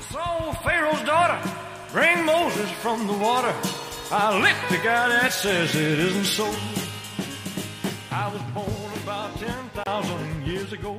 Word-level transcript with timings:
saw 0.00 0.52
Pharaoh's 0.64 1.02
daughter 1.02 1.38
bring 1.92 2.24
Moses 2.24 2.70
from 2.82 3.06
the 3.06 3.12
water. 3.12 3.54
I 4.10 4.40
licked 4.40 4.68
the 4.70 4.78
guy 4.78 5.08
that 5.08 5.32
says 5.32 5.74
it 5.74 5.98
isn't 5.98 6.24
so. 6.24 6.46
I 8.10 8.26
was 8.32 8.42
born 8.54 8.92
about 9.02 9.38
10,000 9.38 10.46
years 10.46 10.72
ago. 10.72 10.96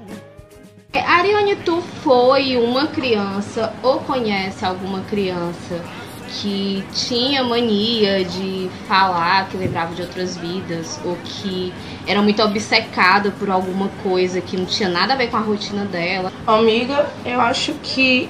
Ariane, 0.94 1.56
tu 1.58 1.82
foi 2.04 2.58
uma 2.58 2.88
criança 2.88 3.74
ou 3.84 4.00
conhece 4.02 4.66
alguma 4.66 5.02
criança 5.02 5.82
que 6.28 6.84
tinha 6.94 7.44
mania 7.44 8.24
de 8.24 8.70
falar 8.88 9.50
que 9.50 9.58
lembrava 9.58 9.94
de 9.94 10.02
outras 10.02 10.38
vidas 10.38 11.00
ou 11.04 11.18
que 11.24 11.74
era 12.08 12.22
muito 12.22 12.42
obcecada 12.42 13.32
por 13.32 13.50
alguma 13.50 13.90
coisa 14.04 14.40
que 14.40 14.56
não 14.56 14.66
tinha 14.66 14.90
nada 14.90 15.14
a 15.14 15.18
ver 15.18 15.30
com 15.30 15.38
a 15.38 15.42
rotina 15.42 15.86
dela? 15.86 16.32
Amiga, 16.48 17.10
eu 17.26 17.40
acho 17.42 17.74
que 17.84 18.30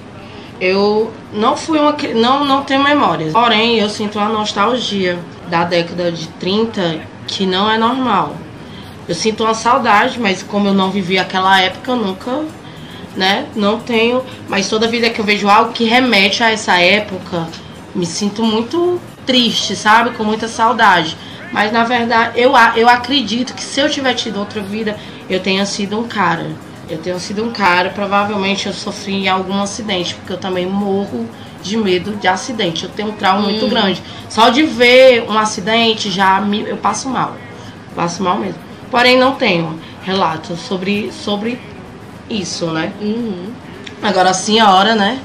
eu 0.62 1.12
não 1.34 1.57
fui 1.57 1.80
uma 1.80 1.98
não 2.14 2.46
não 2.46 2.64
tenho 2.64 2.83
memórias. 2.83 3.33
Porém, 3.33 3.79
eu 3.79 3.89
sinto 3.89 4.19
uma 4.19 4.29
nostalgia 4.29 5.18
da 5.50 5.64
década 5.64 6.11
de 6.11 6.28
30 6.28 7.02
que 7.25 7.47
não 7.47 7.69
é 7.69 7.79
normal. 7.79 8.36
Eu 9.07 9.16
sinto 9.16 9.43
uma 9.43 9.55
saudade, 9.55 10.19
mas 10.19 10.43
como 10.43 10.68
eu 10.68 10.74
não 10.74 10.92
vivi 10.92 11.18
aquela 11.18 11.60
época, 11.60 11.92
eu 11.92 11.96
nunca, 11.96 12.46
né, 13.18 13.47
não 13.55 13.79
tenho, 13.79 14.24
mas 14.47 14.69
toda 14.69 14.88
vida 14.88 15.10
que 15.10 15.19
eu 15.19 15.25
vejo 15.25 15.50
algo 15.50 15.74
que 15.74 15.83
remete 15.83 16.43
a 16.43 16.52
essa 16.52 16.80
época, 16.80 17.47
me 17.96 18.05
sinto 18.05 18.43
muito 18.43 19.02
triste, 19.25 19.75
sabe? 19.75 20.11
Com 20.11 20.24
muita 20.24 20.47
saudade. 20.47 21.18
Mas 21.52 21.71
na 21.71 21.83
verdade, 21.83 22.39
eu, 22.39 22.54
eu 22.75 22.88
acredito 22.88 23.55
que 23.55 23.64
se 23.64 23.80
eu 23.80 23.89
tiver 23.89 24.14
tido 24.14 24.39
outra 24.39 24.61
vida, 24.61 24.96
eu 25.28 25.39
tenha 25.39 25.66
sido 25.66 26.00
um 26.00 26.07
cara. 26.07 26.52
Eu 26.93 27.00
tenho 27.00 27.19
sido 27.19 27.43
um 27.43 27.51
cara, 27.51 27.89
provavelmente 27.89 28.68
eu 28.68 28.73
sofri 28.73 29.13
em 29.13 29.27
algum 29.29 29.61
acidente, 29.61 30.15
porque 30.15 30.33
eu 30.33 30.37
também 30.37 30.65
morro 30.65 31.27
de 31.63 31.77
medo 31.77 32.16
de 32.17 32.27
acidente. 32.27 32.83
Eu 32.83 32.89
tenho 32.89 33.09
um 33.09 33.13
trauma 33.13 33.41
muito 33.41 33.67
grande. 33.67 34.02
Só 34.30 34.49
de 34.49 34.63
ver 34.63 35.23
um 35.29 35.38
acidente 35.38 36.09
já 36.09 36.41
me, 36.41 36.61
eu 36.61 36.77
passo 36.77 37.09
mal. 37.09 37.35
Passo 37.95 38.21
mal 38.21 38.38
mesmo. 38.38 38.59
Porém, 38.89 39.17
não 39.17 39.35
tenho 39.35 39.79
relatos 40.03 40.59
sobre, 40.59 41.11
sobre 41.11 41.59
isso, 42.29 42.67
né? 42.67 42.91
Uhum. 43.01 43.53
Agora 44.01 44.31
a 44.31 44.33
senhora, 44.33 44.95
né? 44.95 45.19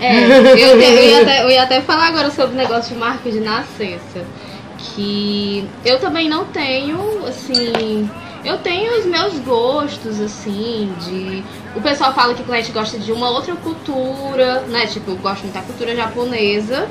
É, 0.00 0.24
eu, 0.24 0.80
eu 0.80 0.80
ia 0.80 1.22
até, 1.22 1.42
eu 1.44 1.50
ia 1.50 1.62
até 1.62 1.80
falar 1.82 2.08
agora 2.08 2.30
sobre 2.30 2.54
o 2.54 2.58
negócio 2.58 2.94
de 2.94 3.00
marca 3.00 3.30
de 3.30 3.40
nascença. 3.40 4.24
Que 4.78 5.68
eu 5.84 5.98
também 6.00 6.28
não 6.28 6.46
tenho, 6.46 6.98
assim. 7.26 8.08
Eu 8.44 8.58
tenho 8.58 8.98
os 8.98 9.06
meus 9.06 9.38
gostos, 9.40 10.20
assim, 10.20 10.92
de. 11.00 11.42
O 11.76 11.80
pessoal 11.80 12.14
fala 12.14 12.34
que 12.34 12.42
o 12.42 12.44
cliente 12.44 12.72
gosta 12.72 12.98
de 12.98 13.12
uma 13.12 13.30
outra 13.30 13.54
cultura, 13.56 14.60
né? 14.68 14.86
Tipo, 14.86 15.12
eu 15.12 15.16
gosto 15.16 15.42
muito 15.42 15.54
da 15.54 15.62
cultura 15.62 15.94
japonesa, 15.94 16.88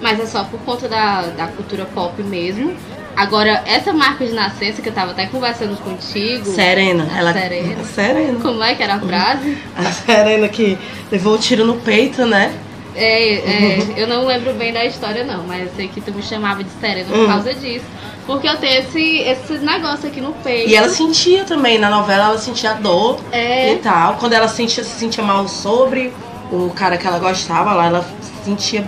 mas 0.00 0.20
é 0.20 0.26
só 0.26 0.44
por 0.44 0.60
conta 0.60 0.88
da, 0.88 1.22
da 1.22 1.46
cultura 1.48 1.84
pop 1.86 2.22
mesmo. 2.22 2.76
Agora, 3.16 3.62
essa 3.64 3.94
marca 3.94 4.26
de 4.26 4.32
nascença 4.32 4.82
que 4.82 4.90
eu 4.90 4.92
tava 4.92 5.12
até 5.12 5.26
conversando 5.26 5.74
contigo. 5.78 6.44
Serena. 6.44 7.08
Ela... 7.16 7.32
Serena. 7.32 7.84
Serena. 7.84 8.40
Como 8.40 8.62
é 8.62 8.74
que 8.74 8.82
era 8.82 8.96
a 8.96 9.00
frase? 9.00 9.56
A 9.74 9.84
Serena 9.84 10.48
que 10.48 10.78
levou 11.10 11.34
o 11.34 11.38
tiro 11.38 11.64
no 11.64 11.76
peito, 11.76 12.26
né? 12.26 12.54
É, 12.96 13.34
é, 13.34 13.78
eu 13.96 14.06
não 14.06 14.24
lembro 14.26 14.54
bem 14.54 14.72
da 14.72 14.84
história 14.84 15.22
não, 15.22 15.44
mas 15.44 15.62
eu 15.64 15.70
sei 15.76 15.88
que 15.88 16.00
tu 16.00 16.12
me 16.12 16.22
chamava 16.22 16.64
de 16.64 16.70
Serena 16.80 17.08
por 17.10 17.18
Hum. 17.18 17.26
causa 17.26 17.52
disso. 17.54 17.84
Porque 18.26 18.48
eu 18.48 18.56
tenho 18.56 18.80
esse, 18.80 19.18
esse 19.18 19.58
negócio 19.58 20.08
aqui 20.08 20.20
no 20.20 20.32
peito. 20.32 20.68
E 20.70 20.74
ela 20.74 20.88
sentia 20.88 21.44
também, 21.44 21.78
na 21.78 21.88
novela 21.90 22.24
ela 22.30 22.38
sentia 22.38 22.72
dor 22.74 23.20
É. 23.30 23.74
e 23.74 23.76
tal. 23.76 24.14
Quando 24.16 24.32
ela 24.32 24.48
sentia, 24.48 24.82
se 24.82 24.98
sentia 24.98 25.22
mal 25.22 25.46
sobre 25.46 26.12
o 26.50 26.70
cara 26.70 26.96
que 26.96 27.06
ela 27.06 27.18
gostava 27.18 27.72
lá, 27.74 27.86
ela 27.86 28.06
sentia 28.44 28.84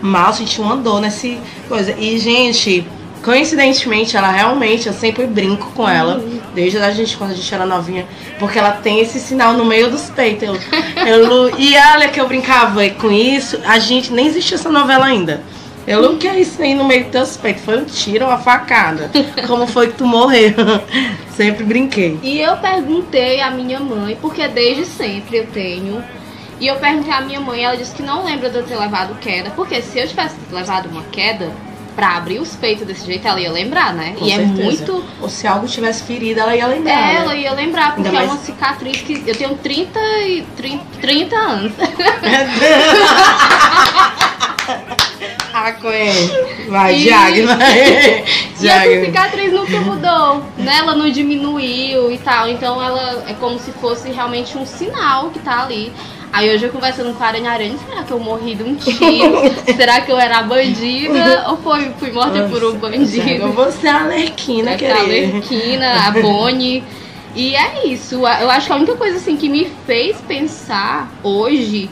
mal, 0.00 0.32
sentia 0.32 0.64
uma 0.64 0.76
dor 0.76 1.00
nesse 1.00 1.38
coisa. 1.68 1.94
E, 1.96 2.18
gente, 2.18 2.84
coincidentemente, 3.22 4.16
ela 4.16 4.30
realmente, 4.30 4.86
eu 4.86 4.92
sempre 4.92 5.26
brinco 5.26 5.70
com 5.72 5.88
ela, 5.88 6.22
desde 6.54 6.78
a 6.78 6.90
gente, 6.90 7.16
quando 7.16 7.30
a 7.30 7.34
gente 7.34 7.54
era 7.54 7.64
novinha, 7.64 8.06
porque 8.38 8.58
ela 8.58 8.72
tem 8.72 9.00
esse 9.00 9.20
sinal 9.20 9.54
no 9.54 9.64
meio 9.64 9.90
dos 9.90 10.10
peitos. 10.10 10.48
Eu, 11.06 11.06
eu, 11.06 11.58
e 11.58 11.74
olha 11.94 12.08
que 12.08 12.20
eu 12.20 12.26
brincava 12.26 12.88
com 12.90 13.10
isso, 13.10 13.58
a 13.64 13.78
gente 13.78 14.12
nem 14.12 14.26
existia 14.26 14.56
essa 14.56 14.70
novela 14.70 15.06
ainda. 15.06 15.42
Eu, 15.86 16.12
o 16.12 16.16
que 16.16 16.28
é 16.28 16.38
isso 16.38 16.62
aí 16.62 16.74
no 16.74 16.84
meio 16.84 17.02
dos 17.02 17.10
teus 17.10 17.36
peitos? 17.36 17.64
Foi 17.64 17.78
um 17.78 17.84
tiro 17.84 18.26
uma 18.26 18.38
facada? 18.38 19.10
Como 19.48 19.66
foi 19.66 19.88
que 19.88 19.94
tu 19.94 20.06
morreu? 20.06 20.54
Sempre 21.34 21.64
brinquei. 21.64 22.18
E 22.22 22.40
eu 22.40 22.56
perguntei 22.58 23.40
à 23.40 23.50
minha 23.50 23.80
mãe, 23.80 24.16
porque 24.20 24.46
desde 24.46 24.84
sempre 24.84 25.38
eu 25.38 25.46
tenho. 25.46 26.04
E 26.60 26.68
eu 26.68 26.76
perguntei 26.76 27.12
à 27.12 27.20
minha 27.20 27.40
mãe, 27.40 27.64
ela 27.64 27.76
disse 27.76 27.94
que 27.94 28.02
não 28.02 28.24
lembra 28.24 28.48
de 28.48 28.58
eu 28.58 28.62
ter 28.62 28.76
levado 28.76 29.18
queda, 29.18 29.50
porque 29.50 29.82
se 29.82 29.98
eu 29.98 30.06
tivesse 30.06 30.36
levado 30.52 30.88
uma 30.88 31.02
queda 31.04 31.50
pra 31.94 32.16
abrir 32.16 32.38
os 32.40 32.54
peitos 32.56 32.86
desse 32.86 33.04
jeito, 33.06 33.26
ela 33.26 33.40
ia 33.40 33.50
lembrar, 33.52 33.92
né? 33.94 34.14
Com 34.18 34.24
e 34.24 34.32
é 34.32 34.36
certeza. 34.36 34.62
muito. 34.62 35.04
Ou 35.20 35.28
se 35.28 35.46
algo 35.46 35.66
tivesse 35.66 36.02
ferido, 36.04 36.40
ela 36.40 36.54
ia 36.56 36.66
lembrar. 36.66 36.92
É, 36.92 36.96
né? 36.96 37.14
ela 37.16 37.34
ia 37.36 37.52
lembrar, 37.52 37.94
porque 37.94 38.08
Ainda 38.08 38.22
é 38.22 38.26
mais- 38.26 38.30
uma 38.30 38.38
cicatriz 38.44 39.00
que. 39.02 39.22
Eu 39.26 39.34
tenho 39.36 39.54
30 39.56 39.98
e 40.26 40.42
30, 40.56 40.84
30 41.00 41.36
anos. 41.36 41.72
Ah, 45.54 45.72
Coen. 45.72 46.30
Vai, 46.68 46.94
E- 46.96 47.02
Diag, 47.02 47.42
vai. 47.42 48.24
E 48.62 48.68
essa 48.68 49.04
cicatriz 49.06 49.52
nunca 49.52 49.80
mudou, 49.80 50.36
né? 50.56 50.76
Ela 50.78 50.94
não 50.94 51.10
diminuiu 51.10 52.10
e 52.12 52.18
tal. 52.18 52.48
Então 52.48 52.80
ela 52.82 53.24
é 53.28 53.34
como 53.34 53.58
se 53.58 53.70
fosse 53.72 54.08
realmente 54.10 54.56
um 54.56 54.64
sinal 54.64 55.30
que 55.30 55.40
tá 55.40 55.62
ali. 55.64 55.92
Aí 56.32 56.50
hoje 56.50 56.64
eu 56.64 56.70
conversando 56.72 57.12
com 57.14 57.22
a 57.22 57.26
Aranha 57.26 57.50
Aranha, 57.50 57.74
será 57.86 58.02
que 58.04 58.10
eu 58.10 58.18
morri 58.18 58.54
de 58.54 58.62
um 58.62 58.74
tiro? 58.74 58.96
será 59.76 60.00
que 60.00 60.10
eu 60.10 60.18
era 60.18 60.42
bandida? 60.42 61.44
Ou 61.50 61.58
foi, 61.58 61.90
fui 61.98 62.10
morta 62.10 62.44
por 62.48 62.64
um 62.64 62.74
bandido? 62.78 63.52
Você 63.52 63.86
é 63.86 63.90
a 63.90 64.04
Lerquina, 64.04 64.78
ser 64.78 64.86
a 64.92 64.94
querida. 64.96 65.32
Lerquina, 65.34 66.06
a 66.06 66.10
Bonnie. 66.10 66.82
E 67.34 67.54
é 67.54 67.86
isso. 67.86 68.14
Eu 68.14 68.50
acho 68.50 68.66
que 68.66 68.72
a 68.72 68.76
única 68.76 68.94
coisa 68.96 69.16
assim 69.18 69.36
que 69.36 69.48
me 69.48 69.70
fez 69.86 70.16
pensar 70.26 71.10
hoje 71.22 71.90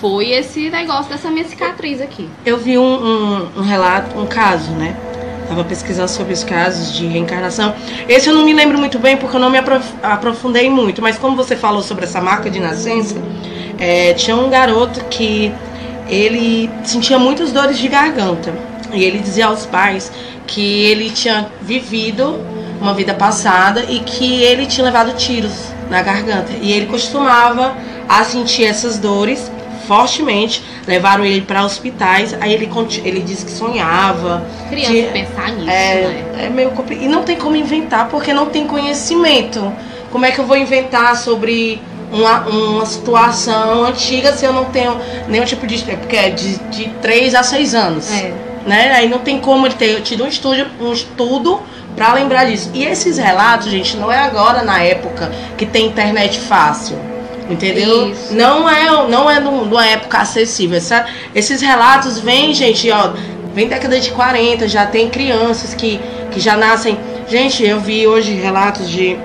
foi 0.00 0.30
esse 0.30 0.68
negócio 0.68 1.10
dessa 1.10 1.30
minha 1.30 1.44
cicatriz 1.44 2.00
aqui. 2.00 2.28
Eu 2.44 2.58
vi 2.58 2.76
um, 2.76 2.82
um, 2.82 3.48
um 3.58 3.62
relato, 3.62 4.18
um 4.18 4.26
caso, 4.26 4.72
né? 4.72 4.96
Tava 5.48 5.62
pesquisando 5.64 6.10
sobre 6.10 6.32
os 6.32 6.42
casos 6.42 6.92
de 6.92 7.06
reencarnação. 7.06 7.72
Esse 8.08 8.28
eu 8.28 8.34
não 8.34 8.44
me 8.44 8.52
lembro 8.52 8.78
muito 8.78 8.98
bem 8.98 9.16
porque 9.16 9.36
eu 9.36 9.40
não 9.40 9.48
me 9.48 9.58
aprof- 9.58 9.94
aprofundei 10.02 10.68
muito. 10.68 11.00
Mas 11.00 11.18
como 11.18 11.36
você 11.36 11.54
falou 11.56 11.82
sobre 11.82 12.04
essa 12.04 12.20
marca 12.20 12.50
de 12.50 12.58
nascença, 12.60 13.14
é, 13.78 14.12
tinha 14.14 14.36
um 14.36 14.48
garoto 14.48 15.04
que 15.06 15.52
ele 16.08 16.70
sentia 16.84 17.18
muitas 17.18 17.52
dores 17.52 17.78
de 17.78 17.88
garganta. 17.88 18.52
E 18.92 19.02
ele 19.02 19.18
dizia 19.18 19.46
aos 19.46 19.66
pais 19.66 20.10
que 20.46 20.84
ele 20.84 21.10
tinha 21.10 21.48
vivido 21.60 22.40
uma 22.80 22.94
vida 22.94 23.14
passada 23.14 23.84
e 23.88 24.00
que 24.00 24.42
ele 24.42 24.66
tinha 24.66 24.84
levado 24.84 25.12
tiros 25.14 25.52
na 25.90 26.02
garganta. 26.02 26.52
E 26.60 26.72
ele 26.72 26.86
costumava 26.86 27.74
a 28.08 28.22
sentir 28.24 28.64
essas 28.64 28.98
dores 28.98 29.50
fortemente. 29.86 30.62
Levaram 30.86 31.24
ele 31.24 31.40
para 31.40 31.64
hospitais. 31.64 32.34
Aí 32.40 32.52
ele, 32.52 32.70
ele 33.04 33.20
disse 33.20 33.44
que 33.44 33.50
sonhava. 33.50 34.46
Criança 34.68 34.92
que- 34.92 35.02
pensar 35.04 35.50
nisso, 35.52 35.68
é, 35.70 35.94
né? 36.36 36.44
é 36.46 36.48
meio 36.48 36.70
complicado. 36.70 37.04
E 37.04 37.08
não 37.08 37.22
tem 37.22 37.36
como 37.36 37.56
inventar 37.56 38.08
porque 38.08 38.32
não 38.32 38.46
tem 38.46 38.66
conhecimento. 38.66 39.72
Como 40.12 40.24
é 40.24 40.30
que 40.30 40.38
eu 40.38 40.46
vou 40.46 40.56
inventar 40.56 41.16
sobre 41.16 41.82
uma, 42.12 42.40
uma 42.48 42.86
situação 42.86 43.84
antiga 43.84 44.32
se 44.32 44.44
eu 44.44 44.52
não 44.52 44.66
tenho 44.66 44.96
nenhum 45.28 45.44
tipo 45.44 45.66
de. 45.66 45.78
Porque 45.84 46.16
é 46.16 46.30
de, 46.30 46.56
de 46.70 46.88
3 47.02 47.34
a 47.34 47.42
6 47.42 47.74
anos. 47.74 48.10
É. 48.12 48.32
Né? 48.66 48.90
Aí 48.92 49.08
não 49.08 49.18
tem 49.18 49.38
como 49.40 49.66
ele 49.66 49.74
ter 49.74 50.00
tido 50.02 50.24
um 50.24 50.28
estudo, 50.28 50.66
um 50.80 50.92
estudo 50.92 51.60
para 51.94 52.12
lembrar 52.14 52.44
disso. 52.46 52.70
E 52.74 52.84
esses 52.84 53.16
relatos, 53.16 53.68
gente, 53.70 53.96
não 53.96 54.10
é 54.10 54.18
agora 54.18 54.62
na 54.62 54.82
época 54.82 55.30
que 55.56 55.64
tem 55.64 55.86
internet 55.86 56.38
fácil. 56.40 56.98
Entendeu? 57.48 58.10
Isso. 58.10 58.34
Não 58.34 58.68
é, 58.68 59.08
não 59.08 59.30
é 59.30 59.38
num- 59.38 59.64
numa 59.66 59.86
época 59.86 60.18
acessível. 60.18 60.76
Essa- 60.78 61.06
esses 61.34 61.60
relatos 61.60 62.18
vêm, 62.18 62.52
gente, 62.52 62.90
ó, 62.90 63.12
vem 63.54 63.68
década 63.68 64.00
de 64.00 64.10
40, 64.10 64.66
já 64.66 64.84
tem 64.84 65.08
crianças 65.08 65.72
que, 65.72 66.00
que 66.32 66.40
já 66.40 66.56
nascem. 66.56 66.98
Gente, 67.28 67.64
eu 67.64 67.78
vi 67.78 68.04
hoje 68.06 68.32
relatos 68.32 68.90
de 68.90 69.16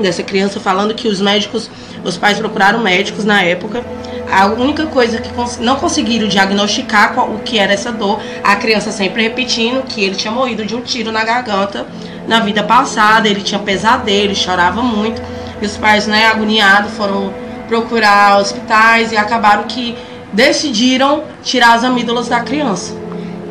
dessa 0.00 0.22
criança 0.22 0.58
falando 0.60 0.94
que 0.94 1.08
os 1.08 1.20
médicos, 1.20 1.70
os 2.04 2.16
pais 2.16 2.38
procuraram 2.38 2.80
médicos 2.80 3.24
na 3.24 3.42
época. 3.42 3.84
A 4.30 4.46
única 4.46 4.86
coisa 4.86 5.18
que 5.18 5.32
cons- 5.32 5.58
não 5.58 5.76
conseguiram 5.76 6.28
diagnosticar 6.28 7.14
qual- 7.14 7.30
o 7.30 7.38
que 7.38 7.58
era 7.58 7.72
essa 7.72 7.90
dor, 7.90 8.20
a 8.44 8.56
criança 8.56 8.92
sempre 8.92 9.22
repetindo 9.22 9.82
que 9.84 10.04
ele 10.04 10.14
tinha 10.14 10.30
morrido 10.32 10.64
de 10.64 10.74
um 10.76 10.80
tiro 10.82 11.10
na 11.10 11.24
garganta 11.24 11.86
na 12.26 12.40
vida 12.40 12.62
passada, 12.62 13.26
ele 13.28 13.40
tinha 13.40 13.58
pesadelo, 13.58 14.34
chorava 14.34 14.82
muito. 14.82 15.22
E 15.62 15.66
os 15.66 15.76
pais, 15.78 16.06
né, 16.06 16.26
agoniados, 16.26 16.92
foram 16.92 17.32
procurar 17.68 18.38
hospitais 18.38 19.12
e 19.12 19.16
acabaram 19.16 19.64
que 19.64 19.96
decidiram 20.32 21.24
tirar 21.42 21.74
as 21.74 21.84
amígdalas 21.84 22.28
da 22.28 22.40
criança. 22.40 22.94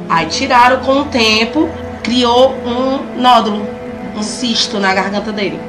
Aí 0.08 0.28
tiraram 0.28 0.78
com 0.82 1.02
o 1.02 1.06
tempo, 1.06 1.70
criou 2.04 2.54
um 2.66 3.20
nódulo, 3.20 3.68
um 4.16 4.22
cisto 4.24 4.80
na 4.80 4.94
garganta 4.94 5.32
dele. 5.32 5.60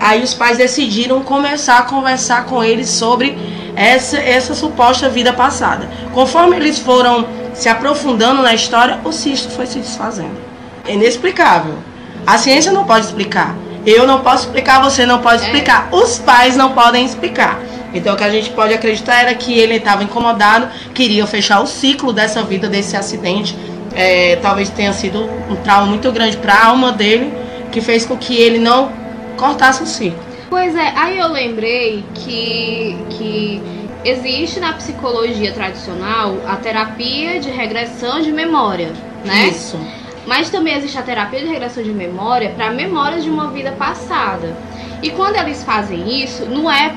Aí 0.00 0.22
os 0.22 0.34
pais 0.34 0.58
decidiram 0.58 1.22
começar 1.22 1.78
a 1.78 1.82
conversar 1.82 2.44
com 2.44 2.62
eles 2.62 2.88
sobre 2.88 3.36
essa, 3.74 4.18
essa 4.18 4.54
suposta 4.54 5.08
vida 5.08 5.32
passada. 5.32 5.88
Conforme 6.12 6.56
eles 6.56 6.78
foram 6.78 7.26
se 7.54 7.68
aprofundando 7.68 8.42
na 8.42 8.54
história, 8.54 8.98
o 9.04 9.12
cisto 9.12 9.50
foi 9.50 9.66
se 9.66 9.78
desfazendo. 9.78 10.36
É 10.86 10.94
inexplicável. 10.94 11.74
A 12.26 12.38
ciência 12.38 12.72
não 12.72 12.84
pode 12.84 13.06
explicar. 13.06 13.56
Eu 13.86 14.06
não 14.06 14.20
posso 14.20 14.46
explicar, 14.46 14.82
você 14.82 15.06
não 15.06 15.20
pode 15.20 15.42
explicar. 15.42 15.88
É. 15.90 15.94
Os 15.96 16.18
pais 16.18 16.56
não 16.56 16.72
podem 16.72 17.04
explicar. 17.04 17.60
Então 17.94 18.14
o 18.14 18.16
que 18.16 18.24
a 18.24 18.30
gente 18.30 18.50
pode 18.50 18.74
acreditar 18.74 19.20
era 19.20 19.34
que 19.34 19.56
ele 19.58 19.76
estava 19.76 20.02
incomodado, 20.02 20.68
queria 20.92 21.26
fechar 21.26 21.60
o 21.60 21.66
ciclo 21.66 22.12
dessa 22.12 22.42
vida, 22.42 22.68
desse 22.68 22.96
acidente. 22.96 23.56
É, 23.94 24.36
talvez 24.42 24.68
tenha 24.68 24.92
sido 24.92 25.22
um 25.48 25.56
trauma 25.56 25.86
muito 25.86 26.10
grande 26.12 26.36
para 26.36 26.52
a 26.52 26.66
alma 26.66 26.92
dele, 26.92 27.32
que 27.72 27.80
fez 27.80 28.04
com 28.04 28.16
que 28.16 28.36
ele 28.36 28.58
não 28.58 28.90
cortasse 29.36 29.82
o 29.82 29.86
ciclo. 29.86 30.18
Pois 30.48 30.74
é, 30.74 30.92
aí 30.96 31.18
eu 31.18 31.28
lembrei 31.28 32.04
que, 32.14 32.96
que 33.10 33.62
existe 34.04 34.60
na 34.60 34.72
psicologia 34.74 35.52
tradicional 35.52 36.36
a 36.46 36.56
terapia 36.56 37.40
de 37.40 37.50
regressão 37.50 38.20
de 38.20 38.32
memória, 38.32 38.92
né? 39.24 39.48
Isso. 39.48 39.78
Mas 40.26 40.50
também 40.50 40.74
existe 40.74 40.98
a 40.98 41.02
terapia 41.02 41.40
de 41.40 41.46
regressão 41.46 41.82
de 41.82 41.92
memória 41.92 42.50
para 42.50 42.70
memórias 42.70 43.22
de 43.22 43.30
uma 43.30 43.50
vida 43.50 43.72
passada. 43.72 44.56
E 45.02 45.10
quando 45.10 45.36
eles 45.36 45.62
fazem 45.62 46.22
isso, 46.22 46.46
não 46.46 46.70
é 46.70 46.92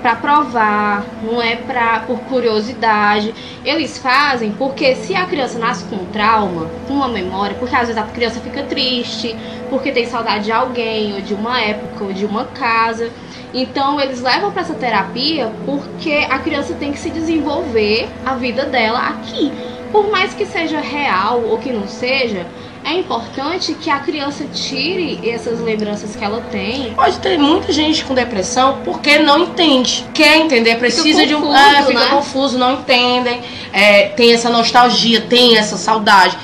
para 0.00 0.16
provar, 0.16 1.04
não 1.24 1.40
é 1.42 1.56
pra, 1.56 2.00
por 2.00 2.18
curiosidade. 2.20 3.34
Eles 3.64 3.98
fazem 3.98 4.52
porque 4.52 4.94
se 4.94 5.14
a 5.14 5.24
criança 5.26 5.58
nasce 5.58 5.84
com 5.84 5.96
um 5.96 6.04
trauma, 6.06 6.70
com 6.86 6.94
uma 6.94 7.08
memória, 7.08 7.56
porque 7.58 7.74
às 7.74 7.88
vezes 7.88 7.96
a 7.96 8.04
criança 8.04 8.38
fica 8.40 8.62
triste, 8.62 9.34
porque 9.70 9.90
tem 9.90 10.06
saudade 10.06 10.44
de 10.44 10.52
alguém, 10.52 11.14
ou 11.14 11.20
de 11.20 11.34
uma 11.34 11.60
época, 11.60 12.04
ou 12.04 12.12
de 12.12 12.26
uma 12.26 12.44
casa. 12.44 13.10
Então 13.54 14.00
eles 14.00 14.20
levam 14.20 14.50
para 14.52 14.62
essa 14.62 14.74
terapia 14.74 15.50
porque 15.66 16.26
a 16.30 16.38
criança 16.38 16.74
tem 16.74 16.92
que 16.92 16.98
se 16.98 17.10
desenvolver 17.10 18.08
a 18.24 18.34
vida 18.34 18.66
dela 18.66 19.00
aqui. 19.00 19.50
Por 19.92 20.10
mais 20.10 20.32
que 20.32 20.46
seja 20.46 20.80
real 20.80 21.42
ou 21.42 21.58
que 21.58 21.70
não 21.70 21.86
seja, 21.86 22.46
é 22.82 22.94
importante 22.94 23.74
que 23.74 23.90
a 23.90 24.00
criança 24.00 24.46
tire 24.46 25.28
essas 25.28 25.60
lembranças 25.60 26.16
que 26.16 26.24
ela 26.24 26.40
tem. 26.50 26.94
Pode 26.94 27.18
ter 27.18 27.38
muita 27.38 27.70
gente 27.70 28.02
com 28.02 28.14
depressão 28.14 28.80
porque 28.84 29.18
não 29.18 29.38
entende. 29.40 30.08
Quer 30.14 30.38
entender, 30.38 30.76
precisa 30.78 31.26
de 31.26 31.34
um. 31.34 31.54
É, 31.54 31.82
fica 31.82 32.00
né? 32.00 32.10
confuso, 32.10 32.56
não 32.56 32.80
entendem. 32.80 33.42
É, 33.70 34.08
tem 34.08 34.32
essa 34.32 34.48
nostalgia, 34.48 35.20
tem 35.20 35.58
essa 35.58 35.76
saudade. 35.76 36.38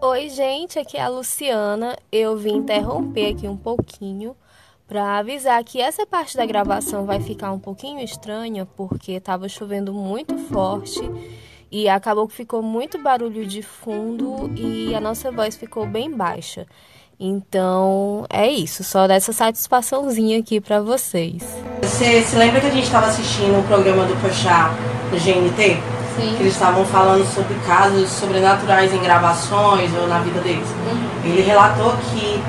Oi, 0.00 0.30
gente, 0.30 0.78
aqui 0.78 0.96
é 0.96 1.02
a 1.02 1.08
Luciana. 1.08 1.94
Eu 2.10 2.38
vim 2.38 2.56
interromper 2.56 3.34
aqui 3.34 3.46
um 3.46 3.56
pouquinho 3.56 4.34
para 4.88 5.18
avisar 5.18 5.62
que 5.62 5.78
essa 5.78 6.06
parte 6.06 6.38
da 6.38 6.46
gravação 6.46 7.04
vai 7.04 7.20
ficar 7.20 7.52
um 7.52 7.58
pouquinho 7.58 8.00
estranha 8.00 8.66
porque 8.76 9.12
estava 9.12 9.46
chovendo 9.46 9.92
muito 9.92 10.38
forte 10.38 11.00
e 11.70 11.88
acabou 11.88 12.26
que 12.28 12.34
ficou 12.34 12.62
muito 12.62 12.98
barulho 12.98 13.46
de 13.46 13.62
fundo 13.62 14.50
e 14.56 14.94
a 14.94 15.00
nossa 15.00 15.30
voz 15.30 15.56
ficou 15.56 15.86
bem 15.86 16.10
baixa. 16.10 16.66
Então 17.18 18.26
é 18.28 18.46
isso, 18.46 18.84
só 18.84 19.06
dessa 19.06 19.32
satisfaçãozinha 19.32 20.38
aqui 20.38 20.60
para 20.60 20.80
vocês. 20.80 21.42
Você 21.82 22.22
se 22.22 22.36
lembra 22.36 22.60
que 22.60 22.66
a 22.66 22.70
gente 22.70 22.84
estava 22.84 23.06
assistindo 23.06 23.54
o 23.54 23.60
um 23.60 23.62
programa 23.62 24.04
do 24.04 24.14
Pochá 24.20 24.74
do 25.10 25.16
GNT? 25.16 25.80
Sim. 26.16 26.34
Que 26.36 26.42
eles 26.42 26.52
estavam 26.52 26.84
falando 26.84 27.24
sobre 27.26 27.54
casos 27.66 28.08
sobrenaturais 28.10 28.92
em 28.92 28.98
gravações 29.00 29.90
ou 29.94 30.06
na 30.06 30.18
vida 30.18 30.40
deles. 30.40 30.68
Uhum. 30.68 31.30
Ele 31.30 31.42
relatou 31.42 31.92
que 32.10 32.40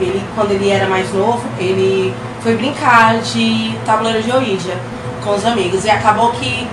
ele, 0.00 0.22
quando 0.34 0.52
ele 0.52 0.68
era 0.70 0.88
mais 0.88 1.12
novo, 1.12 1.42
ele 1.58 2.14
foi 2.40 2.56
brincar 2.56 3.20
de 3.20 3.76
tabuleiro 3.84 4.22
de 4.22 4.30
Ouija 4.32 4.76
com 5.24 5.34
os 5.34 5.44
amigos 5.44 5.84
e 5.84 5.90
acabou 5.90 6.32
que 6.32 6.66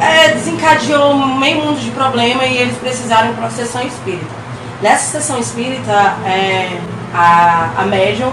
é, 0.00 0.28
desencadeou 0.34 1.16
meio 1.16 1.64
mundo 1.64 1.80
de 1.80 1.90
problema 1.90 2.44
e 2.44 2.56
eles 2.56 2.76
precisaram 2.78 3.30
ir 3.30 3.34
para 3.34 3.44
uma 3.44 3.50
sessão 3.50 3.82
espírita. 3.82 4.44
Nessa 4.82 5.20
sessão 5.20 5.38
espírita, 5.38 5.92
é, 6.26 6.80
a, 7.14 7.70
a 7.78 7.82
médium 7.84 8.32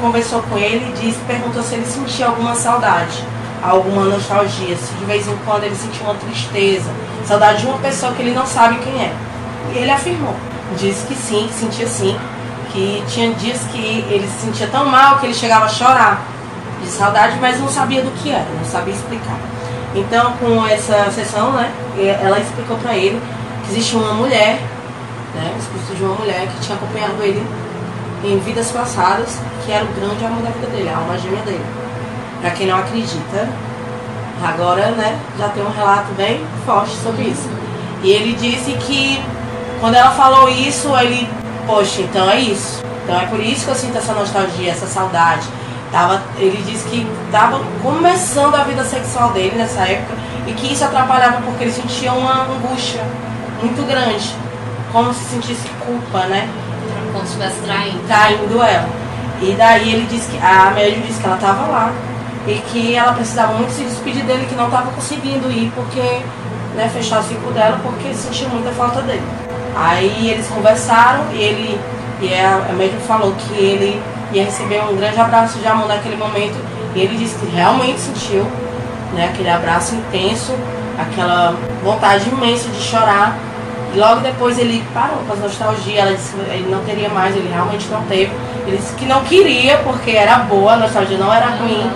conversou 0.00 0.42
com 0.42 0.56
ele 0.56 0.90
e 0.90 1.00
disse, 1.00 1.18
perguntou 1.26 1.62
se 1.62 1.74
ele 1.74 1.86
sentia 1.86 2.26
alguma 2.26 2.54
saudade, 2.54 3.24
alguma 3.62 4.04
nostalgia, 4.04 4.76
se 4.76 4.92
de 4.94 5.04
vez 5.04 5.26
em 5.26 5.36
quando 5.44 5.64
ele 5.64 5.74
sentia 5.74 6.04
uma 6.04 6.14
tristeza, 6.14 6.90
saudade 7.26 7.60
de 7.60 7.66
uma 7.66 7.78
pessoa 7.78 8.12
que 8.12 8.22
ele 8.22 8.34
não 8.34 8.46
sabe 8.46 8.78
quem 8.78 9.02
é. 9.02 9.12
E 9.74 9.78
ele 9.78 9.90
afirmou, 9.90 10.34
disse 10.76 11.06
que 11.06 11.14
sim, 11.14 11.46
que 11.48 11.54
sentia 11.54 11.86
sim, 11.86 12.16
que 12.70 13.02
tinha 13.08 13.32
dias 13.34 13.60
que 13.72 14.04
ele 14.10 14.28
se 14.28 14.46
sentia 14.46 14.66
tão 14.68 14.84
mal 14.86 15.18
que 15.18 15.26
ele 15.26 15.34
chegava 15.34 15.66
a 15.66 15.68
chorar 15.68 16.22
de 16.82 16.88
saudade, 16.88 17.38
mas 17.40 17.58
não 17.58 17.68
sabia 17.68 18.02
do 18.02 18.10
que 18.22 18.30
era, 18.30 18.46
não 18.58 18.64
sabia 18.64 18.94
explicar. 18.94 19.38
Então, 19.94 20.32
com 20.32 20.66
essa 20.66 21.08
sessão, 21.12 21.52
né, 21.52 21.72
ela 22.20 22.40
explicou 22.40 22.76
para 22.78 22.96
ele 22.96 23.20
que 23.64 23.72
existia 23.72 23.98
uma 23.98 24.14
mulher, 24.14 24.60
né, 25.34 25.52
o 25.54 25.58
espírito 25.58 25.94
de 25.94 26.02
uma 26.02 26.14
mulher 26.14 26.48
que 26.48 26.60
tinha 26.60 26.76
acompanhado 26.76 27.22
ele 27.22 27.46
em 28.24 28.38
vidas 28.40 28.72
passadas, 28.72 29.38
que 29.64 29.70
era 29.70 29.84
o 29.84 29.88
grande 29.88 30.24
amor 30.24 30.42
da 30.42 30.50
vida 30.50 30.66
dele, 30.66 30.88
a 30.88 30.96
alma 30.96 31.16
gêmea 31.18 31.42
dele. 31.42 31.64
Para 32.40 32.50
quem 32.50 32.66
não 32.66 32.78
acredita, 32.78 33.48
agora, 34.42 34.90
né, 34.90 35.18
já 35.38 35.48
tem 35.48 35.62
um 35.62 35.70
relato 35.70 36.12
bem 36.14 36.44
forte 36.66 36.96
sobre 36.96 37.22
isso. 37.24 37.48
E 38.02 38.10
ele 38.10 38.34
disse 38.34 38.72
que 38.72 39.22
quando 39.80 39.94
ela 39.94 40.10
falou 40.10 40.48
isso, 40.48 40.88
ele, 40.96 41.28
poxa, 41.66 42.02
então 42.02 42.28
é 42.28 42.40
isso. 42.40 42.82
Então 43.04 43.20
é 43.20 43.26
por 43.26 43.38
isso 43.38 43.66
que 43.66 43.70
eu 43.70 43.74
sinto 43.74 43.98
essa 43.98 44.12
nostalgia, 44.12 44.70
essa 44.70 44.86
saudade 44.86 45.46
Tava, 45.92 46.22
ele 46.38 46.62
disse 46.62 46.88
que 46.88 47.06
estava 47.26 47.60
começando 47.82 48.54
a 48.54 48.64
vida 48.64 48.84
sexual 48.84 49.30
dele 49.32 49.56
nessa 49.56 49.82
época 49.82 50.14
e 50.46 50.52
que 50.52 50.72
isso 50.72 50.84
atrapalhava 50.84 51.42
porque 51.42 51.64
ele 51.64 51.72
sentia 51.72 52.12
uma 52.12 52.42
angústia 52.42 53.02
muito 53.62 53.86
grande, 53.86 54.34
como 54.92 55.14
se 55.14 55.24
sentisse 55.24 55.68
culpa, 55.86 56.26
né? 56.26 56.48
Como 57.12 57.24
se 57.24 57.32
estivesse 57.32 57.60
traindo. 57.60 58.00
Traindo 58.06 58.62
ela. 58.62 58.88
E 59.40 59.54
daí 59.56 59.92
ele 59.92 60.06
disse 60.06 60.30
que 60.30 60.38
a 60.38 60.70
médium 60.70 61.02
disse 61.02 61.20
que 61.20 61.26
ela 61.26 61.36
estava 61.36 61.66
lá 61.66 61.92
e 62.46 62.54
que 62.70 62.94
ela 62.94 63.12
precisava 63.12 63.54
muito 63.54 63.72
se 63.72 63.84
despedir 63.84 64.24
dele, 64.24 64.46
que 64.46 64.54
não 64.54 64.66
estava 64.66 64.90
conseguindo 64.90 65.50
ir 65.50 65.72
porque 65.74 66.22
né, 66.74 66.90
fechar 66.92 67.20
o 67.20 67.22
ciclo 67.22 67.52
dela 67.52 67.78
porque 67.82 68.12
sentia 68.14 68.48
muita 68.48 68.70
falta 68.72 69.00
dele. 69.02 69.22
Aí 69.76 70.30
eles 70.30 70.46
conversaram 70.48 71.24
e 71.32 71.40
ele 71.40 71.80
e 72.20 72.34
a, 72.34 72.66
a 72.70 72.72
médium 72.72 73.00
falou 73.00 73.34
que 73.34 73.54
ele 73.54 74.00
ia 74.34 74.44
receber 74.44 74.82
um 74.82 74.96
grande 74.96 75.20
abraço 75.20 75.58
de 75.58 75.66
amor 75.66 75.88
naquele 75.88 76.16
momento. 76.16 76.56
E 76.94 77.00
ele 77.00 77.16
disse 77.16 77.34
que 77.36 77.46
realmente 77.46 78.00
sentiu 78.00 78.44
né, 79.14 79.30
aquele 79.32 79.48
abraço 79.48 79.94
intenso, 79.94 80.52
aquela 80.98 81.54
vontade 81.82 82.28
imensa 82.28 82.68
de 82.68 82.80
chorar. 82.80 83.36
E 83.94 83.98
logo 83.98 84.20
depois 84.20 84.58
ele 84.58 84.84
parou 84.92 85.18
com 85.26 85.32
as 85.32 85.38
nostalgias, 85.38 85.98
ela 85.98 86.12
disse 86.14 86.32
que 86.32 86.40
ele 86.50 86.68
não 86.68 86.84
teria 86.84 87.08
mais, 87.08 87.36
ele 87.36 87.48
realmente 87.48 87.86
não 87.88 88.02
teve. 88.02 88.32
Ele 88.66 88.76
disse 88.76 88.92
que 88.94 89.06
não 89.06 89.22
queria 89.24 89.78
porque 89.78 90.10
era 90.10 90.38
boa, 90.40 90.72
a 90.72 90.76
nostalgia 90.76 91.16
não 91.16 91.32
era 91.32 91.46
ruim, 91.46 91.88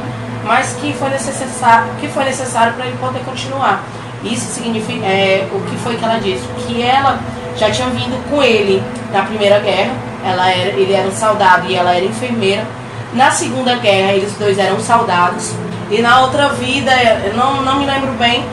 mas 0.45 0.75
que 0.75 0.92
foi 0.92 1.09
necessário, 1.11 1.88
que 2.00 2.09
foi 2.09 2.25
necessário 2.25 2.73
para 2.75 2.87
ele 2.87 2.97
poder 2.99 3.21
continuar. 3.25 3.83
Isso 4.23 4.52
significa 4.52 5.07
é, 5.07 5.49
o 5.52 5.61
que 5.61 5.76
foi 5.76 5.97
que 5.97 6.04
ela 6.04 6.18
disse? 6.18 6.45
Que 6.66 6.83
ela 6.83 7.18
já 7.57 7.71
tinha 7.71 7.88
vindo 7.88 8.18
com 8.28 8.42
ele 8.42 8.83
na 9.12 9.23
Primeira 9.23 9.59
Guerra, 9.59 9.92
ela 10.25 10.50
era, 10.50 10.70
ele 10.70 10.92
era 10.92 11.06
um 11.06 11.12
soldado 11.12 11.66
e 11.68 11.75
ela 11.75 11.94
era 11.94 12.04
enfermeira. 12.04 12.64
Na 13.12 13.30
Segunda 13.30 13.76
Guerra, 13.76 14.12
eles 14.12 14.32
dois 14.38 14.58
eram 14.58 14.78
soldados. 14.80 15.54
E 15.90 16.02
na 16.02 16.20
outra 16.20 16.50
vida, 16.50 16.92
eu 17.25 17.34
não, 17.34 17.62
não 17.62 17.78
me 17.78 17.87
lembro 17.87 18.12
bem, 18.12 18.44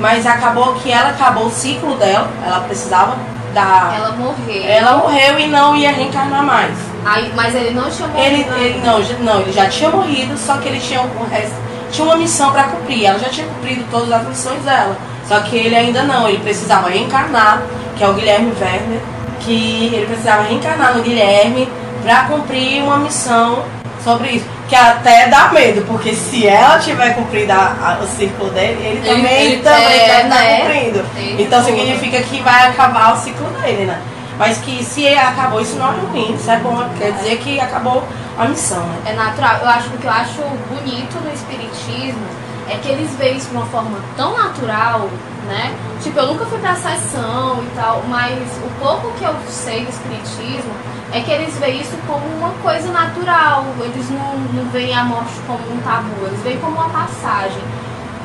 mas 0.00 0.26
acabou 0.26 0.74
que 0.74 0.90
ela 0.92 1.10
acabou 1.10 1.46
o 1.46 1.50
ciclo 1.50 1.96
dela, 1.96 2.28
ela 2.44 2.60
precisava 2.60 3.16
da. 3.52 3.92
Ela 3.96 4.12
morreu. 4.12 4.62
Ela 4.64 4.96
morreu 4.98 5.38
e 5.38 5.46
não 5.48 5.74
ia 5.74 5.90
reencarnar 5.90 6.44
mais. 6.44 6.76
Aí, 7.04 7.32
mas 7.34 7.54
ele 7.54 7.70
não 7.70 7.90
tinha 7.90 8.06
morrido. 8.08 8.52
Ele, 8.54 8.64
ele, 8.64 8.80
não, 8.84 8.98
não, 9.24 9.40
ele 9.40 9.52
já 9.52 9.68
tinha 9.68 9.90
morrido, 9.90 10.36
só 10.36 10.56
que 10.58 10.68
ele 10.68 10.78
tinha 10.78 11.00
o 11.00 11.28
resto, 11.28 11.54
tinha 11.90 12.06
uma 12.06 12.16
missão 12.16 12.52
para 12.52 12.64
cumprir. 12.64 13.06
Ela 13.06 13.18
já 13.18 13.28
tinha 13.28 13.46
cumprido 13.46 13.84
todas 13.90 14.12
as 14.12 14.26
missões 14.26 14.62
dela. 14.62 14.96
Só 15.26 15.40
que 15.40 15.56
ele 15.56 15.74
ainda 15.74 16.02
não, 16.02 16.28
ele 16.28 16.38
precisava 16.38 16.90
reencarnar, 16.90 17.62
que 17.96 18.04
é 18.04 18.08
o 18.08 18.12
Guilherme 18.12 18.52
Werner 18.60 19.13
que 19.40 19.90
ele 19.92 20.06
precisava 20.06 20.42
reencarnar 20.42 20.96
no 20.96 21.02
Guilherme 21.02 21.68
para 22.02 22.24
cumprir 22.24 22.82
uma 22.82 22.98
missão 22.98 23.64
sobre 24.02 24.30
isso. 24.30 24.46
Que 24.68 24.76
até 24.76 25.28
dá 25.28 25.48
medo, 25.52 25.84
porque 25.86 26.14
se 26.14 26.46
ela 26.46 26.78
tiver 26.78 27.14
cumprido 27.14 27.52
a, 27.52 27.98
a, 28.00 28.04
o 28.04 28.06
ciclo 28.06 28.48
dele, 28.50 28.80
ele, 28.82 29.08
ele 29.08 29.08
também, 29.08 29.44
ele 29.44 29.62
também 29.62 29.84
é, 29.84 30.06
deve 30.06 30.22
estar 30.22 30.40
né? 30.40 30.60
cumprindo. 30.60 31.04
então 31.38 31.64
significa 31.64 32.22
que 32.22 32.40
vai 32.40 32.68
acabar 32.68 33.14
o 33.14 33.16
ciclo 33.16 33.46
dele, 33.60 33.84
né? 33.84 34.00
Mas 34.38 34.58
que 34.58 34.82
se 34.82 35.06
acabou, 35.08 35.60
isso 35.60 35.76
não 35.76 35.88
é 35.88 35.96
ruim, 35.96 36.34
isso 36.34 36.50
é 36.50 36.56
bom, 36.56 36.82
quer 36.98 37.12
dizer 37.12 37.38
que 37.38 37.60
acabou 37.60 38.02
a 38.36 38.46
missão, 38.46 38.80
né? 38.80 38.98
É 39.06 39.12
natural. 39.12 39.58
Eu 39.62 39.68
acho 39.68 39.90
que 39.90 39.96
o 39.96 39.98
que 39.98 40.06
eu 40.06 40.10
acho 40.10 40.42
bonito 40.68 41.20
no 41.22 41.32
espiritismo 41.32 42.26
é 42.68 42.76
que 42.78 42.88
eles 42.88 43.10
veem 43.14 43.36
isso 43.36 43.50
de 43.50 43.56
uma 43.56 43.66
forma 43.66 43.98
tão 44.16 44.36
natural, 44.36 45.08
né? 45.46 45.76
Tipo, 46.02 46.18
eu 46.18 46.26
nunca 46.28 46.44
fui 46.46 46.58
pra 46.58 46.74
sessão 46.74 47.62
e 47.62 47.76
tal, 47.76 48.02
mas 48.08 48.38
o 48.58 48.80
pouco 48.80 49.12
que 49.18 49.24
eu 49.24 49.34
sei 49.48 49.84
do 49.84 49.90
espiritismo 49.90 50.72
é 51.12 51.20
que 51.20 51.30
eles 51.30 51.56
veem 51.58 51.80
isso 51.80 51.96
como 52.06 52.26
uma 52.36 52.50
coisa 52.62 52.90
natural. 52.90 53.64
Eles 53.80 54.10
não, 54.10 54.38
não 54.52 54.70
veem 54.70 54.94
a 54.94 55.04
morte 55.04 55.34
como 55.46 55.60
um 55.72 55.80
tabu, 55.82 56.26
eles 56.26 56.40
veem 56.42 56.58
como 56.58 56.76
uma 56.76 56.88
passagem. 56.88 57.62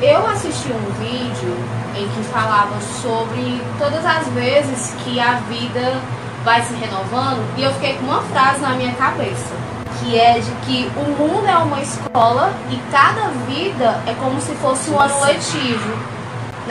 Eu 0.02 0.26
assisti 0.26 0.72
um 0.72 0.92
vídeo 0.98 1.56
em 1.94 2.08
que 2.08 2.22
falava 2.32 2.80
sobre 2.80 3.60
todas 3.78 4.04
as 4.04 4.26
vezes 4.28 4.94
que 5.04 5.20
a 5.20 5.34
vida 5.48 6.00
vai 6.42 6.62
se 6.62 6.74
renovando 6.74 7.44
e 7.58 7.62
eu 7.62 7.72
fiquei 7.74 7.94
com 7.94 8.06
uma 8.06 8.22
frase 8.22 8.60
na 8.60 8.70
minha 8.70 8.94
cabeça 8.94 9.54
que 10.00 10.18
é 10.18 10.38
de 10.38 10.50
que 10.62 10.90
o 10.96 11.04
mundo 11.10 11.46
é 11.46 11.56
uma 11.58 11.80
escola 11.80 12.52
e 12.70 12.76
cada 12.90 13.28
vida 13.46 14.00
é 14.06 14.14
como 14.18 14.40
se 14.40 14.52
fosse 14.54 14.90
um 14.90 14.98
ano 14.98 15.20
letivo. 15.24 16.19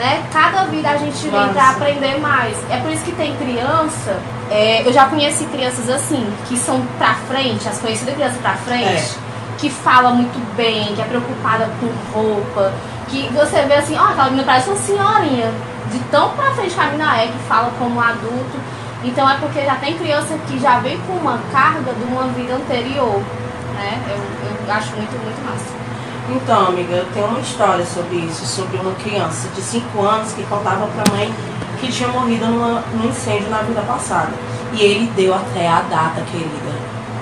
Né? 0.00 0.24
Cada 0.32 0.64
vida 0.64 0.88
a 0.88 0.96
gente 0.96 1.28
vem 1.28 1.48
para 1.48 1.72
aprender 1.72 2.18
mais. 2.20 2.56
É 2.70 2.78
por 2.78 2.90
isso 2.90 3.04
que 3.04 3.12
tem 3.12 3.36
criança. 3.36 4.18
É, 4.50 4.80
eu 4.80 4.90
já 4.94 5.04
conheci 5.04 5.44
crianças 5.44 5.90
assim, 5.90 6.26
que 6.48 6.56
são 6.56 6.80
pra 6.96 7.12
frente, 7.28 7.68
as 7.68 7.78
conhecidas 7.78 8.14
crianças 8.14 8.38
pra 8.38 8.54
frente, 8.54 8.86
é. 8.86 9.58
que 9.58 9.68
fala 9.68 10.12
muito 10.12 10.40
bem, 10.56 10.94
que 10.94 11.02
é 11.02 11.04
preocupada 11.04 11.68
com 11.78 12.18
roupa, 12.18 12.72
que 13.08 13.28
você 13.34 13.60
vê 13.66 13.74
assim, 13.74 13.94
ó, 13.98 14.04
aquela 14.04 14.30
menina 14.30 14.44
parece 14.44 14.70
uma 14.70 14.78
senhorinha. 14.78 15.52
De 15.92 15.98
tão 16.10 16.30
pra 16.30 16.50
frente 16.52 16.74
que 16.74 16.80
a 16.80 16.86
menina 16.86 17.20
é, 17.20 17.26
que 17.26 17.38
fala 17.46 17.70
como 17.78 18.00
adulto. 18.00 18.58
Então 19.04 19.28
é 19.28 19.36
porque 19.36 19.62
já 19.62 19.74
tem 19.74 19.98
criança 19.98 20.34
que 20.48 20.58
já 20.58 20.78
vem 20.78 20.98
com 21.00 21.12
uma 21.12 21.38
carga 21.52 21.92
de 21.92 22.04
uma 22.04 22.26
vida 22.28 22.54
anterior, 22.54 23.20
né? 23.74 24.00
Eu, 24.08 24.66
eu 24.66 24.72
acho 24.72 24.96
muito, 24.96 25.12
muito 25.22 25.44
massa. 25.44 25.79
Então, 26.32 26.68
amiga, 26.68 26.94
eu 26.94 27.06
tenho 27.12 27.26
uma 27.26 27.40
história 27.40 27.84
sobre 27.84 28.16
isso, 28.18 28.46
sobre 28.46 28.76
uma 28.78 28.92
criança 28.92 29.48
de 29.48 29.60
5 29.60 30.00
anos 30.00 30.32
que 30.32 30.44
contava 30.44 30.86
pra 30.86 31.12
mãe 31.16 31.32
que 31.80 31.90
tinha 31.90 32.08
morrido 32.08 32.46
numa, 32.46 32.84
num 32.94 33.08
incêndio 33.08 33.50
na 33.50 33.62
vida 33.62 33.80
passada. 33.80 34.30
E 34.72 34.80
ele 34.80 35.10
deu 35.16 35.34
até 35.34 35.66
a 35.66 35.80
data, 35.82 36.22
querida, 36.30 36.72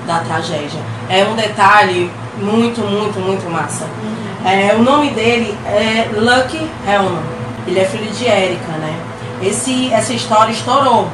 da 0.06 0.18
tragédia. 0.20 0.80
É 1.08 1.24
um 1.24 1.34
detalhe 1.34 2.10
muito, 2.36 2.82
muito, 2.82 3.18
muito 3.18 3.50
massa. 3.50 3.84
Uhum. 3.84 4.48
É, 4.48 4.74
o 4.74 4.82
nome 4.82 5.10
dele 5.10 5.56
é 5.64 6.10
Lucky 6.12 6.68
Hellman. 6.86 7.22
Ele 7.66 7.80
é 7.80 7.84
filho 7.84 8.10
de 8.10 8.26
Erika, 8.26 8.72
né? 8.72 8.94
Esse, 9.40 9.92
essa 9.92 10.12
história 10.12 10.52
estourou 10.52 11.08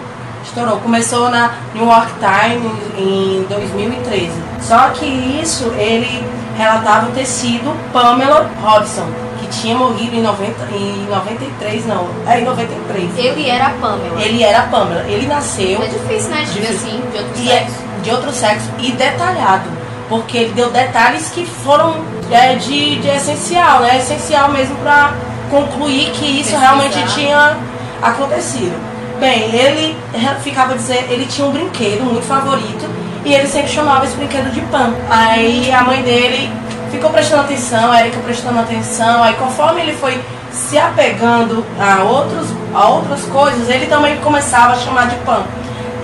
estourou. 0.45 0.79
Começou 0.79 1.31
na 1.31 1.55
New 1.75 1.85
York 1.87 2.13
Times 2.19 2.73
em 2.99 3.45
2013. 3.49 4.31
Só 4.61 4.91
que 4.91 5.07
isso 5.07 5.73
ele 5.77 6.23
relatava 6.57 7.11
ter 7.13 7.27
sido 7.27 7.77
Pamela 7.93 8.51
Robson, 8.63 9.07
que 9.41 9.47
tinha 9.49 9.77
morrido 9.77 10.17
em, 10.17 10.23
90, 10.23 10.67
em 10.73 11.07
93, 11.07 11.87
não, 11.87 12.09
é 12.27 12.41
em 12.41 12.45
93. 12.45 13.19
Ele 13.19 13.49
era 13.49 13.67
a 13.67 13.71
Pamela. 13.71 14.21
Ele 14.21 14.43
era 14.43 14.59
a 14.61 14.67
Pamela. 14.67 15.05
Ele 15.09 15.27
nasceu. 15.27 15.83
É 15.83 15.87
difícil, 15.87 16.31
né? 16.31 16.45
De 16.45 16.67
assim, 16.67 17.03
de 17.11 17.19
outro 17.19 17.43
é 17.43 17.47
sexo. 17.47 17.75
É, 17.83 18.03
de 18.03 18.11
outro 18.11 18.33
sexo 18.33 18.71
e 18.79 18.93
detalhado. 18.93 19.69
Porque 20.09 20.37
ele 20.37 20.53
deu 20.53 20.71
detalhes 20.71 21.31
que 21.31 21.47
foram 21.47 21.97
é, 22.31 22.55
de, 22.57 22.97
de 22.97 23.09
essencial, 23.09 23.81
né? 23.81 23.99
Essencial 23.99 24.51
mesmo 24.51 24.77
para 24.77 25.15
concluir 25.51 26.11
que 26.13 26.27
isso 26.27 26.51
Pesquisar. 26.51 26.61
realmente 26.61 27.15
tinha 27.15 27.57
acontecido. 28.03 28.95
Bem, 29.19 29.55
ele 29.55 29.97
ficava 30.43 30.75
dizendo, 30.75 31.11
ele 31.11 31.25
tinha 31.27 31.47
um 31.47 31.53
brinquedo 31.53 32.03
muito 32.05 32.27
favorito 32.27 32.85
e 33.25 33.35
ele 33.35 33.47
sempre 33.49 33.71
chamava 33.71 34.05
esse 34.05 34.17
brinquedo 34.17 34.53
de 34.53 34.61
Pan. 34.63 34.93
Aí 35.09 35.73
a 35.73 35.83
mãe 35.83 36.03
dele 36.03 36.51
ficou 36.91 37.11
prestando 37.11 37.43
atenção, 37.43 37.91
a 37.91 38.01
Erika 38.01 38.19
prestando 38.21 38.61
atenção, 38.61 39.23
aí 39.23 39.35
conforme 39.35 39.81
ele 39.81 39.95
foi 39.95 40.21
se 40.53 40.79
apegando 40.79 41.65
a, 41.81 42.05
outros, 42.05 42.49
a 42.73 42.89
outras 42.89 43.23
coisas, 43.25 43.69
ele 43.69 43.87
também 43.87 44.17
começava 44.19 44.75
a 44.75 44.77
chamar 44.77 45.09
de 45.09 45.17
Pan. 45.17 45.43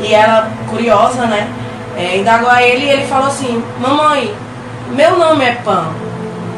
E 0.03 0.13
ela, 0.13 0.51
curiosa, 0.69 1.27
né, 1.27 1.49
é, 1.97 2.17
indagou 2.17 2.49
a 2.51 2.63
ele 2.63 2.87
e 2.87 2.91
ele 2.91 3.07
falou 3.07 3.29
assim, 3.29 3.63
mamãe, 3.79 4.35
meu 4.91 5.19
nome 5.19 5.45
é 5.45 5.53
Pan, 5.53 5.89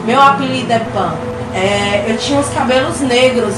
meu 0.06 0.20
apelido 0.20 0.72
é 0.72 0.78
Pan. 0.78 1.12
É, 1.54 2.06
eu 2.08 2.16
tinha 2.16 2.40
os 2.40 2.48
cabelos 2.48 3.00
negros 3.00 3.56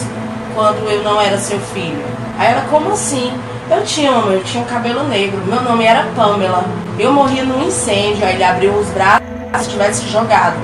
quando 0.55 0.89
eu 0.91 1.03
não 1.05 1.21
era 1.21 1.39
seu 1.39 1.61
filho. 1.61 2.03
Aí 2.39 2.51
ela, 2.51 2.63
como 2.71 2.93
assim? 2.93 3.33
Eu 3.71 3.83
tinha, 3.83 4.11
eu 4.11 4.45
tinha 4.45 4.63
um 4.63 4.67
cabelo 4.67 5.09
negro, 5.09 5.41
meu 5.47 5.63
nome 5.63 5.85
era 5.85 6.07
Pamela. 6.15 6.65
Eu 6.99 7.13
morria 7.13 7.45
num 7.45 7.67
incêndio, 7.67 8.25
aí 8.25 8.35
ele 8.35 8.45
abriu 8.45 8.73
os 8.75 8.89
braços 8.89 9.27
se 9.63 9.71
tivesse 9.71 10.09
jogado. 10.09 10.57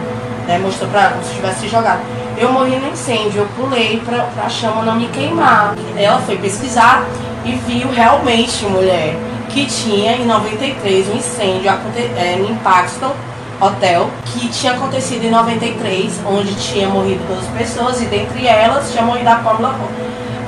Né? 0.46 0.58
Mostrou 0.58 0.90
pra 0.90 1.04
ela 1.04 1.10
como 1.12 1.24
se 1.24 1.34
tivesse 1.34 1.68
jogado. 1.68 2.00
Eu 2.36 2.52
morri 2.52 2.76
no 2.76 2.88
incêndio, 2.88 3.42
eu 3.42 3.48
pulei 3.56 4.02
pra, 4.04 4.24
pra 4.24 4.48
chama 4.48 4.82
não 4.82 4.96
me 4.96 5.08
queimar. 5.08 5.74
Ela 5.96 6.20
foi 6.20 6.36
pesquisar 6.36 7.04
e 7.44 7.52
viu 7.52 7.90
realmente, 7.90 8.66
mulher, 8.66 9.16
que 9.48 9.64
tinha 9.64 10.12
em 10.12 10.26
93 10.26 11.08
um 11.08 11.16
incêndio 11.16 11.70
é, 12.16 12.34
em 12.34 12.54
Paxton 12.56 13.14
Hotel, 13.60 14.10
que 14.26 14.48
tinha 14.48 14.72
acontecido 14.72 15.24
em 15.24 15.30
93, 15.30 16.20
onde 16.26 16.54
tinha 16.54 16.88
morrido 16.88 17.22
duas 17.26 17.46
pessoas 17.56 18.00
e 18.02 18.06
dentre 18.06 18.46
elas 18.46 18.90
tinha 18.90 19.04
morrido 19.04 19.28
a 19.28 19.36
Pamela 19.36 19.74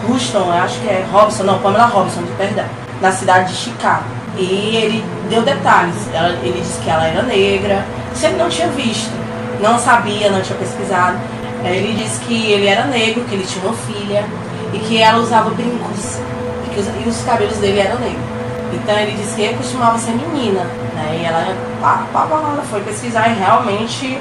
Houston, 0.08 0.50
acho 0.50 0.80
que 0.80 0.88
é 0.88 1.06
Robson, 1.10 1.44
não, 1.44 1.58
Pamela 1.58 1.86
Robson, 1.86 2.22
perdão, 2.36 2.64
na 3.00 3.12
cidade 3.12 3.52
de 3.52 3.58
Chicago. 3.58 4.04
E 4.36 4.76
ele 4.76 5.04
deu 5.28 5.42
detalhes. 5.42 5.94
Ela, 6.12 6.30
ele 6.42 6.60
disse 6.60 6.80
que 6.80 6.90
ela 6.90 7.06
era 7.06 7.22
negra, 7.22 7.84
sempre 8.14 8.38
não 8.38 8.48
tinha 8.48 8.68
visto, 8.68 9.12
não 9.60 9.78
sabia, 9.78 10.30
não 10.30 10.40
tinha 10.40 10.58
pesquisado. 10.58 11.18
Ele 11.64 11.94
disse 11.94 12.20
que 12.20 12.52
ele 12.52 12.66
era 12.66 12.86
negro, 12.86 13.24
que 13.24 13.34
ele 13.34 13.44
tinha 13.44 13.64
uma 13.64 13.74
filha 13.74 14.24
e 14.72 14.78
que 14.78 15.00
ela 15.00 15.18
usava 15.18 15.50
brincos 15.50 16.18
e 16.66 16.70
que 16.74 16.80
os, 16.80 16.86
e 16.86 17.08
os 17.08 17.24
cabelos 17.24 17.56
dele 17.58 17.80
eram 17.80 18.00
negros. 18.00 18.32
Então 18.72 18.98
ele 18.98 19.12
disse 19.12 19.36
que 19.36 19.42
ele 19.42 19.56
costumava 19.56 19.98
ser 19.98 20.12
menina, 20.12 20.64
né? 20.94 21.18
E 21.20 21.24
ela, 21.24 21.54
pá, 21.80 22.06
pá, 22.12 22.26
pá, 22.26 22.62
foi 22.70 22.80
pesquisar 22.80 23.28
e 23.28 23.34
realmente 23.34 24.18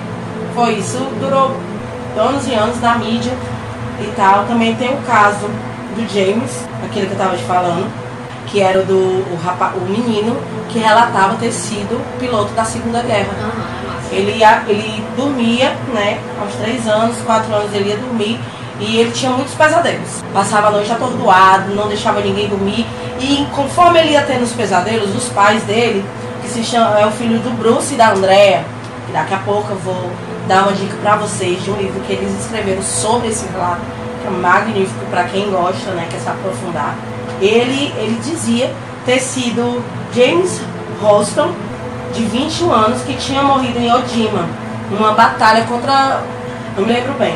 foi 0.54 0.74
isso. 0.74 0.98
Durou 1.20 1.56
anos 2.18 2.48
e 2.48 2.54
anos 2.54 2.80
na 2.82 2.96
mídia 2.96 3.34
e 4.00 4.12
tal. 4.16 4.46
Também 4.46 4.76
tem 4.76 4.94
o 4.94 5.02
caso 5.04 5.50
do 5.96 6.08
James, 6.14 6.66
aquele 6.84 7.06
que 7.06 7.14
eu 7.14 7.18
estava 7.18 7.38
te 7.38 7.44
falando, 7.44 7.92
que 8.48 8.62
era 8.62 8.84
do 8.84 8.96
o, 8.96 9.40
rapaz, 9.44 9.76
o 9.76 9.82
menino 9.82 10.36
que 10.70 10.80
relatava 10.80 11.36
ter 11.36 11.52
sido 11.52 12.02
piloto 12.20 12.54
da 12.54 12.64
Segunda 12.64 13.02
Guerra. 13.02 13.30
Uhum, 13.40 14.18
ele, 14.18 14.38
ia, 14.38 14.64
ele 14.68 15.04
dormia, 15.16 15.76
né? 15.94 16.20
Aos 16.40 16.54
três 16.56 16.88
anos, 16.88 17.18
quatro 17.22 17.54
anos 17.54 17.74
ele 17.74 17.90
ia 17.90 17.98
dormir 17.98 18.40
e 18.80 18.98
ele 18.98 19.12
tinha 19.12 19.32
muitos 19.32 19.54
pesadelos. 19.54 20.24
Passava 20.34 20.68
a 20.68 20.72
noite 20.72 20.92
atordoado, 20.92 21.74
não 21.76 21.88
deixava 21.88 22.20
ninguém 22.22 22.50
dormir. 22.50 22.86
E 23.20 23.46
conforme 23.56 24.00
ele 24.00 24.12
ia 24.12 24.24
tendo 24.24 24.44
os 24.44 24.54
pesadelos, 24.54 25.16
os 25.16 25.30
pais 25.30 25.64
dele, 25.64 26.04
que 26.42 26.50
se 26.50 26.64
chama, 26.64 27.00
é 27.00 27.06
o 27.06 27.12
filho 27.12 27.40
do 27.40 27.52
Bruce 27.52 27.94
e 27.94 27.98
da 27.98 28.12
Andrea, 28.12 28.66
que 29.06 29.14
daqui 29.14 29.34
a 29.34 29.40
pouco 29.40 29.72
eu 29.72 29.78
vou 29.78 30.12
dar 30.48 30.64
uma 30.64 30.74
dica 30.74 30.96
para 31.02 31.16
vocês 31.18 31.64
de 31.64 31.70
um 31.70 31.76
livro 31.76 32.02
que 32.02 32.14
eles 32.14 32.32
escreveram 32.42 32.82
sobre 32.82 33.28
esse 33.28 33.46
relato 33.48 33.82
que 34.22 34.28
é 34.28 34.32
magnífico 34.32 35.06
para 35.10 35.24
quem 35.26 35.50
gosta, 35.50 35.92
né, 35.92 36.08
quer 36.10 36.20
se 36.20 36.30
aprofundar. 36.30 36.96
Ele, 37.42 37.92
ele 37.98 38.20
dizia 38.24 38.72
ter 39.06 39.20
sido 39.20 39.84
James 40.14 40.62
Ralston, 41.02 41.54
de 42.14 42.24
21 42.26 42.72
anos, 42.72 43.02
que 43.04 43.16
tinha 43.16 43.42
morrido 43.42 43.80
em 43.80 43.92
Odima, 43.92 44.48
numa 44.92 45.14
batalha 45.14 45.64
contra. 45.66 46.22
não 46.78 46.86
me 46.86 46.94
lembro 46.94 47.14
bem. 47.14 47.36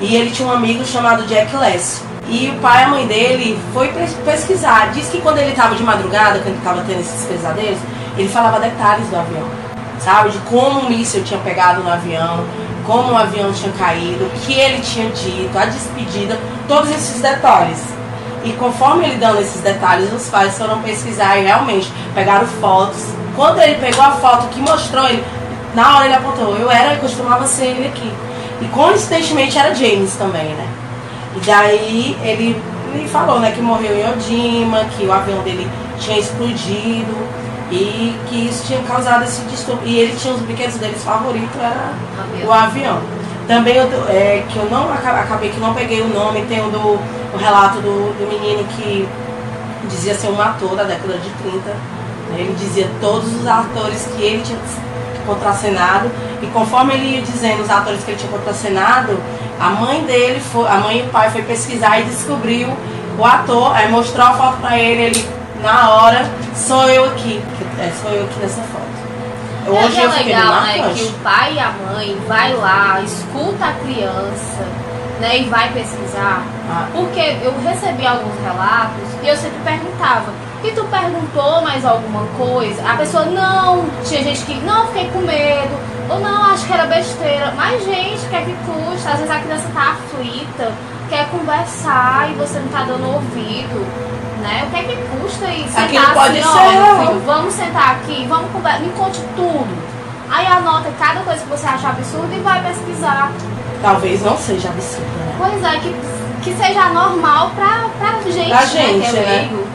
E 0.00 0.14
ele 0.14 0.30
tinha 0.30 0.48
um 0.48 0.52
amigo 0.52 0.84
chamado 0.84 1.26
Jack 1.26 1.56
Less. 1.56 2.02
E 2.28 2.48
o 2.50 2.54
pai 2.60 2.82
e 2.82 2.84
a 2.84 2.88
mãe 2.88 3.06
dele 3.06 3.58
foi 3.72 3.88
pesquisar. 4.24 4.90
Diz 4.92 5.08
que 5.08 5.20
quando 5.20 5.38
ele 5.38 5.50
estava 5.50 5.74
de 5.74 5.82
madrugada, 5.82 6.40
quando 6.40 6.48
ele 6.48 6.58
estava 6.58 6.82
tendo 6.86 7.00
esses 7.00 7.24
pesadelos, 7.26 7.78
ele 8.18 8.28
falava 8.28 8.58
detalhes 8.58 9.08
do 9.08 9.16
avião. 9.16 9.46
Sabe? 9.98 10.30
De 10.30 10.38
como 10.38 10.80
um 10.80 10.88
míssil 10.88 11.24
tinha 11.24 11.40
pegado 11.40 11.82
no 11.82 11.90
avião, 11.90 12.44
como 12.86 13.12
o 13.12 13.16
avião 13.16 13.52
tinha 13.52 13.72
caído, 13.72 14.24
o 14.26 14.30
que 14.40 14.52
ele 14.52 14.80
tinha 14.80 15.10
dito, 15.10 15.58
a 15.58 15.66
despedida, 15.66 16.38
todos 16.68 16.90
esses 16.90 17.20
detalhes. 17.20 17.82
E 18.44 18.52
conforme 18.52 19.06
ele 19.06 19.16
dando 19.16 19.40
esses 19.40 19.60
detalhes, 19.60 20.12
os 20.12 20.28
pais 20.28 20.56
foram 20.56 20.80
pesquisar 20.80 21.36
e 21.38 21.44
realmente 21.44 21.92
pegaram 22.14 22.46
fotos. 22.46 23.04
Quando 23.34 23.60
ele 23.60 23.74
pegou 23.74 24.04
a 24.04 24.12
foto 24.12 24.46
que 24.48 24.60
mostrou 24.60 25.08
ele, 25.08 25.24
na 25.74 25.96
hora 25.96 26.06
ele 26.06 26.14
apontou, 26.14 26.56
eu 26.56 26.70
era, 26.70 26.94
e 26.94 26.98
costumava 26.98 27.46
ser 27.46 27.66
ele 27.66 27.88
aqui. 27.88 28.12
E 28.62 28.68
coincidentemente 28.68 29.58
era 29.58 29.74
James 29.74 30.14
também, 30.14 30.54
né? 30.54 30.66
E 31.36 31.40
daí 31.40 32.16
ele, 32.22 32.62
ele 32.94 33.08
falou, 33.08 33.40
né, 33.40 33.50
que 33.50 33.60
morreu 33.60 33.94
em 33.94 34.10
Odima, 34.10 34.84
que 34.96 35.04
o 35.04 35.12
avião 35.12 35.42
dele 35.42 35.68
tinha 35.98 36.18
explodido 36.18 37.14
e 37.70 38.16
que 38.28 38.46
isso 38.46 38.66
tinha 38.66 38.80
causado 38.82 39.24
esse 39.24 39.42
distúrbio. 39.42 39.86
E 39.86 39.98
ele 39.98 40.16
tinha 40.16 40.34
os 40.34 40.40
brinquedos 40.40 40.76
deles 40.76 41.02
favoritos, 41.02 41.56
era 41.58 41.92
avião. 42.18 42.48
o 42.48 42.52
avião. 42.52 43.00
Também, 43.46 43.78
é, 43.78 44.44
que 44.48 44.56
eu 44.56 44.68
não 44.70 44.92
acabei 44.92 45.50
que 45.50 45.60
não 45.60 45.72
peguei 45.72 46.00
o 46.00 46.08
nome, 46.08 46.44
tem 46.46 46.60
o, 46.60 46.70
do, 46.70 46.98
o 47.34 47.38
relato 47.38 47.80
do, 47.80 48.12
do 48.18 48.28
menino 48.28 48.64
que 48.76 49.08
dizia 49.88 50.14
ser 50.14 50.28
um 50.28 50.40
ator 50.40 50.74
da 50.74 50.82
década 50.82 51.14
de 51.18 51.30
30. 51.30 51.58
Né? 51.58 51.76
Ele 52.38 52.56
dizia 52.58 52.88
todos 53.00 53.32
os 53.32 53.46
atores 53.46 54.08
que 54.16 54.22
ele 54.22 54.42
tinha 54.42 54.58
contracenado 55.24 56.10
e 56.42 56.46
conforme 56.48 56.94
ele 56.94 57.16
ia 57.16 57.22
dizendo 57.22 57.62
os 57.62 57.70
atores 57.70 58.02
que 58.04 58.10
ele 58.10 58.18
tinha 58.18 58.30
contracenado, 58.30 59.18
A 59.58 59.70
mãe 59.70 60.04
dele 60.04 60.38
foi, 60.38 60.68
a 60.68 60.76
mãe 60.76 60.98
e 60.98 61.02
o 61.02 61.08
pai 61.08 61.30
foi 61.30 61.42
pesquisar 61.42 61.98
e 61.98 62.04
descobriu 62.04 62.68
o 63.18 63.24
ator, 63.24 63.74
aí 63.74 63.90
mostrou 63.90 64.26
a 64.26 64.34
foto 64.34 64.58
pra 64.58 64.78
ele, 64.78 65.02
ele 65.02 65.35
na 65.62 65.90
hora, 65.90 66.26
sou 66.54 66.88
eu 66.88 67.04
aqui. 67.06 67.42
É, 67.78 67.90
sou 68.00 68.10
eu 68.10 68.24
aqui 68.24 68.40
nessa 68.40 68.62
foto. 68.62 68.86
Hoje 69.68 70.00
é, 70.00 70.04
é 70.04 70.08
legal, 70.08 70.60
né, 70.62 70.92
que 70.94 71.02
o 71.02 71.12
pai 71.24 71.54
e 71.54 71.58
a 71.58 71.72
mãe 71.72 72.16
vai 72.28 72.54
lá, 72.54 73.00
escuta 73.00 73.66
a 73.66 73.72
criança, 73.72 74.64
né, 75.20 75.38
e 75.38 75.44
vai 75.46 75.72
pesquisar. 75.72 76.42
Ah. 76.70 76.86
Porque 76.92 77.36
eu 77.42 77.52
recebi 77.64 78.06
alguns 78.06 78.40
relatos 78.42 79.02
e 79.24 79.28
eu 79.28 79.36
sempre 79.36 79.58
perguntava, 79.64 80.32
e 80.62 80.70
tu 80.70 80.84
perguntou 80.84 81.62
mais 81.62 81.84
alguma 81.84 82.26
coisa? 82.38 82.82
A 82.88 82.96
pessoa, 82.96 83.24
não, 83.24 83.84
tinha 84.04 84.22
gente 84.22 84.44
que, 84.44 84.54
não, 84.60 84.86
fiquei 84.88 85.08
com 85.10 85.20
medo, 85.20 85.76
ou 86.08 86.20
não, 86.20 86.44
acho 86.44 86.66
que 86.66 86.72
era 86.72 86.86
besteira. 86.86 87.52
Mas, 87.56 87.84
gente, 87.84 88.24
o 88.24 88.28
que 88.28 88.36
é 88.36 88.42
que 88.42 88.56
custa? 88.66 89.10
Às 89.10 89.18
vezes 89.18 89.30
a 89.30 89.40
criança 89.40 89.68
tá 89.74 89.92
aflita, 89.92 90.72
quer 91.08 91.28
conversar 91.28 92.30
e 92.30 92.34
você 92.34 92.58
não 92.58 92.68
tá 92.68 92.84
dando 92.84 93.14
ouvido. 93.14 93.86
Né? 94.46 94.64
O 94.64 94.70
que 94.70 94.76
é 94.76 94.82
que 94.84 94.96
custa 95.18 95.46
isso? 95.50 95.76
Aquilo 95.76 96.06
pode 96.14 96.38
assim, 96.38 96.48
ser. 96.48 97.06
filho, 97.06 97.22
vamos 97.26 97.54
sentar 97.54 97.96
aqui, 97.96 98.26
vamos 98.28 98.50
conversar, 98.52 98.80
me 98.80 98.90
conte 98.90 99.20
tudo. 99.34 99.86
Aí 100.30 100.46
anota 100.46 100.88
cada 100.98 101.20
coisa 101.20 101.40
que 101.40 101.48
você 101.48 101.66
acha 101.66 101.88
absurda 101.88 102.32
e 102.32 102.40
vai 102.40 102.62
pesquisar. 102.62 103.32
Talvez 103.82 104.22
não 104.22 104.36
seja 104.36 104.68
absurda, 104.68 105.06
né? 105.06 105.34
Pois 105.38 105.64
é, 105.64 105.78
que, 105.80 105.94
que 106.42 106.56
seja 106.56 106.88
normal 106.90 107.50
pra, 107.56 107.86
pra 107.98 108.30
gente, 108.30 108.48
pra 108.48 108.64
gente 108.64 108.98
né? 108.98 109.10
Que 109.10 109.16
é 109.18 109.22
né? 109.22 109.66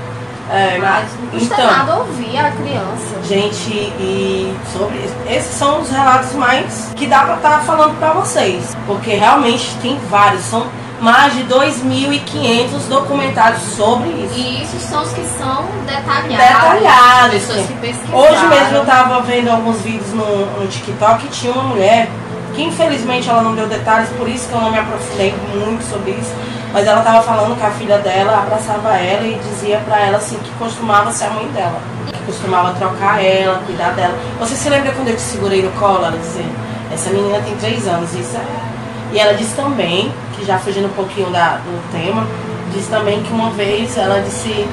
É, 0.49 0.77
mas 0.79 1.09
não 1.17 1.27
custa 1.27 1.53
então, 1.53 1.71
nada 1.71 1.95
ouvir 1.95 2.37
a 2.37 2.51
criança. 2.51 3.23
Gente, 3.23 3.71
e 3.71 4.53
sobre 4.73 4.97
esses 5.29 5.53
são 5.53 5.81
os 5.81 5.89
relatos 5.89 6.33
mais 6.33 6.91
que 6.93 7.07
dá 7.07 7.23
pra 7.23 7.35
estar 7.35 7.49
tá 7.49 7.59
falando 7.59 7.97
pra 7.97 8.11
vocês. 8.11 8.75
Porque 8.85 9.13
realmente 9.13 9.73
tem 9.81 9.97
vários, 10.09 10.43
são 10.43 10.67
mais 11.01 11.33
de 11.33 11.43
2.500 11.43 12.87
documentários 12.87 13.61
sobre 13.75 14.09
isso. 14.09 14.33
E 14.35 14.63
isso 14.63 14.79
são 14.79 15.01
os 15.01 15.11
que 15.11 15.25
são 15.25 15.65
detalhados. 15.85 16.37
Detalhados. 16.37 17.45
Pessoas 17.81 17.97
que 17.97 18.15
Hoje 18.15 18.47
mesmo 18.47 18.75
eu 18.77 18.85
tava 18.85 19.21
vendo 19.21 19.49
alguns 19.49 19.81
vídeos 19.81 20.13
no, 20.13 20.45
no 20.61 20.67
TikTok 20.67 21.25
e 21.25 21.29
tinha 21.29 21.53
uma 21.53 21.63
mulher 21.63 22.09
que 22.53 22.63
infelizmente 22.63 23.29
ela 23.29 23.41
não 23.41 23.55
deu 23.55 23.67
detalhes, 23.67 24.09
por 24.09 24.27
isso 24.27 24.47
que 24.47 24.53
eu 24.53 24.61
não 24.61 24.71
me 24.71 24.77
aprofundei 24.77 25.33
muito 25.55 25.83
sobre 25.89 26.11
isso 26.11 26.31
mas 26.73 26.87
ela 26.87 26.99
estava 26.99 27.21
falando 27.21 27.57
que 27.57 27.65
a 27.65 27.71
filha 27.71 27.97
dela 27.97 28.43
abraçava 28.43 28.95
ela 28.95 29.27
e 29.27 29.35
dizia 29.35 29.79
para 29.79 29.99
ela 29.99 30.17
assim 30.17 30.37
que 30.37 30.51
costumava 30.51 31.11
ser 31.11 31.25
a 31.25 31.29
mãe 31.31 31.47
dela. 31.47 31.81
Que 32.07 32.23
costumava 32.23 32.73
trocar 32.73 33.21
ela, 33.21 33.61
cuidar 33.65 33.91
dela. 33.91 34.17
Você 34.39 34.55
se 34.55 34.69
lembra 34.69 34.93
quando 34.93 35.09
eu 35.09 35.15
te 35.15 35.21
segurei 35.21 35.61
no 35.61 35.71
colo? 35.71 36.05
Ela 36.05 36.17
dizia, 36.17 36.45
essa 36.93 37.09
menina 37.09 37.41
tem 37.41 37.55
três 37.57 37.87
anos, 37.87 38.13
isso 38.13 38.37
é. 38.37 38.70
E 39.11 39.19
ela 39.19 39.33
disse 39.33 39.55
também, 39.55 40.11
que 40.35 40.45
já 40.45 40.57
fugindo 40.57 40.87
um 40.87 40.93
pouquinho 40.93 41.29
da, 41.29 41.57
do 41.57 41.91
tema, 41.91 42.25
disse 42.73 42.89
também 42.89 43.21
que 43.21 43.31
uma 43.31 43.49
vez 43.51 43.97
ela 43.97 44.21
disse 44.21 44.67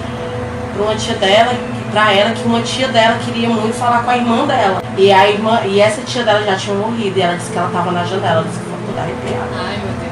para 0.74 0.82
uma 0.82 0.94
tia 0.94 1.14
dela, 1.16 1.52
para 1.90 2.12
ela, 2.12 2.30
que 2.30 2.44
uma 2.44 2.62
tia 2.62 2.88
dela 2.88 3.18
queria 3.24 3.48
muito 3.48 3.74
falar 3.74 4.02
com 4.04 4.10
a 4.10 4.16
irmã 4.16 4.46
dela. 4.46 4.82
E 4.96 5.12
a 5.12 5.28
irmã, 5.28 5.60
e 5.64 5.80
essa 5.80 6.02
tia 6.02 6.22
dela 6.22 6.42
já 6.44 6.56
tinha 6.56 6.76
morrido, 6.76 7.18
e 7.18 7.22
ela 7.22 7.36
disse 7.36 7.50
que 7.50 7.58
ela 7.58 7.66
estava 7.68 7.90
na 7.90 8.04
janela, 8.04 8.40
ela 8.40 8.44
disse 8.44 8.58
que 8.60 8.66
foi 8.66 8.78
toda 8.86 9.00
arrepiada. 9.00 9.48
Ai, 9.56 9.76
meu 9.78 9.92
Deus. 9.98 10.07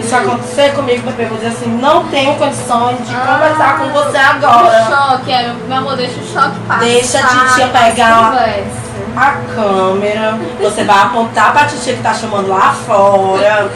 Isso 0.00 0.14
acontecer 0.14 0.72
comigo, 0.74 1.02
bebê, 1.02 1.24
eu 1.24 1.28
vou 1.28 1.38
dizer 1.38 1.48
assim, 1.48 1.68
não 1.78 2.04
tenho 2.04 2.34
condições 2.36 2.96
de 3.06 3.14
ah, 3.14 3.34
conversar 3.34 3.78
com 3.78 3.88
você 3.90 4.16
agora. 4.16 4.82
O 4.82 4.86
choque, 4.86 5.32
é, 5.32 5.54
meu 5.66 5.78
amor, 5.78 5.96
deixa 5.96 6.20
o 6.20 6.26
choque 6.26 6.58
passar. 6.66 6.84
Deixa 6.84 7.18
a 7.18 7.22
titia 7.22 7.66
pegar 7.68 8.32
a 9.16 9.32
câmera, 9.54 10.38
você 10.60 10.84
vai 10.84 10.98
apontar 10.98 11.52
pra 11.52 11.64
titia 11.64 11.94
que 11.94 12.02
tá 12.02 12.14
chamando 12.14 12.48
lá 12.48 12.72
fora. 12.72 13.70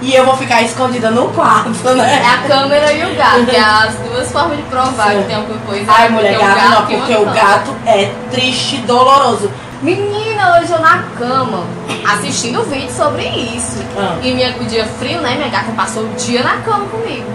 E 0.00 0.14
eu 0.14 0.24
vou 0.24 0.36
ficar 0.36 0.62
escondida 0.62 1.10
no 1.10 1.28
quarto, 1.28 1.70
né? 1.94 2.22
É 2.22 2.26
a 2.26 2.48
câmera 2.48 2.92
e 2.92 3.04
o 3.04 3.16
gato, 3.16 3.46
que 3.46 3.56
é 3.56 3.60
as 3.60 3.94
duas 3.94 4.30
formas 4.30 4.56
de 4.58 4.62
provar 4.64 5.10
Sim. 5.10 5.22
que 5.22 5.24
tem 5.28 5.36
alguma 5.36 5.58
coisa. 5.60 5.86
Ai, 5.88 6.08
mulher, 6.10 6.38
gato, 6.38 6.54
gato 6.54 6.70
não, 6.70 6.86
porque 6.86 7.16
o 7.16 7.24
gato 7.26 7.74
é 7.86 8.12
triste 8.30 8.76
e 8.76 8.78
doloroso. 8.80 9.50
Menina, 9.82 10.23
hoje 10.52 10.72
eu 10.72 10.80
na 10.80 11.02
cama, 11.18 11.64
assistindo 12.06 12.62
vídeo 12.64 12.90
sobre 12.90 13.26
isso. 13.26 13.82
Ah. 13.96 14.18
E 14.22 14.34
minha, 14.34 14.56
o 14.56 14.64
dia 14.64 14.84
frio, 14.84 15.20
né? 15.20 15.34
Minha 15.36 15.48
gata 15.48 15.72
passou 15.72 16.04
o 16.04 16.14
dia 16.14 16.42
na 16.42 16.58
cama 16.58 16.86
comigo. 16.86 17.26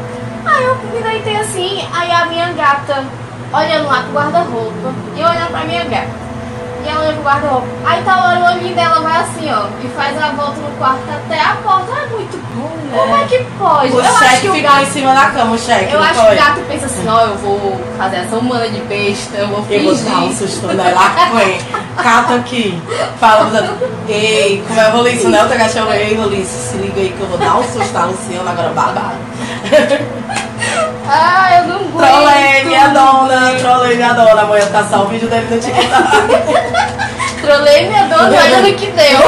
Aí 0.45 0.63
eu 0.63 0.75
me 0.75 1.01
deitei 1.01 1.35
assim, 1.35 1.87
aí 1.93 2.11
a 2.11 2.25
minha 2.25 2.51
gata 2.53 3.03
olhando 3.53 3.87
lá 3.87 4.03
pro 4.03 4.13
guarda-roupa 4.13 4.93
e 5.15 5.19
olhando 5.19 5.51
pra 5.51 5.63
minha 5.65 5.83
gata. 5.85 6.28
E 6.83 6.89
ela 6.89 7.05
olha 7.05 7.13
pro 7.13 7.23
guarda-roupa. 7.23 7.67
Aí 7.85 8.03
tá 8.03 8.23
hora 8.23 8.39
o 8.39 8.55
olhinho 8.55 8.75
dela 8.75 9.01
vai 9.01 9.21
assim, 9.21 9.51
ó. 9.51 9.67
E 9.83 9.87
faz 9.89 10.21
a 10.21 10.29
volta 10.31 10.59
no 10.61 10.71
quarto 10.77 11.01
até 11.09 11.41
a 11.41 11.55
porta. 11.63 11.91
É 11.91 12.05
muito 12.07 12.37
bom, 12.55 12.69
né? 12.69 12.97
Como 12.97 13.17
é 13.17 13.25
que 13.25 13.43
pode? 13.57 13.93
O 13.93 13.99
eu 13.99 14.17
cheque 14.17 14.41
que 14.41 14.51
fica 14.51 14.69
gato... 14.69 14.81
em 14.81 14.85
cima 14.85 15.13
da 15.13 15.25
cama, 15.27 15.55
o 15.55 15.57
cheque. 15.57 15.93
Eu 15.93 16.01
acho 16.01 16.13
pode. 16.15 16.27
que 16.27 16.33
o 16.33 16.45
gato 16.45 16.61
pensa 16.67 16.85
assim, 16.85 17.07
ó, 17.07 17.21
eu 17.21 17.35
vou 17.37 17.81
fazer 17.97 18.17
essa 18.17 18.35
humana 18.37 18.69
de 18.69 18.79
besta, 18.81 19.37
eu 19.37 19.47
vou 19.47 19.63
fingir. 19.63 19.87
Eu 19.87 19.95
vou 19.95 20.11
dar 20.11 20.17
um 20.19 20.35
susto, 20.35 20.67
né? 20.67 20.93
Lá 20.95 21.29
foi. 21.31 21.59
Cata 22.01 22.35
aqui. 22.35 22.81
Fala, 23.19 23.77
ei, 24.07 24.63
como 24.67 24.79
é 24.79 24.89
Roliço, 24.89 25.29
né? 25.29 25.41
Outra 25.41 25.57
cachorro, 25.57 25.91
ei, 25.91 26.15
Roliço, 26.15 26.71
se 26.71 26.77
liga 26.77 27.01
aí 27.01 27.09
que 27.09 27.19
eu 27.19 27.27
vou 27.27 27.37
dar 27.37 27.57
um 27.57 27.63
susto 27.63 27.97
a 27.97 28.05
Luciana 28.05 28.51
agora 28.51 28.69
babado. 28.69 29.17
Ah, 31.11 31.57
eu 31.57 31.67
não 31.67 31.75
aguento. 31.77 31.97
Trolei 31.97 32.63
minha 32.65 32.87
dona, 32.89 33.55
trolei 33.59 33.95
minha 33.95 34.13
dona. 34.13 34.41
Amanhã 34.41 34.65
tá 34.71 34.83
só 34.83 35.05
o 35.05 35.07
vídeo 35.07 35.27
dele 35.27 35.47
no 35.49 35.59
TikTok. 35.59 36.68
Trolei 37.41 37.87
minha 37.87 38.03
dona, 38.07 38.37
olha 38.37 38.61
no 38.61 38.73
que 38.75 38.87
deu. 38.87 39.19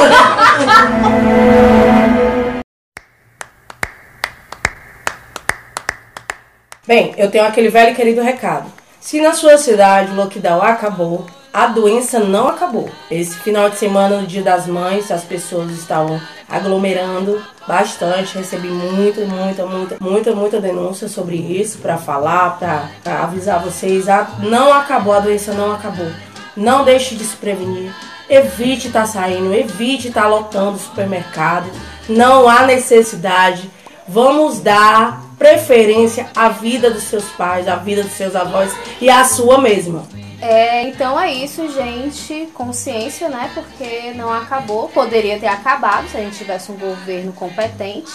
Bem, 6.88 7.14
eu 7.18 7.32
tenho 7.32 7.46
aquele 7.46 7.70
velho 7.70 7.92
e 7.92 7.96
querido 7.96 8.22
recado. 8.22 8.72
Se 9.00 9.22
na 9.22 9.34
sua 9.34 9.58
cidade 9.58 10.12
o 10.12 10.16
lockdown 10.16 10.62
acabou, 10.62 11.26
a 11.54 11.68
doença 11.68 12.20
não 12.20 12.48
acabou. 12.48 12.90
Esse 13.10 13.38
final 13.40 13.70
de 13.70 13.78
semana, 13.78 14.18
no 14.18 14.28
Dia 14.28 14.42
das 14.42 14.68
Mães, 14.68 15.12
as 15.12 15.24
pessoas 15.24 15.72
estavam 15.72 16.20
aglomerando 16.50 17.42
bastante. 17.68 18.38
Recebi 18.38 18.68
muita, 18.68 19.26
muita, 19.26 19.66
muita, 19.66 19.98
muita, 20.00 20.36
muita 20.36 20.62
denúncia 20.62 21.08
sobre 21.08 21.36
isso 21.36 21.78
para 21.80 21.98
falar, 21.98 22.58
para 22.58 23.24
avisar 23.24 23.62
vocês. 23.62 24.06
Não 24.40 24.74
acabou, 24.74 25.14
a 25.14 25.20
doença 25.20 25.54
não 25.54 25.74
acabou. 25.74 26.08
Não 26.56 26.84
deixe 26.84 27.16
de 27.16 27.24
se 27.24 27.36
prevenir. 27.36 27.94
Evite 28.30 28.88
estar 28.88 29.02
tá 29.02 29.08
saindo, 29.08 29.54
evite 29.54 30.08
estar 30.08 30.24
tá 30.24 30.28
lotando 30.28 30.78
o 30.78 30.80
supermercado. 30.80 31.70
Não 32.08 32.48
há 32.48 32.66
necessidade. 32.66 33.70
Vamos 34.08 34.60
dar 34.60 35.22
preferência 35.38 36.30
à 36.36 36.50
vida 36.50 36.92
dos 36.92 37.04
seus 37.04 37.26
pais, 37.32 37.68
à 37.68 37.76
vida 37.76 38.04
dos 38.04 38.14
seus 38.14 38.36
avós 38.36 38.72
e 39.00 39.10
à 39.10 39.24
sua 39.24 39.60
mesma. 39.60 40.06
É, 40.42 40.88
então 40.88 41.20
é 41.20 41.32
isso, 41.32 41.72
gente. 41.72 42.50
Consciência, 42.54 43.30
né? 43.30 43.52
Porque 43.54 44.12
não 44.16 44.34
acabou. 44.34 44.90
Poderia 44.90 45.40
ter 45.40 45.48
acabado 45.48 46.10
se 46.10 46.18
a 46.18 46.20
gente 46.22 46.38
tivesse 46.38 46.72
um 46.72 46.78
governo 46.78 47.32
competente. 47.32 48.12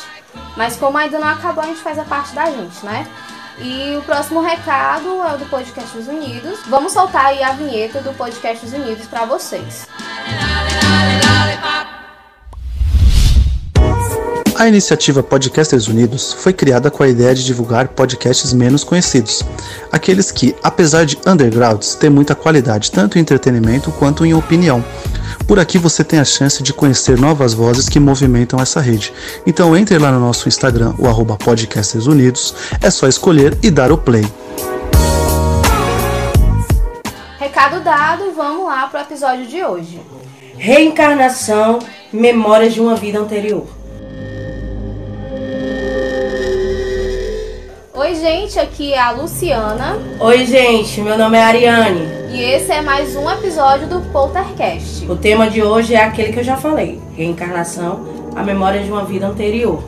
Mas 0.56 0.76
como 0.76 0.98
ainda 0.98 1.18
não 1.18 1.28
acabou, 1.28 1.62
a 1.62 1.68
gente 1.68 1.80
faz 1.80 1.98
a 1.98 2.04
parte 2.04 2.34
da 2.34 2.46
gente, 2.46 2.84
né? 2.84 3.06
E 3.58 3.96
o 3.96 4.02
próximo 4.02 4.40
recado 4.40 5.08
é 5.22 5.34
o 5.34 5.38
do 5.38 5.46
Podcast 5.46 5.96
Unidos. 5.96 6.60
Vamos 6.68 6.92
soltar 6.92 7.26
aí 7.26 7.42
a 7.42 7.52
vinheta 7.52 8.02
do 8.02 8.12
Podcast 8.12 8.66
Unidos 8.66 9.06
para 9.06 9.24
vocês. 9.24 9.86
A 14.58 14.68
iniciativa 14.68 15.22
Podcasters 15.22 15.86
Unidos 15.86 16.32
foi 16.32 16.52
criada 16.52 16.90
com 16.90 17.02
a 17.02 17.08
ideia 17.08 17.34
de 17.34 17.44
divulgar 17.44 17.88
podcasts 17.88 18.52
menos 18.54 18.82
conhecidos, 18.84 19.42
aqueles 19.92 20.30
que, 20.30 20.56
apesar 20.62 21.04
de 21.04 21.18
undergrounds, 21.26 21.94
têm 21.94 22.08
muita 22.08 22.34
qualidade 22.34 22.90
tanto 22.90 23.18
em 23.18 23.20
entretenimento 23.20 23.92
quanto 23.92 24.24
em 24.24 24.32
opinião. 24.32 24.82
Por 25.46 25.60
aqui 25.60 25.78
você 25.78 26.02
tem 26.02 26.18
a 26.18 26.24
chance 26.24 26.60
de 26.60 26.72
conhecer 26.72 27.16
novas 27.16 27.54
vozes 27.54 27.88
que 27.88 28.00
movimentam 28.00 28.60
essa 28.60 28.80
rede. 28.80 29.12
Então 29.46 29.76
entre 29.76 29.96
lá 29.96 30.10
no 30.10 30.18
nosso 30.18 30.48
Instagram, 30.48 30.92
o 30.98 31.06
arroba 31.06 31.36
Podcasters 31.36 32.06
Unidos, 32.06 32.52
é 32.82 32.90
só 32.90 33.06
escolher 33.06 33.56
e 33.62 33.70
dar 33.70 33.92
o 33.92 33.98
play. 33.98 34.26
Recado 37.38 37.80
dado, 37.84 38.32
vamos 38.34 38.66
lá 38.66 38.88
para 38.88 39.00
o 39.00 39.02
episódio 39.04 39.46
de 39.46 39.62
hoje. 39.62 40.00
Reencarnação, 40.58 41.78
memórias 42.12 42.74
de 42.74 42.80
uma 42.80 42.96
vida 42.96 43.20
anterior. 43.20 43.75
Oi, 47.98 48.14
gente, 48.14 48.58
aqui 48.58 48.92
é 48.92 49.00
a 49.00 49.10
Luciana. 49.10 49.96
Oi, 50.20 50.44
gente, 50.44 51.00
meu 51.00 51.16
nome 51.16 51.38
é 51.38 51.42
Ariane. 51.42 52.02
E 52.30 52.42
esse 52.42 52.70
é 52.70 52.82
mais 52.82 53.16
um 53.16 53.30
episódio 53.30 53.86
do 53.86 54.02
Poltercast. 54.12 55.10
O 55.10 55.16
tema 55.16 55.48
de 55.48 55.62
hoje 55.62 55.94
é 55.94 56.04
aquele 56.04 56.30
que 56.30 56.40
eu 56.40 56.44
já 56.44 56.58
falei: 56.58 57.00
reencarnação, 57.16 58.04
a 58.36 58.42
memória 58.42 58.82
de 58.82 58.90
uma 58.90 59.02
vida 59.02 59.26
anterior. 59.26 59.82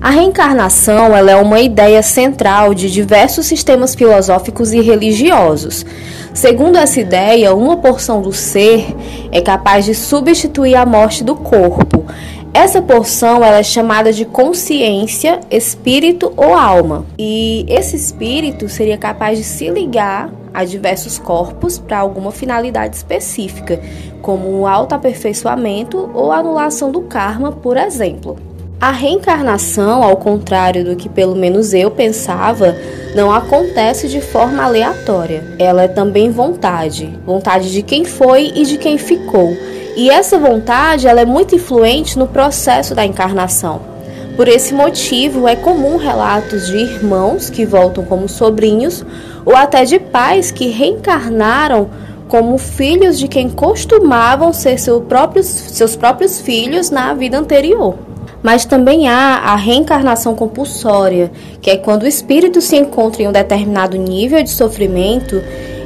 A 0.00 0.10
reencarnação 0.10 1.16
ela 1.16 1.32
é 1.32 1.36
uma 1.36 1.58
ideia 1.58 2.00
central 2.00 2.74
de 2.74 2.88
diversos 2.88 3.44
sistemas 3.46 3.96
filosóficos 3.96 4.72
e 4.72 4.80
religiosos. 4.80 5.84
Segundo 6.32 6.76
essa 6.76 7.00
ideia, 7.00 7.56
uma 7.56 7.78
porção 7.78 8.22
do 8.22 8.32
ser 8.32 8.86
é 9.32 9.40
capaz 9.40 9.84
de 9.84 9.96
substituir 9.96 10.76
a 10.76 10.86
morte 10.86 11.24
do 11.24 11.34
corpo 11.34 12.06
Essa 12.54 12.82
porção 12.82 13.36
ela 13.42 13.58
é 13.58 13.62
chamada 13.62 14.12
de 14.12 14.26
consciência, 14.26 15.40
espírito 15.50 16.30
ou 16.36 16.52
alma. 16.52 17.06
E 17.18 17.64
esse 17.66 17.96
espírito 17.96 18.68
seria 18.68 18.98
capaz 18.98 19.38
de 19.38 19.44
se 19.44 19.70
ligar 19.70 20.30
a 20.52 20.62
diversos 20.62 21.18
corpos 21.18 21.78
para 21.78 21.98
alguma 21.98 22.30
finalidade 22.30 22.94
específica, 22.94 23.80
como 24.20 24.50
o 24.50 24.66
autoaperfeiçoamento 24.66 26.10
ou 26.12 26.30
anulação 26.30 26.92
do 26.92 27.00
karma, 27.00 27.52
por 27.52 27.78
exemplo. 27.78 28.36
A 28.78 28.90
reencarnação, 28.90 30.02
ao 30.02 30.18
contrário 30.18 30.84
do 30.84 30.94
que 30.94 31.08
pelo 31.08 31.34
menos 31.34 31.72
eu 31.72 31.90
pensava, 31.90 32.76
não 33.14 33.32
acontece 33.32 34.08
de 34.08 34.20
forma 34.20 34.62
aleatória. 34.62 35.42
Ela 35.58 35.84
é 35.84 35.88
também 35.88 36.30
vontade, 36.30 37.18
vontade 37.24 37.72
de 37.72 37.80
quem 37.80 38.04
foi 38.04 38.52
e 38.54 38.64
de 38.64 38.76
quem 38.76 38.98
ficou 38.98 39.56
e 39.96 40.10
essa 40.10 40.38
vontade 40.38 41.06
ela 41.06 41.20
é 41.20 41.26
muito 41.26 41.54
influente 41.54 42.18
no 42.18 42.26
processo 42.26 42.94
da 42.94 43.04
encarnação. 43.04 43.92
Por 44.36 44.48
esse 44.48 44.72
motivo, 44.72 45.46
é 45.46 45.54
comum 45.54 45.98
relatos 45.98 46.68
de 46.68 46.78
irmãos 46.78 47.50
que 47.50 47.66
voltam 47.66 48.02
como 48.04 48.28
sobrinhos 48.28 49.04
ou 49.44 49.54
até 49.54 49.84
de 49.84 49.98
pais 49.98 50.50
que 50.50 50.68
reencarnaram 50.68 51.90
como 52.28 52.56
filhos 52.56 53.18
de 53.18 53.28
quem 53.28 53.50
costumavam 53.50 54.54
ser 54.54 54.78
seu 54.78 55.02
próprios, 55.02 55.46
seus 55.46 55.94
próprios 55.94 56.40
filhos 56.40 56.88
na 56.88 57.12
vida 57.12 57.38
anterior. 57.38 57.94
Mas 58.42 58.64
também 58.64 59.06
há 59.06 59.36
a 59.44 59.54
reencarnação 59.54 60.34
compulsória, 60.34 61.30
que 61.60 61.70
é 61.70 61.76
quando 61.76 62.04
o 62.04 62.08
espírito 62.08 62.62
se 62.62 62.76
encontra 62.76 63.22
em 63.22 63.28
um 63.28 63.32
determinado 63.32 63.98
nível 63.98 64.42
de 64.42 64.50
sofrimento 64.50 65.42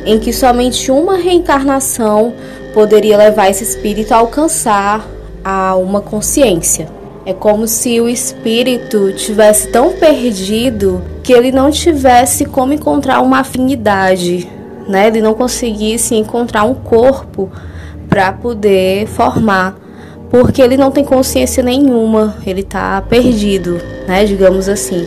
em 0.07 0.21
que 0.21 0.33
somente 0.33 0.91
uma 0.93 1.17
reencarnação 1.17 2.33
poderia 2.77 3.17
levar 3.17 3.49
esse 3.49 3.65
espírito 3.65 4.13
a 4.13 4.19
alcançar 4.19 5.09
a 5.43 5.75
uma 5.77 6.03
consciência. 6.03 6.87
É 7.25 7.33
como 7.33 7.67
se 7.67 7.99
o 8.03 8.07
espírito 8.07 9.15
tivesse 9.15 9.69
tão 9.69 9.95
perdido 9.95 11.01
que 11.23 11.33
ele 11.33 11.51
não 11.51 11.71
tivesse 11.71 12.45
como 12.45 12.75
encontrar 12.75 13.23
uma 13.23 13.39
afinidade, 13.39 14.47
né? 14.87 15.07
Ele 15.07 15.23
não 15.23 15.33
conseguisse 15.33 16.15
encontrar 16.17 16.65
um 16.65 16.75
corpo 16.75 17.51
para 18.11 18.31
poder 18.31 19.07
formar, 19.07 19.75
porque 20.29 20.61
ele 20.61 20.77
não 20.77 20.91
tem 20.91 21.03
consciência 21.03 21.63
nenhuma, 21.63 22.37
ele 22.47 22.61
está 22.61 23.01
perdido, 23.01 23.81
né? 24.07 24.27
Digamos 24.27 24.69
assim. 24.69 25.07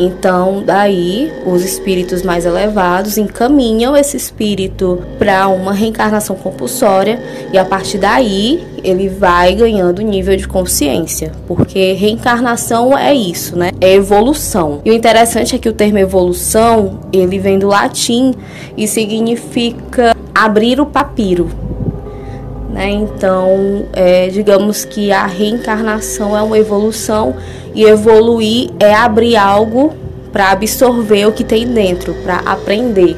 Então, 0.00 0.62
daí, 0.64 1.32
os 1.44 1.64
espíritos 1.64 2.22
mais 2.22 2.46
elevados 2.46 3.18
encaminham 3.18 3.96
esse 3.96 4.16
espírito 4.16 5.02
para 5.18 5.48
uma 5.48 5.72
reencarnação 5.72 6.36
compulsória 6.36 7.20
e 7.52 7.58
a 7.58 7.64
partir 7.64 7.98
daí 7.98 8.64
ele 8.84 9.08
vai 9.08 9.56
ganhando 9.56 10.00
nível 10.00 10.36
de 10.36 10.46
consciência, 10.46 11.32
porque 11.48 11.94
reencarnação 11.94 12.96
é 12.96 13.12
isso, 13.12 13.58
né? 13.58 13.72
É 13.80 13.92
evolução. 13.92 14.80
E 14.84 14.90
o 14.92 14.94
interessante 14.94 15.56
é 15.56 15.58
que 15.58 15.68
o 15.68 15.72
termo 15.72 15.98
evolução, 15.98 17.00
ele 17.12 17.40
vem 17.40 17.58
do 17.58 17.66
latim 17.66 18.34
e 18.76 18.86
significa 18.86 20.16
abrir 20.32 20.80
o 20.80 20.86
papiro. 20.86 21.50
Né? 22.70 22.90
Então, 22.90 23.86
é, 23.92 24.28
digamos 24.28 24.84
que 24.84 25.10
a 25.10 25.26
reencarnação 25.26 26.36
é 26.36 26.42
uma 26.42 26.56
evolução 26.56 27.34
e 27.74 27.84
evoluir 27.84 28.70
é 28.78 28.94
abrir 28.94 29.36
algo 29.36 29.94
para 30.32 30.50
absorver 30.50 31.26
o 31.26 31.32
que 31.32 31.44
tem 31.44 31.66
dentro, 31.66 32.14
para 32.22 32.36
aprender. 32.38 33.16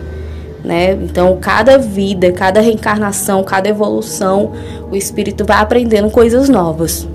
Né? 0.64 0.92
Então, 0.92 1.38
cada 1.40 1.78
vida, 1.78 2.30
cada 2.32 2.60
reencarnação, 2.60 3.42
cada 3.42 3.68
evolução, 3.68 4.52
o 4.90 4.96
espírito 4.96 5.44
vai 5.44 5.58
aprendendo 5.58 6.10
coisas 6.10 6.48
novas. 6.48 7.08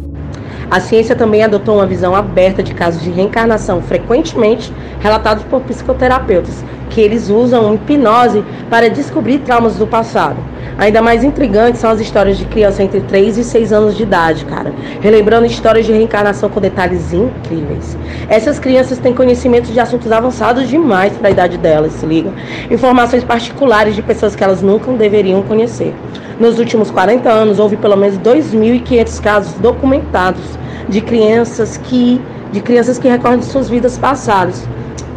A 0.69 0.79
ciência 0.79 1.15
também 1.15 1.43
adotou 1.43 1.75
uma 1.75 1.85
visão 1.85 2.15
aberta 2.15 2.63
de 2.63 2.73
casos 2.73 3.03
de 3.03 3.11
reencarnação, 3.11 3.81
frequentemente 3.81 4.73
relatados 4.99 5.43
por 5.43 5.61
psicoterapeutas, 5.61 6.63
que 6.89 7.01
eles 7.01 7.29
usam 7.29 7.73
hipnose 7.75 8.43
para 8.69 8.89
descobrir 8.89 9.39
traumas 9.39 9.75
do 9.75 9.87
passado. 9.87 10.37
Ainda 10.77 11.01
mais 11.01 11.23
intrigantes 11.23 11.79
são 11.79 11.89
as 11.89 12.01
histórias 12.01 12.37
de 12.37 12.45
crianças 12.45 12.81
entre 12.81 12.99
3 12.99 13.37
e 13.37 13.43
6 13.43 13.71
anos 13.71 13.95
de 13.95 14.03
idade, 14.03 14.43
cara. 14.43 14.73
Relembrando 14.99 15.45
histórias 15.45 15.85
de 15.85 15.93
reencarnação 15.93 16.49
com 16.49 16.59
detalhes 16.59 17.13
incríveis. 17.13 17.97
Essas 18.27 18.59
crianças 18.59 18.97
têm 18.97 19.13
conhecimento 19.13 19.71
de 19.71 19.79
assuntos 19.79 20.11
avançados 20.11 20.67
demais 20.67 21.13
para 21.13 21.29
a 21.29 21.31
idade 21.31 21.57
delas, 21.57 21.93
se 21.93 22.05
liga. 22.05 22.31
Informações 22.69 23.23
particulares 23.23 23.95
de 23.95 24.01
pessoas 24.01 24.35
que 24.35 24.43
elas 24.43 24.61
nunca 24.61 24.91
deveriam 24.91 25.41
conhecer. 25.43 25.93
Nos 26.39 26.59
últimos 26.59 26.91
40 26.91 27.29
anos, 27.29 27.59
houve 27.59 27.77
pelo 27.77 27.95
menos 27.95 28.17
2.500 28.19 29.21
casos 29.21 29.53
documentados 29.53 30.43
de 30.89 30.99
crianças 30.99 31.77
que 31.77 32.21
de 32.51 32.61
crianças 32.61 32.97
que 32.97 33.07
recordam 33.07 33.41
suas 33.41 33.69
vidas 33.69 33.97
passadas. 33.97 34.67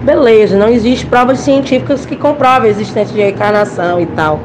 Beleza, 0.03 0.57
não 0.57 0.69
existe 0.69 1.07
provas 1.07 1.41
científicas 1.41 2.07
que 2.07 2.17
comprovem 2.17 2.69
a 2.69 2.73
existência 2.73 3.15
de 3.15 3.21
reencarnação 3.21 4.01
e 4.01 4.07
tal. 4.07 4.41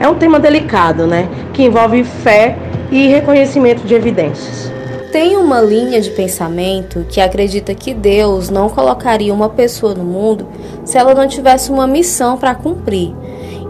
É 0.00 0.08
um 0.08 0.14
tema 0.14 0.38
delicado, 0.38 1.06
né? 1.06 1.28
Que 1.52 1.62
envolve 1.62 2.02
fé 2.04 2.56
e 2.90 3.06
reconhecimento 3.06 3.86
de 3.86 3.94
evidências. 3.94 4.70
Tem 5.12 5.36
uma 5.36 5.60
linha 5.60 6.00
de 6.00 6.10
pensamento 6.10 7.06
que 7.08 7.20
acredita 7.20 7.74
que 7.74 7.94
Deus 7.94 8.50
não 8.50 8.68
colocaria 8.68 9.32
uma 9.32 9.48
pessoa 9.48 9.94
no 9.94 10.04
mundo 10.04 10.46
se 10.84 10.98
ela 10.98 11.14
não 11.14 11.26
tivesse 11.26 11.70
uma 11.70 11.86
missão 11.86 12.36
para 12.36 12.54
cumprir. 12.54 13.14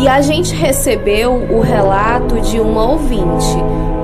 E 0.00 0.08
a 0.08 0.22
gente 0.22 0.54
recebeu 0.54 1.34
o 1.34 1.60
relato 1.60 2.40
de 2.40 2.58
uma 2.58 2.92
ouvinte. 2.92 3.54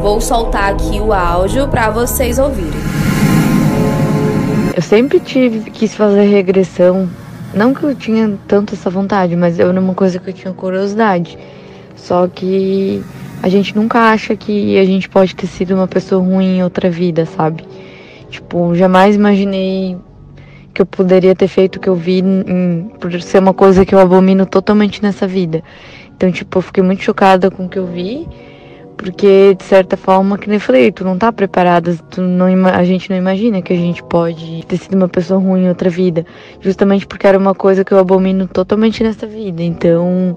Vou 0.02 0.20
soltar 0.20 0.74
aqui 0.74 1.00
o 1.00 1.10
áudio 1.10 1.66
para 1.68 1.88
vocês 1.88 2.38
ouvirem. 2.38 2.78
Eu 4.76 4.82
sempre 4.82 5.18
tive 5.18 5.70
quis 5.70 5.94
fazer 5.94 6.26
regressão. 6.26 7.08
Não 7.54 7.72
que 7.72 7.82
eu 7.82 7.94
tinha 7.94 8.38
tanto 8.46 8.74
essa 8.74 8.90
vontade, 8.90 9.34
mas 9.36 9.58
era 9.58 9.80
uma 9.80 9.94
coisa 9.94 10.18
que 10.18 10.28
eu 10.28 10.34
tinha 10.34 10.52
curiosidade. 10.52 11.38
Só 11.96 12.28
que 12.28 13.02
a 13.42 13.48
gente 13.48 13.74
nunca 13.74 13.98
acha 14.10 14.36
que 14.36 14.78
a 14.78 14.84
gente 14.84 15.08
pode 15.08 15.34
ter 15.34 15.46
sido 15.46 15.74
uma 15.74 15.88
pessoa 15.88 16.22
ruim 16.22 16.58
em 16.58 16.62
outra 16.62 16.90
vida, 16.90 17.24
sabe? 17.24 17.64
Tipo, 18.28 18.74
jamais 18.74 19.16
imaginei 19.16 19.96
que 20.76 20.82
eu 20.82 20.86
poderia 20.86 21.34
ter 21.34 21.48
feito 21.48 21.80
que 21.80 21.88
eu 21.88 21.94
vi 21.94 22.18
em, 22.18 22.90
por 23.00 23.10
ser 23.22 23.38
uma 23.38 23.54
coisa 23.54 23.86
que 23.86 23.94
eu 23.94 23.98
abomino 23.98 24.44
totalmente 24.44 25.02
nessa 25.02 25.26
vida. 25.26 25.62
Então, 26.14 26.30
tipo, 26.30 26.58
eu 26.58 26.62
fiquei 26.62 26.82
muito 26.82 27.02
chocada 27.02 27.50
com 27.50 27.64
o 27.64 27.68
que 27.68 27.78
eu 27.78 27.86
vi, 27.86 28.28
porque 28.94 29.54
de 29.54 29.64
certa 29.64 29.96
forma, 29.96 30.36
que 30.36 30.50
nem 30.50 30.58
falei, 30.58 30.92
tu 30.92 31.02
não 31.02 31.16
tá 31.16 31.32
preparada, 31.32 31.96
tu 32.10 32.20
não, 32.20 32.46
a 32.66 32.84
gente 32.84 33.08
não 33.08 33.16
imagina 33.16 33.62
que 33.62 33.72
a 33.72 33.76
gente 33.76 34.02
pode 34.02 34.66
ter 34.66 34.76
sido 34.76 34.94
uma 34.94 35.08
pessoa 35.08 35.40
ruim 35.40 35.64
em 35.64 35.68
outra 35.70 35.88
vida, 35.88 36.26
justamente 36.60 37.06
porque 37.06 37.26
era 37.26 37.38
uma 37.38 37.54
coisa 37.54 37.82
que 37.82 37.92
eu 37.92 37.98
abomino 37.98 38.46
totalmente 38.46 39.02
nessa 39.02 39.26
vida. 39.26 39.62
Então, 39.62 40.36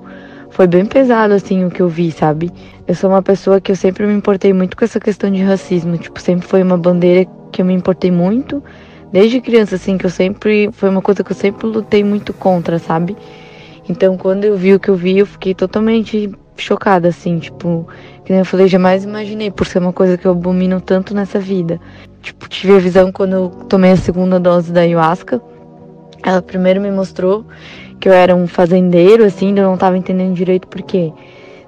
foi 0.51 0.67
bem 0.67 0.85
pesado 0.85 1.33
assim 1.33 1.65
o 1.65 1.69
que 1.69 1.81
eu 1.81 1.89
vi, 1.89 2.13
sabe? 2.13 2.49
Eu 2.87 2.95
sou 2.95 3.09
uma 3.09 3.21
pessoa 3.21 3.59
que 3.59 3.73
eu 3.73 3.75
sempre 3.75 4.07
me 4.07 4.13
importei 4.13 4.53
muito 4.53 4.77
com 4.77 4.85
essa 4.85 5.01
questão 5.01 5.29
de 5.29 5.43
racismo, 5.43 5.97
tipo, 5.97 6.17
sempre 6.21 6.47
foi 6.47 6.63
uma 6.63 6.77
bandeira 6.77 7.29
que 7.51 7.61
eu 7.61 7.65
me 7.65 7.73
importei 7.73 8.09
muito 8.09 8.63
desde 9.11 9.41
criança, 9.41 9.75
assim, 9.75 9.97
que 9.97 10.05
eu 10.05 10.09
sempre. 10.09 10.69
Foi 10.73 10.89
uma 10.89 11.01
coisa 11.01 11.23
que 11.23 11.31
eu 11.31 11.35
sempre 11.35 11.67
lutei 11.67 12.03
muito 12.03 12.33
contra, 12.33 12.79
sabe? 12.79 13.15
Então, 13.87 14.17
quando 14.17 14.45
eu 14.45 14.55
vi 14.55 14.73
o 14.73 14.79
que 14.79 14.89
eu 14.89 14.95
vi, 14.95 15.17
eu 15.17 15.25
fiquei 15.25 15.53
totalmente 15.53 16.31
chocada, 16.55 17.07
assim, 17.07 17.39
tipo, 17.39 17.87
que 18.23 18.31
nem 18.31 18.39
eu 18.39 18.45
falei, 18.45 18.67
jamais 18.67 19.03
imaginei, 19.03 19.49
por 19.49 19.65
ser 19.65 19.79
uma 19.79 19.93
coisa 19.93 20.17
que 20.17 20.25
eu 20.25 20.31
abomino 20.31 20.79
tanto 20.79 21.15
nessa 21.15 21.39
vida. 21.39 21.79
Tipo, 22.21 22.47
tive 22.49 22.75
a 22.75 22.79
visão 22.79 23.11
quando 23.11 23.33
eu 23.33 23.49
tomei 23.67 23.91
a 23.91 23.97
segunda 23.97 24.39
dose 24.39 24.71
da 24.71 24.81
ayahuasca. 24.81 25.41
Ela 26.23 26.41
primeiro 26.41 26.81
me 26.81 26.91
mostrou 26.91 27.45
que 27.99 28.07
eu 28.07 28.13
era 28.13 28.35
um 28.35 28.45
fazendeiro, 28.45 29.23
assim, 29.23 29.49
eu 29.49 29.63
não 29.63 29.77
tava 29.77 29.97
entendendo 29.97 30.33
direito 30.33 30.67
por 30.67 30.81
quê. 30.81 31.11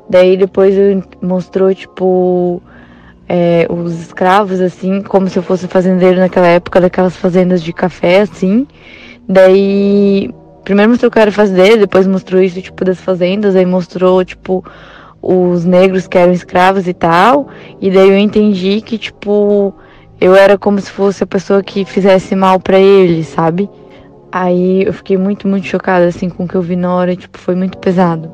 Daí 0.09 0.35
depois 0.35 0.75
mostrou, 1.21 1.73
tipo, 1.73 2.61
é, 3.33 3.65
os 3.69 3.97
escravos, 3.97 4.59
assim, 4.59 5.01
como 5.01 5.29
se 5.29 5.39
eu 5.39 5.43
fosse 5.43 5.65
fazendeiro 5.65 6.19
naquela 6.19 6.47
época, 6.47 6.81
daquelas 6.81 7.15
fazendas 7.15 7.63
de 7.63 7.71
café, 7.71 8.19
assim. 8.19 8.67
Daí, 9.25 10.29
primeiro 10.65 10.91
mostrou 10.91 11.09
que 11.09 11.17
eu 11.17 11.21
era 11.21 11.31
fazendeiro, 11.31 11.79
depois 11.79 12.05
mostrou 12.05 12.43
isso, 12.43 12.61
tipo, 12.61 12.83
das 12.83 12.99
fazendas, 12.99 13.55
aí 13.55 13.65
mostrou, 13.65 14.25
tipo, 14.25 14.65
os 15.21 15.63
negros 15.63 16.07
que 16.07 16.17
eram 16.17 16.33
escravos 16.33 16.89
e 16.89 16.93
tal. 16.93 17.47
E 17.79 17.89
daí 17.89 18.09
eu 18.09 18.17
entendi 18.17 18.81
que, 18.81 18.97
tipo, 18.97 19.73
eu 20.19 20.35
era 20.35 20.57
como 20.57 20.81
se 20.81 20.91
fosse 20.91 21.23
a 21.23 21.27
pessoa 21.27 21.63
que 21.63 21.85
fizesse 21.85 22.35
mal 22.35 22.59
para 22.59 22.81
eles, 22.81 23.27
sabe? 23.27 23.69
Aí 24.29 24.83
eu 24.83 24.91
fiquei 24.91 25.17
muito, 25.17 25.47
muito 25.47 25.67
chocada, 25.67 26.05
assim, 26.05 26.27
com 26.27 26.43
o 26.43 26.47
que 26.49 26.55
eu 26.55 26.61
vi 26.61 26.75
na 26.75 26.93
hora, 26.93 27.15
tipo, 27.15 27.37
foi 27.37 27.55
muito 27.55 27.77
pesado 27.77 28.29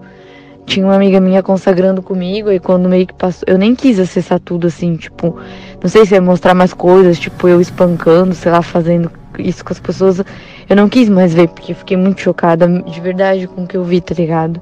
tinha 0.67 0.85
uma 0.85 0.95
amiga 0.95 1.19
minha 1.21 1.41
consagrando 1.41 2.01
comigo 2.01 2.51
e 2.51 2.59
quando 2.59 2.89
meio 2.89 3.07
que 3.07 3.13
passou, 3.13 3.45
eu 3.47 3.57
nem 3.57 3.73
quis 3.73 3.99
acessar 3.99 4.37
tudo 4.39 4.67
assim, 4.67 4.97
tipo, 4.97 5.39
não 5.81 5.89
sei 5.89 6.05
se 6.05 6.13
ia 6.13 6.21
mostrar 6.21 6.53
mais 6.53 6.73
coisas, 6.73 7.17
tipo, 7.17 7.47
eu 7.47 7.61
espancando, 7.61 8.35
sei 8.35 8.51
lá, 8.51 8.61
fazendo 8.61 9.09
isso 9.39 9.63
com 9.63 9.71
as 9.71 9.79
pessoas. 9.79 10.21
Eu 10.69 10.75
não 10.75 10.89
quis 10.89 11.07
mais 11.07 11.33
ver, 11.33 11.47
porque 11.47 11.71
eu 11.71 11.75
fiquei 11.75 11.95
muito 11.95 12.19
chocada 12.19 12.67
de 12.67 12.99
verdade 12.99 13.47
com 13.47 13.63
o 13.63 13.67
que 13.67 13.77
eu 13.77 13.83
vi, 13.83 14.01
tá 14.01 14.13
ligado? 14.13 14.61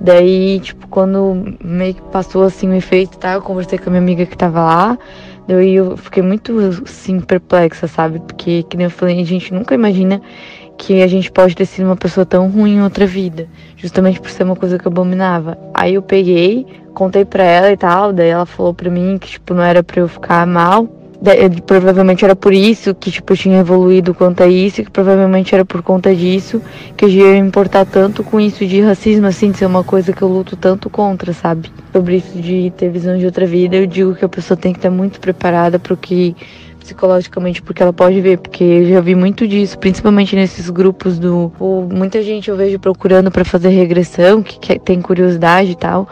Daí, 0.00 0.58
tipo, 0.60 0.88
quando 0.88 1.56
meio 1.64 1.94
que 1.94 2.02
passou 2.02 2.42
assim 2.42 2.68
o 2.68 2.74
efeito, 2.74 3.16
tá? 3.16 3.34
Eu 3.34 3.40
conversei 3.40 3.78
com 3.78 3.88
a 3.88 3.90
minha 3.90 4.02
amiga 4.02 4.26
que 4.26 4.36
tava 4.36 4.62
lá. 4.62 4.98
Daí 5.46 5.76
eu 5.76 5.96
fiquei 5.96 6.24
muito, 6.24 6.58
assim, 6.84 7.20
perplexa, 7.20 7.86
sabe? 7.86 8.18
Porque, 8.18 8.64
que 8.64 8.76
nem 8.76 8.86
eu 8.86 8.90
falei, 8.90 9.20
a 9.20 9.24
gente 9.24 9.54
nunca 9.54 9.74
imagina 9.76 10.20
que 10.76 11.02
a 11.02 11.06
gente 11.06 11.30
pode 11.30 11.54
ter 11.54 11.66
sido 11.66 11.86
uma 11.86 11.96
pessoa 11.96 12.24
tão 12.26 12.48
ruim 12.48 12.76
em 12.76 12.82
outra 12.82 13.06
vida, 13.06 13.48
justamente 13.76 14.20
por 14.20 14.30
ser 14.30 14.44
uma 14.44 14.56
coisa 14.56 14.78
que 14.78 14.86
eu 14.86 14.92
abominava. 14.92 15.56
Aí 15.74 15.94
eu 15.94 16.02
peguei, 16.02 16.66
contei 16.94 17.24
pra 17.24 17.44
ela 17.44 17.72
e 17.72 17.76
tal, 17.76 18.12
daí 18.12 18.28
ela 18.28 18.46
falou 18.46 18.74
pra 18.74 18.90
mim 18.90 19.18
que, 19.18 19.28
tipo, 19.28 19.54
não 19.54 19.62
era 19.62 19.82
pra 19.82 20.00
eu 20.00 20.08
ficar 20.08 20.46
mal. 20.46 20.88
Daí, 21.20 21.48
provavelmente 21.62 22.24
era 22.24 22.36
por 22.36 22.52
isso 22.52 22.94
que, 22.94 23.10
tipo, 23.10 23.32
eu 23.32 23.36
tinha 23.36 23.58
evoluído 23.58 24.14
quanto 24.14 24.42
a 24.42 24.46
isso, 24.46 24.84
que 24.84 24.90
provavelmente 24.90 25.54
era 25.54 25.64
por 25.64 25.82
conta 25.82 26.14
disso 26.14 26.60
que 26.96 27.06
eu 27.06 27.08
ia 27.08 27.32
me 27.32 27.48
importar 27.48 27.86
tanto 27.86 28.22
com 28.22 28.38
isso 28.38 28.66
de 28.66 28.80
racismo, 28.82 29.26
assim, 29.26 29.50
de 29.50 29.58
ser 29.58 29.66
uma 29.66 29.82
coisa 29.82 30.12
que 30.12 30.20
eu 30.20 30.28
luto 30.28 30.56
tanto 30.56 30.90
contra, 30.90 31.32
sabe? 31.32 31.72
Sobre 31.92 32.16
isso 32.16 32.38
de 32.38 32.70
ter 32.76 32.90
visão 32.90 33.16
de 33.16 33.24
outra 33.24 33.46
vida, 33.46 33.76
eu 33.76 33.86
digo 33.86 34.14
que 34.14 34.24
a 34.24 34.28
pessoa 34.28 34.56
tem 34.56 34.72
que 34.72 34.78
estar 34.78 34.90
muito 34.90 35.18
preparada 35.18 35.78
pro 35.78 35.96
que 35.96 36.36
psicologicamente, 36.86 37.60
porque 37.60 37.82
ela 37.82 37.92
pode 37.92 38.20
ver, 38.20 38.38
porque 38.38 38.62
eu 38.62 38.86
já 38.86 39.00
vi 39.00 39.14
muito 39.14 39.46
disso, 39.46 39.78
principalmente 39.78 40.36
nesses 40.36 40.70
grupos 40.70 41.18
do. 41.18 41.52
muita 41.90 42.22
gente 42.22 42.48
eu 42.48 42.56
vejo 42.56 42.78
procurando 42.78 43.30
para 43.30 43.44
fazer 43.44 43.70
regressão, 43.70 44.42
que, 44.42 44.78
tem 44.78 45.02
curiosidade 45.02 45.72
e 45.72 45.76
tal. 45.76 46.08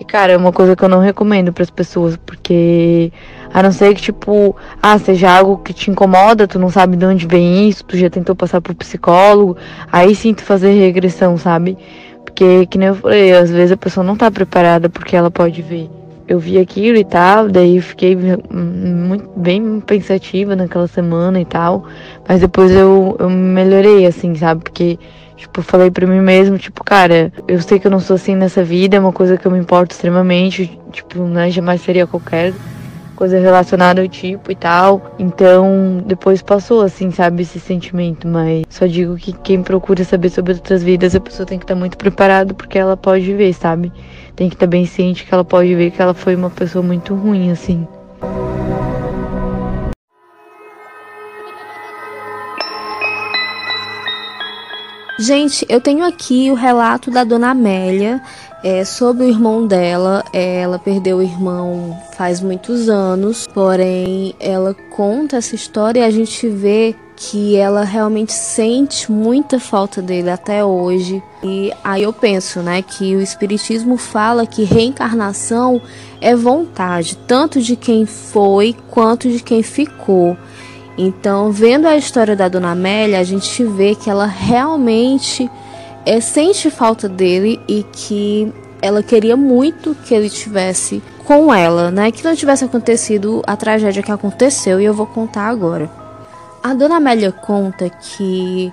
E, 0.00 0.04
cara, 0.04 0.32
é 0.32 0.36
uma 0.36 0.52
coisa 0.52 0.74
que 0.74 0.82
eu 0.82 0.88
não 0.88 0.98
recomendo 0.98 1.52
para 1.52 1.62
as 1.62 1.70
pessoas, 1.70 2.16
porque 2.16 3.12
a 3.52 3.62
não 3.62 3.70
ser 3.70 3.94
que, 3.94 4.02
tipo, 4.02 4.56
ah, 4.82 4.98
seja 4.98 5.30
algo 5.30 5.58
que 5.58 5.72
te 5.72 5.90
incomoda, 5.90 6.48
tu 6.48 6.58
não 6.58 6.68
sabe 6.68 6.96
de 6.96 7.04
onde 7.04 7.26
vem 7.26 7.68
isso, 7.68 7.84
tu 7.84 7.96
já 7.96 8.10
tentou 8.10 8.34
passar 8.34 8.60
por 8.60 8.74
psicólogo, 8.74 9.56
aí 9.92 10.14
sim 10.14 10.34
tu 10.34 10.42
fazer 10.42 10.72
regressão, 10.72 11.36
sabe? 11.36 11.78
Porque, 12.24 12.66
que 12.66 12.78
nem 12.78 12.88
eu 12.88 12.94
falei, 12.96 13.32
às 13.32 13.50
vezes 13.50 13.72
a 13.72 13.76
pessoa 13.76 14.04
não 14.04 14.16
tá 14.16 14.30
preparada 14.30 14.88
porque 14.88 15.14
ela 15.14 15.30
pode 15.30 15.62
ver 15.62 15.88
eu 16.26 16.38
vi 16.38 16.58
aquilo 16.58 16.96
e 16.96 17.04
tal, 17.04 17.48
daí 17.48 17.80
fiquei 17.80 18.16
muito, 18.16 19.28
bem 19.36 19.80
pensativa 19.80 20.56
naquela 20.56 20.86
semana 20.86 21.40
e 21.40 21.44
tal, 21.44 21.86
mas 22.26 22.40
depois 22.40 22.70
eu, 22.70 23.16
eu 23.18 23.28
melhorei, 23.28 24.06
assim, 24.06 24.34
sabe? 24.34 24.62
Porque, 24.62 24.98
tipo, 25.36 25.62
falei 25.62 25.90
pra 25.90 26.06
mim 26.06 26.20
mesmo, 26.20 26.58
tipo, 26.58 26.82
cara, 26.82 27.32
eu 27.46 27.60
sei 27.60 27.78
que 27.78 27.86
eu 27.86 27.90
não 27.90 28.00
sou 28.00 28.16
assim 28.16 28.34
nessa 28.34 28.62
vida, 28.62 28.96
é 28.96 29.00
uma 29.00 29.12
coisa 29.12 29.36
que 29.36 29.46
eu 29.46 29.52
me 29.52 29.58
importo 29.58 29.94
extremamente, 29.94 30.78
tipo, 30.92 31.24
né, 31.24 31.50
jamais 31.50 31.82
seria 31.82 32.06
qualquer 32.06 32.54
coisa 33.14 33.38
relacionada 33.38 34.02
ao 34.02 34.08
tipo 34.08 34.50
e 34.52 34.54
tal. 34.54 35.14
Então, 35.18 36.02
depois 36.06 36.42
passou, 36.42 36.82
assim, 36.82 37.10
sabe, 37.10 37.42
esse 37.42 37.58
sentimento. 37.58 38.28
Mas 38.28 38.64
só 38.68 38.86
digo 38.86 39.16
que 39.16 39.32
quem 39.32 39.62
procura 39.62 40.04
saber 40.04 40.28
sobre 40.28 40.52
outras 40.52 40.82
vidas, 40.82 41.14
a 41.14 41.20
pessoa 41.20 41.46
tem 41.46 41.58
que 41.58 41.64
estar 41.64 41.74
muito 41.74 41.96
preparado 41.96 42.54
porque 42.54 42.78
ela 42.78 42.96
pode 42.96 43.32
ver, 43.32 43.52
sabe? 43.52 43.92
tem 44.36 44.48
que 44.48 44.56
estar 44.56 44.66
bem 44.66 44.84
ciente 44.84 45.24
que 45.24 45.32
ela 45.32 45.44
pode 45.44 45.74
ver 45.74 45.90
que 45.90 46.02
ela 46.02 46.14
foi 46.14 46.34
uma 46.34 46.50
pessoa 46.50 46.82
muito 46.82 47.14
ruim, 47.14 47.50
assim. 47.50 47.86
Gente, 55.16 55.64
eu 55.68 55.80
tenho 55.80 56.04
aqui 56.04 56.50
o 56.50 56.54
relato 56.54 57.10
da 57.10 57.22
dona 57.22 57.50
Amélia 57.50 58.20
é, 58.64 58.82
sobre 58.82 59.26
o 59.26 59.28
irmão 59.28 59.66
dela. 59.66 60.24
Ela 60.32 60.78
perdeu 60.78 61.18
o 61.18 61.22
irmão 61.22 61.96
faz 62.16 62.40
muitos 62.40 62.88
anos, 62.88 63.46
porém 63.52 64.34
ela 64.40 64.74
conta 64.90 65.36
essa 65.36 65.54
história 65.54 66.00
e 66.00 66.04
a 66.04 66.10
gente 66.10 66.48
vê 66.48 66.96
que 67.16 67.54
ela 67.56 67.84
realmente 67.84 68.32
sente 68.32 69.12
muita 69.12 69.60
falta 69.60 70.00
dele 70.00 70.30
até 70.30 70.64
hoje. 70.64 71.22
E 71.42 71.70
aí 71.84 72.02
eu 72.02 72.12
penso, 72.12 72.60
né, 72.60 72.82
que 72.82 73.14
o 73.14 73.20
espiritismo 73.20 73.96
fala 73.96 74.46
que 74.46 74.64
reencarnação 74.64 75.80
é 76.20 76.34
vontade, 76.34 77.16
tanto 77.28 77.60
de 77.60 77.76
quem 77.76 78.06
foi 78.06 78.74
quanto 78.90 79.28
de 79.28 79.40
quem 79.40 79.62
ficou. 79.62 80.36
Então, 80.96 81.50
vendo 81.52 81.86
a 81.86 81.96
história 81.96 82.34
da 82.34 82.48
Dona 82.48 82.70
Amélia, 82.70 83.18
a 83.18 83.24
gente 83.24 83.62
vê 83.64 83.94
que 83.94 84.08
ela 84.08 84.26
realmente 84.26 85.50
é, 86.06 86.20
sente 86.20 86.70
falta 86.70 87.08
dele 87.08 87.60
e 87.66 87.82
que 87.82 88.52
ela 88.80 89.02
queria 89.02 89.36
muito 89.36 89.94
que 90.04 90.14
ele 90.14 90.28
tivesse 90.28 91.02
com 91.24 91.52
ela, 91.52 91.90
né? 91.90 92.10
Que 92.10 92.22
não 92.22 92.36
tivesse 92.36 92.64
acontecido 92.64 93.42
a 93.46 93.56
tragédia 93.56 94.02
que 94.02 94.12
aconteceu 94.12 94.80
e 94.80 94.84
eu 94.84 94.92
vou 94.92 95.06
contar 95.06 95.48
agora. 95.48 95.90
A 96.62 96.74
dona 96.74 96.96
Amélia 96.96 97.32
conta 97.32 97.88
que 97.88 98.72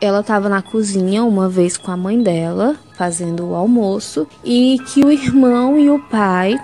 ela 0.00 0.20
estava 0.20 0.48
na 0.48 0.62
cozinha 0.62 1.22
uma 1.24 1.48
vez 1.48 1.76
com 1.76 1.90
a 1.90 1.96
mãe 1.96 2.22
dela, 2.22 2.74
fazendo 2.96 3.50
o 3.50 3.54
almoço, 3.54 4.26
e 4.42 4.78
que 4.86 5.04
o 5.04 5.12
irmão 5.12 5.78
e 5.78 5.90
o 5.90 5.98
pai 5.98 6.58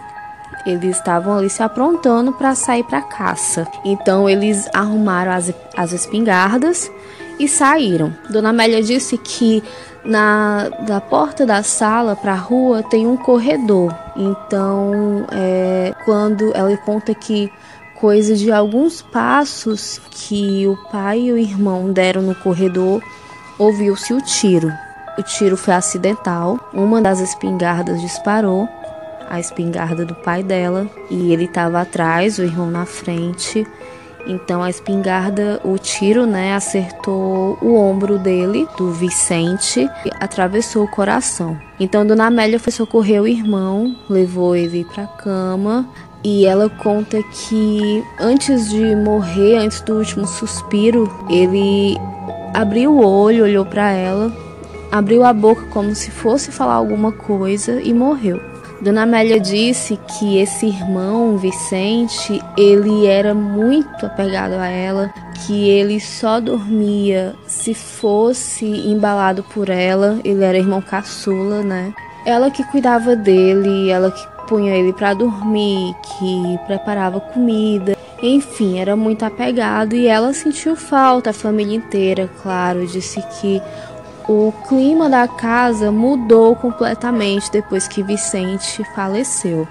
eles 0.67 0.97
estavam 0.97 1.37
ali 1.39 1.49
se 1.49 1.63
aprontando 1.63 2.33
para 2.33 2.55
sair 2.55 2.83
para 2.83 3.01
caça. 3.01 3.69
Então 3.85 4.29
eles 4.29 4.69
arrumaram 4.75 5.31
as, 5.33 5.53
as 5.77 5.93
espingardas 5.93 6.91
e 7.39 7.49
saíram. 7.49 8.15
Dona 8.31 8.51
Amélia 8.51 8.83
disse 8.83 9.19
que 9.19 9.63
na 10.05 10.69
da 10.87 11.01
porta 11.01 11.45
da 11.45 11.63
sala 11.63 12.15
para 12.15 12.33
a 12.33 12.37
rua 12.37 12.83
tem 12.83 13.07
um 13.07 13.17
corredor. 13.17 13.95
Então, 14.17 15.27
é, 15.33 15.95
quando 16.05 16.55
ela 16.55 16.77
conta 16.79 17.15
que 17.15 17.51
coisa 17.97 18.35
de 18.35 18.53
alguns 18.53 19.03
passos 19.03 20.01
que 20.11 20.67
o 20.67 20.77
pai 20.91 21.21
e 21.21 21.33
o 21.33 21.39
irmão 21.39 21.93
deram 21.93 22.23
no 22.23 22.35
corredor, 22.35 23.03
ouviu-se 23.59 24.13
o 24.13 24.21
tiro. 24.21 24.73
O 25.19 25.23
tiro 25.23 25.57
foi 25.57 25.75
acidental, 25.75 26.71
uma 26.75 27.01
das 27.01 27.21
espingardas 27.21 28.01
disparou, 28.03 28.69
a 29.29 29.41
espingarda 29.41 30.05
do 30.05 30.15
pai 30.15 30.43
dela, 30.43 30.87
e 31.11 31.33
ele 31.33 31.45
estava 31.45 31.81
atrás, 31.81 32.39
o 32.39 32.43
irmão 32.43 32.71
na 32.71 32.85
frente. 32.85 33.67
Então 34.27 34.63
a 34.63 34.69
espingarda, 34.69 35.61
o 35.65 35.79
tiro, 35.79 36.27
né, 36.27 36.55
acertou 36.55 37.57
o 37.63 37.75
ombro 37.77 38.19
dele, 38.19 38.67
do 38.77 38.91
Vicente, 38.91 39.89
e 40.05 40.11
atravessou 40.21 40.85
o 40.85 40.91
coração. 40.91 41.57
Então 41.79 42.05
Dona 42.05 42.27
Amélia 42.27 42.59
foi 42.59 42.73
socorrer 42.73 43.23
o 43.23 43.29
irmão, 43.29 43.95
levou 44.09 44.57
ele 44.57 44.85
para 44.85 45.07
cama, 45.07 45.89
e 46.25 46.45
ela 46.45 46.69
conta 46.69 47.23
que 47.23 48.03
antes 48.19 48.69
de 48.69 48.97
morrer, 48.97 49.59
antes 49.59 49.81
do 49.83 49.95
último 49.95 50.27
suspiro, 50.27 51.09
ele 51.31 51.97
abriu 52.53 52.93
o 52.93 53.07
olho, 53.07 53.45
olhou 53.45 53.65
para 53.65 53.93
ela, 53.93 54.33
abriu 54.91 55.25
a 55.25 55.33
boca 55.33 55.63
como 55.71 55.95
se 55.95 56.11
fosse 56.11 56.51
falar 56.51 56.75
alguma 56.75 57.13
coisa 57.13 57.81
e 57.81 57.93
morreu. 57.95 58.41
Dona 58.81 59.05
Amélia 59.05 59.41
disse 59.41 59.99
que 60.07 60.39
esse 60.39 60.67
irmão, 60.67 61.39
Vicente, 61.39 62.41
ele 62.59 63.07
era 63.07 63.35
muito 63.35 64.05
apegado 64.05 64.53
a 64.53 64.69
ela, 64.69 65.13
que 65.47 65.69
ele 65.69 65.99
só 65.99 66.41
dormia 66.41 67.35
se 67.47 67.73
fosse 67.73 68.67
embalado 68.67 69.43
por 69.43 69.71
ela, 69.71 70.19
ele 70.25 70.45
era 70.45 70.59
irmão 70.59 70.83
caçula, 70.83 71.63
né? 71.63 71.95
Ela 72.27 72.51
que 72.51 72.63
cuidava 72.65 73.17
dele, 73.17 73.89
ela 73.89 74.11
que 74.11 74.27
punha 74.47 74.75
ele 74.75 74.93
para 74.93 75.15
dormir, 75.15 75.95
que 76.03 76.59
preparava 76.67 77.19
comida. 77.19 77.97
Enfim, 78.23 78.79
era 78.79 78.95
muito 78.95 79.25
apegado 79.25 79.95
e 79.95 80.07
ela 80.07 80.33
sentiu 80.33 80.77
falta, 80.77 81.31
a 81.31 81.35
família 81.35 81.77
inteira, 81.77 82.31
claro, 82.43 82.87
disse 82.87 83.23
que 83.41 83.61
o 84.29 84.53
clima 84.69 85.09
da 85.09 85.29
casa 85.29 85.91
mudou 85.93 86.57
completamente 86.57 87.51
depois 87.51 87.87
que 87.87 88.03
Vicente 88.03 88.83
faleceu. 88.95 89.67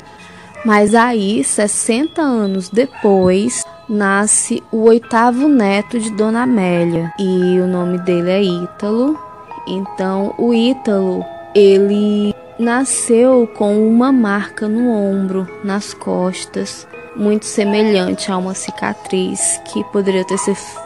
Mas 0.66 0.96
aí, 0.96 1.44
60 1.44 2.22
anos 2.22 2.70
depois, 2.70 3.64
nasce 3.88 4.64
o 4.72 4.86
oitavo 4.86 5.48
neto 5.48 6.00
de 6.00 6.10
Dona 6.12 6.44
Amélia 6.44 7.14
e 7.20 7.60
o 7.60 7.68
nome 7.68 8.00
dele 8.00 8.32
é 8.32 8.42
Ítalo. 8.42 9.20
Então, 9.68 10.34
o 10.38 10.54
Ítalo, 10.54 11.24
ele 11.54 12.34
nasceu 12.58 13.48
com 13.56 13.88
uma 13.88 14.12
marca 14.12 14.68
no 14.68 14.90
ombro, 14.90 15.48
nas 15.64 15.94
costas, 15.94 16.88
muito 17.16 17.46
semelhante 17.46 18.32
a 18.32 18.38
uma 18.38 18.54
cicatriz 18.54 19.60
que 19.66 19.84
poderia 19.86 20.26
ter 20.26 20.38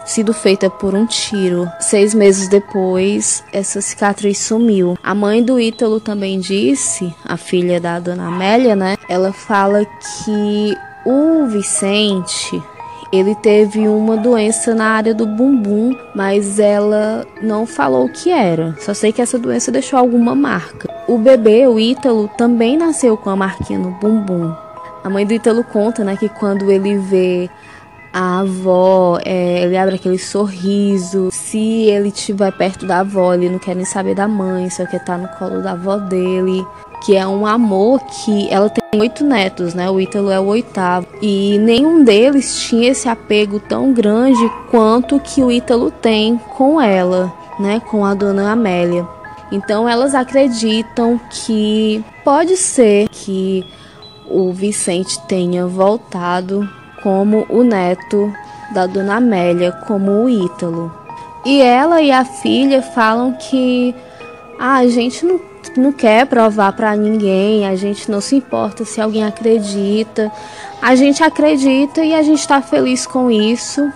sido 0.05 0.33
feita 0.33 0.69
por 0.69 0.93
um 0.93 1.05
tiro. 1.05 1.69
Seis 1.79 2.13
meses 2.13 2.47
depois, 2.47 3.43
essa 3.51 3.81
cicatriz 3.81 4.37
sumiu. 4.39 4.97
A 5.03 5.15
mãe 5.15 5.43
do 5.43 5.59
Ítalo 5.59 5.99
também 5.99 6.39
disse, 6.39 7.13
a 7.25 7.37
filha 7.37 7.79
da 7.79 7.99
dona 7.99 8.27
Amélia, 8.27 8.75
né? 8.75 8.97
Ela 9.07 9.33
fala 9.33 9.85
que 9.85 10.77
o 11.05 11.47
Vicente 11.47 12.61
ele 13.11 13.33
teve 13.33 13.87
uma 13.87 14.17
doença 14.17 14.75
na 14.75 14.85
área 14.85 15.15
do 15.15 15.25
bumbum, 15.25 15.95
mas 16.13 16.59
ela 16.59 17.25
não 17.41 17.65
falou 17.65 18.05
o 18.05 18.11
que 18.11 18.29
era. 18.29 18.75
Só 18.79 18.93
sei 18.93 19.11
que 19.11 19.21
essa 19.21 19.39
doença 19.39 19.71
deixou 19.71 19.97
alguma 19.97 20.35
marca. 20.35 20.87
O 21.07 21.17
bebê, 21.17 21.65
o 21.65 21.79
Ítalo, 21.79 22.29
também 22.37 22.77
nasceu 22.77 23.17
com 23.17 23.31
a 23.31 23.35
marquinha 23.35 23.79
no 23.79 23.91
bumbum. 23.91 24.53
A 25.03 25.09
mãe 25.09 25.25
do 25.25 25.33
Ítalo 25.33 25.63
conta, 25.63 26.03
né, 26.03 26.15
que 26.17 26.27
quando 26.27 26.69
ele 26.71 26.97
vê 26.97 27.49
a 28.11 28.39
avó, 28.39 29.19
é, 29.23 29.63
ele 29.63 29.77
abre 29.77 29.95
aquele 29.95 30.17
sorriso. 30.17 31.29
Se 31.31 31.57
ele 31.57 32.09
estiver 32.09 32.51
perto 32.51 32.85
da 32.85 32.99
avó, 32.99 33.33
ele 33.33 33.49
não 33.49 33.59
quer 33.59 33.75
nem 33.75 33.85
saber 33.85 34.15
da 34.15 34.27
mãe, 34.27 34.69
só 34.69 34.85
quer 34.85 34.97
estar 34.97 35.17
no 35.17 35.27
colo 35.29 35.61
da 35.61 35.71
avó 35.71 35.97
dele. 35.97 36.65
Que 37.05 37.15
é 37.15 37.25
um 37.25 37.45
amor 37.45 38.01
que 38.01 38.49
ela 38.51 38.69
tem 38.69 38.99
oito 38.99 39.23
netos, 39.23 39.73
né? 39.73 39.89
O 39.89 40.01
Ítalo 40.01 40.31
é 40.31 40.39
o 40.39 40.47
oitavo. 40.47 41.07
E 41.21 41.57
nenhum 41.59 42.03
deles 42.03 42.61
tinha 42.63 42.91
esse 42.91 43.07
apego 43.07 43.57
tão 43.59 43.93
grande 43.93 44.51
quanto 44.69 45.17
que 45.19 45.41
o 45.41 45.49
Ítalo 45.49 45.91
tem 45.91 46.37
com 46.57 46.81
ela, 46.81 47.31
né? 47.57 47.79
Com 47.79 48.03
a 48.03 48.13
dona 48.13 48.51
Amélia. 48.51 49.07
Então 49.51 49.87
elas 49.87 50.13
acreditam 50.13 51.19
que 51.29 52.03
pode 52.23 52.57
ser 52.57 53.07
que 53.09 53.65
o 54.29 54.51
Vicente 54.51 55.19
tenha 55.27 55.65
voltado 55.65 56.67
como 57.01 57.45
o 57.49 57.63
neto 57.63 58.33
da 58.71 58.85
dona 58.85 59.15
Amélia, 59.15 59.71
como 59.71 60.23
o 60.23 60.29
Ítalo. 60.29 60.93
E 61.45 61.61
ela 61.61 62.01
e 62.01 62.11
a 62.11 62.25
filha 62.25 62.81
falam 62.81 63.33
que 63.33 63.95
ah, 64.59 64.77
a 64.77 64.87
gente 64.87 65.25
não, 65.25 65.39
não 65.77 65.91
quer 65.91 66.25
provar 66.25 66.73
para 66.73 66.95
ninguém, 66.95 67.65
a 67.65 67.75
gente 67.75 68.11
não 68.11 68.19
se 68.19 68.35
importa 68.35 68.83
se 68.83 68.99
alguém 68.99 69.23
acredita. 69.23 70.31
A 70.81 70.95
gente 70.95 71.23
acredita 71.23 72.03
e 72.03 72.13
a 72.13 72.21
gente 72.21 72.39
está 72.39 72.61
feliz 72.61 73.07
com 73.07 73.31
isso. 73.31 73.89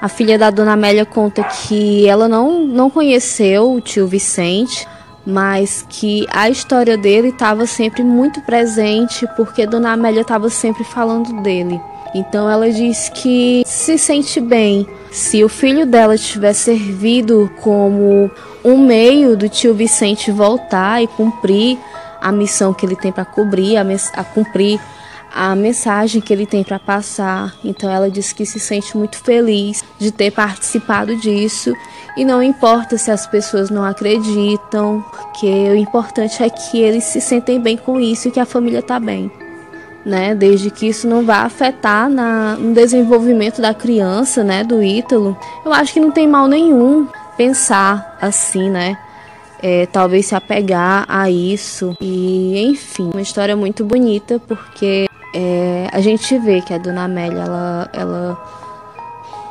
A 0.00 0.08
filha 0.08 0.38
da 0.38 0.50
dona 0.50 0.74
Amélia 0.74 1.06
conta 1.06 1.42
que 1.42 2.06
ela 2.06 2.28
não, 2.28 2.60
não 2.60 2.90
conheceu 2.90 3.72
o 3.72 3.80
tio 3.80 4.06
Vicente, 4.06 4.86
mas 5.26 5.84
que 5.88 6.26
a 6.30 6.50
história 6.50 6.96
dele 6.96 7.28
estava 7.28 7.66
sempre 7.66 8.02
muito 8.02 8.40
presente 8.42 9.26
porque 9.36 9.66
Dona 9.66 9.92
Amélia 9.92 10.20
estava 10.20 10.50
sempre 10.50 10.84
falando 10.84 11.40
dele. 11.42 11.80
Então 12.14 12.48
ela 12.48 12.70
diz 12.70 13.08
que 13.08 13.62
se 13.66 13.98
sente 13.98 14.40
bem 14.40 14.86
se 15.10 15.42
o 15.42 15.48
filho 15.48 15.84
dela 15.84 16.16
tiver 16.16 16.52
servido 16.52 17.50
como 17.60 18.30
um 18.64 18.78
meio 18.78 19.36
do 19.36 19.48
tio 19.48 19.74
Vicente 19.74 20.30
voltar 20.30 21.02
e 21.02 21.06
cumprir 21.06 21.78
a 22.20 22.30
missão 22.30 22.72
que 22.72 22.86
ele 22.86 22.96
tem 22.96 23.12
para 23.12 23.24
cobrir, 23.24 23.76
a, 23.76 23.82
a 24.14 24.24
cumprir 24.24 24.80
a 25.34 25.56
mensagem 25.56 26.20
que 26.20 26.32
ele 26.32 26.46
tem 26.46 26.62
para 26.62 26.78
passar. 26.78 27.52
Então 27.64 27.90
ela 27.90 28.08
diz 28.08 28.32
que 28.32 28.46
se 28.46 28.60
sente 28.60 28.96
muito 28.96 29.18
feliz 29.18 29.82
de 29.98 30.12
ter 30.12 30.30
participado 30.30 31.16
disso 31.16 31.74
e 32.16 32.24
não 32.24 32.40
importa 32.40 32.96
se 32.96 33.10
as 33.10 33.26
pessoas 33.26 33.68
não 33.68 33.84
acreditam, 33.84 35.04
que 35.38 35.46
o 35.46 35.74
importante 35.74 36.40
é 36.40 36.48
que 36.48 36.80
eles 36.80 37.02
se 37.04 37.20
sentem 37.20 37.60
bem 37.60 37.76
com 37.76 37.98
isso 37.98 38.28
e 38.28 38.30
que 38.30 38.38
a 38.38 38.46
família 38.46 38.78
está 38.78 39.00
bem. 39.00 39.30
Né, 40.06 40.34
desde 40.34 40.70
que 40.70 40.86
isso 40.86 41.08
não 41.08 41.24
vá 41.24 41.38
afetar 41.38 42.10
na, 42.10 42.56
no 42.56 42.74
desenvolvimento 42.74 43.62
da 43.62 43.72
criança, 43.72 44.44
né, 44.44 44.62
do 44.62 44.82
Ítalo, 44.82 45.34
eu 45.64 45.72
acho 45.72 45.94
que 45.94 46.00
não 46.00 46.10
tem 46.10 46.28
mal 46.28 46.46
nenhum 46.46 47.08
pensar 47.38 48.18
assim, 48.20 48.68
né, 48.68 48.98
é, 49.62 49.86
talvez 49.86 50.26
se 50.26 50.34
apegar 50.34 51.06
a 51.08 51.30
isso 51.30 51.96
e, 52.02 52.66
enfim, 52.66 53.08
uma 53.14 53.22
história 53.22 53.56
muito 53.56 53.82
bonita 53.82 54.38
porque 54.46 55.06
é, 55.34 55.88
a 55.92 56.00
gente 56.00 56.38
vê 56.38 56.60
que 56.60 56.72
a 56.72 56.78
Dona 56.78 57.04
Amélia, 57.04 57.42
ela, 57.42 57.90
ela 57.92 58.38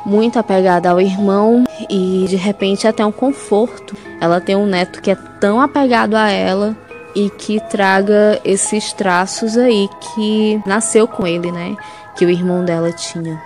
muito 0.06 0.38
apegada 0.38 0.90
ao 0.90 1.00
irmão 1.00 1.64
e 1.90 2.24
de 2.26 2.36
repente 2.36 2.88
até 2.88 3.04
um 3.04 3.12
conforto. 3.12 3.94
Ela 4.18 4.40
tem 4.40 4.56
um 4.56 4.66
neto 4.66 5.02
que 5.02 5.10
é 5.10 5.14
tão 5.14 5.60
apegado 5.60 6.14
a 6.14 6.30
ela 6.30 6.74
e 7.14 7.28
que 7.28 7.60
traga 7.68 8.40
esses 8.44 8.94
traços 8.94 9.58
aí 9.58 9.88
que 10.14 10.60
nasceu 10.66 11.06
com 11.06 11.26
ele, 11.26 11.52
né? 11.52 11.76
Que 12.16 12.24
o 12.24 12.30
irmão 12.30 12.64
dela 12.64 12.90
tinha. 12.90 13.40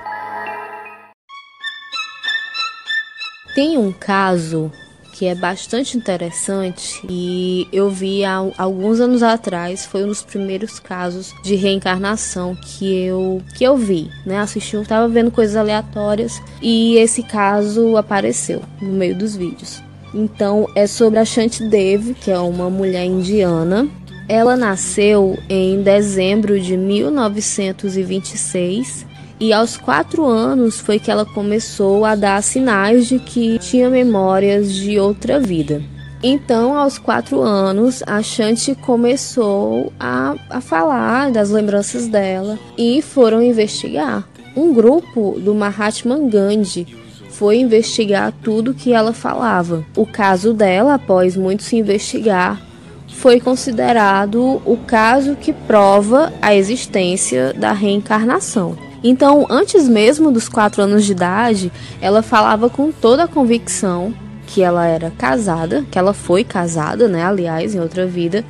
Tem 3.54 3.76
um 3.76 3.90
caso 3.92 4.70
que 5.18 5.26
é 5.26 5.34
bastante 5.34 5.98
interessante 5.98 7.02
e 7.10 7.66
eu 7.72 7.90
vi 7.90 8.24
há 8.24 8.36
alguns 8.56 9.00
anos 9.00 9.20
atrás, 9.20 9.84
foi 9.84 10.04
um 10.04 10.06
dos 10.06 10.22
primeiros 10.22 10.78
casos 10.78 11.34
de 11.42 11.56
reencarnação 11.56 12.54
que 12.54 13.04
eu 13.04 13.42
que 13.56 13.64
eu 13.64 13.76
vi, 13.76 14.08
né? 14.24 14.38
Assisti, 14.38 14.76
eu 14.76 14.86
tava 14.86 15.08
vendo 15.08 15.32
coisas 15.32 15.56
aleatórias 15.56 16.40
e 16.62 16.96
esse 16.98 17.24
caso 17.24 17.96
apareceu 17.96 18.62
no 18.80 18.92
meio 18.92 19.16
dos 19.16 19.34
vídeos. 19.34 19.82
Então 20.14 20.68
é 20.76 20.86
sobre 20.86 21.18
a 21.18 21.24
Shanti 21.24 21.64
Dev, 21.64 22.14
que 22.14 22.30
é 22.30 22.38
uma 22.38 22.70
mulher 22.70 23.04
indiana. 23.04 23.88
Ela 24.28 24.56
nasceu 24.56 25.36
em 25.48 25.82
dezembro 25.82 26.60
de 26.60 26.76
1926 26.76 29.04
e 29.40 29.52
aos 29.52 29.76
quatro 29.76 30.24
anos 30.24 30.80
foi 30.80 30.98
que 30.98 31.10
ela 31.10 31.24
começou 31.24 32.04
a 32.04 32.14
dar 32.14 32.42
sinais 32.42 33.06
de 33.06 33.18
que 33.18 33.58
tinha 33.58 33.88
memórias 33.88 34.72
de 34.72 34.98
outra 34.98 35.38
vida. 35.38 35.82
Então, 36.22 36.76
aos 36.76 36.98
quatro 36.98 37.40
anos, 37.40 38.02
a 38.04 38.20
Shanti 38.20 38.74
começou 38.74 39.92
a, 40.00 40.34
a 40.50 40.60
falar 40.60 41.30
das 41.30 41.50
lembranças 41.50 42.08
dela 42.08 42.58
e 42.76 43.00
foram 43.00 43.40
investigar. 43.40 44.28
Um 44.56 44.74
grupo 44.74 45.38
do 45.38 45.54
Mahatma 45.54 46.18
Gandhi 46.18 46.86
foi 47.30 47.58
investigar 47.58 48.32
tudo 48.42 48.74
que 48.74 48.92
ela 48.92 49.12
falava. 49.12 49.84
O 49.96 50.04
caso 50.04 50.52
dela, 50.52 50.94
após 50.94 51.36
muito 51.36 51.62
se 51.62 51.76
investigar, 51.76 52.60
foi 53.06 53.38
considerado 53.38 54.60
o 54.66 54.76
caso 54.76 55.36
que 55.36 55.52
prova 55.52 56.32
a 56.42 56.52
existência 56.52 57.52
da 57.52 57.72
reencarnação. 57.72 58.87
Então, 59.02 59.46
antes 59.48 59.88
mesmo 59.88 60.30
dos 60.30 60.48
quatro 60.48 60.82
anos 60.82 61.04
de 61.04 61.12
idade, 61.12 61.72
ela 62.00 62.22
falava 62.22 62.68
com 62.68 62.90
toda 62.90 63.24
a 63.24 63.28
convicção 63.28 64.12
que 64.46 64.62
ela 64.62 64.86
era 64.86 65.10
casada, 65.10 65.84
que 65.90 65.98
ela 65.98 66.14
foi 66.14 66.42
casada, 66.42 67.06
né? 67.06 67.22
Aliás, 67.22 67.74
em 67.74 67.80
outra 67.80 68.06
vida, 68.06 68.44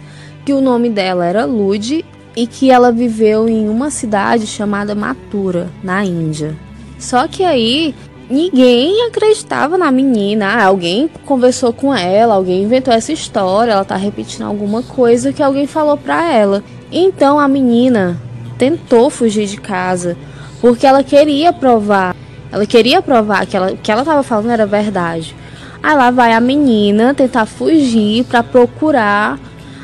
que 0.45 0.53
o 0.53 0.61
nome 0.61 0.89
dela 0.89 1.27
era 1.27 1.45
Lud 1.45 2.05
e 2.37 2.47
que 2.47 2.71
ela 2.71 2.93
viveu 2.93 3.49
em 3.49 3.69
uma 3.69 3.91
cidade 3.91 4.47
chamada 4.47 4.95
Mathura, 4.95 5.69
na 5.83 6.05
Índia. 6.05 6.57
Só 6.99 7.27
que 7.27 7.45
aí 7.45 7.95
ninguém 8.31 9.07
acreditava 9.07 9.77
na 9.77 9.91
menina. 9.91 10.47
Ah, 10.47 10.65
alguém 10.67 11.11
conversou 11.27 11.73
com 11.73 11.95
ela, 11.95 12.35
alguém 12.35 12.63
inventou 12.63 12.95
essa 12.95 13.13
história, 13.13 13.73
ela 13.73 13.85
tá 13.85 13.97
repetindo 13.97 14.43
alguma 14.43 14.83
coisa 14.83 15.33
que 15.33 15.43
alguém 15.43 15.67
falou 15.67 15.97
para 15.97 16.33
ela. 16.33 16.63
Então 16.93 17.39
a 17.39 17.49
menina 17.49 18.21
tentou 18.57 19.11
fugir 19.11 19.47
de 19.47 19.57
casa, 19.57 20.17
porque 20.61 20.87
ela 20.87 21.03
queria 21.03 21.53
provar, 21.53 22.14
ela 22.51 22.66
queria 22.66 23.01
provar 23.03 23.47
que 23.47 23.57
ela, 23.57 23.77
que 23.77 23.90
ela 23.90 24.03
estava 24.03 24.23
falando 24.23 24.51
era 24.51 24.66
verdade. 24.66 25.35
Aí 25.83 25.94
lá 25.94 26.11
vai 26.11 26.33
a 26.33 26.40
menina 26.40 27.14
tentar 27.14 27.47
fugir 27.47 28.25
para 28.25 28.42
procurar 28.42 29.38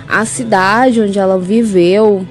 a 0.09 0.25
cidade 0.25 1.01
onde 1.01 1.19
ela 1.19 1.39
viveu. 1.39 2.27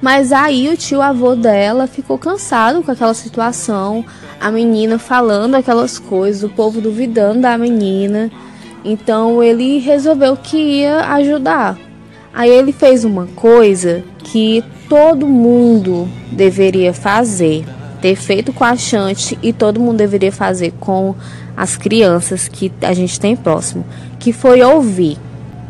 Mas 0.00 0.32
aí 0.32 0.68
o 0.68 0.76
tio 0.76 1.02
avô 1.02 1.34
dela 1.34 1.86
ficou 1.86 2.16
cansado 2.16 2.82
com 2.82 2.90
aquela 2.90 3.14
situação, 3.14 4.04
a 4.40 4.50
menina 4.50 4.98
falando 4.98 5.56
aquelas 5.56 5.98
coisas, 5.98 6.44
o 6.44 6.48
povo 6.48 6.80
duvidando 6.80 7.40
da 7.40 7.58
menina. 7.58 8.30
Então 8.84 9.42
ele 9.42 9.78
resolveu 9.78 10.36
que 10.36 10.56
ia 10.56 11.00
ajudar. 11.14 11.76
Aí 12.32 12.48
ele 12.48 12.72
fez 12.72 13.04
uma 13.04 13.26
coisa 13.26 14.04
que 14.20 14.62
todo 14.88 15.26
mundo 15.26 16.08
deveria 16.32 16.92
fazer. 16.92 17.64
ter 18.00 18.14
feito 18.14 18.52
com 18.52 18.62
a 18.62 18.76
Chante 18.76 19.36
e 19.42 19.52
todo 19.52 19.80
mundo 19.80 19.96
deveria 19.96 20.30
fazer 20.30 20.72
com 20.78 21.16
as 21.56 21.76
crianças 21.76 22.46
que 22.46 22.70
a 22.80 22.94
gente 22.94 23.18
tem 23.18 23.34
próximo, 23.34 23.84
que 24.20 24.32
foi 24.32 24.62
ouvir. 24.62 25.18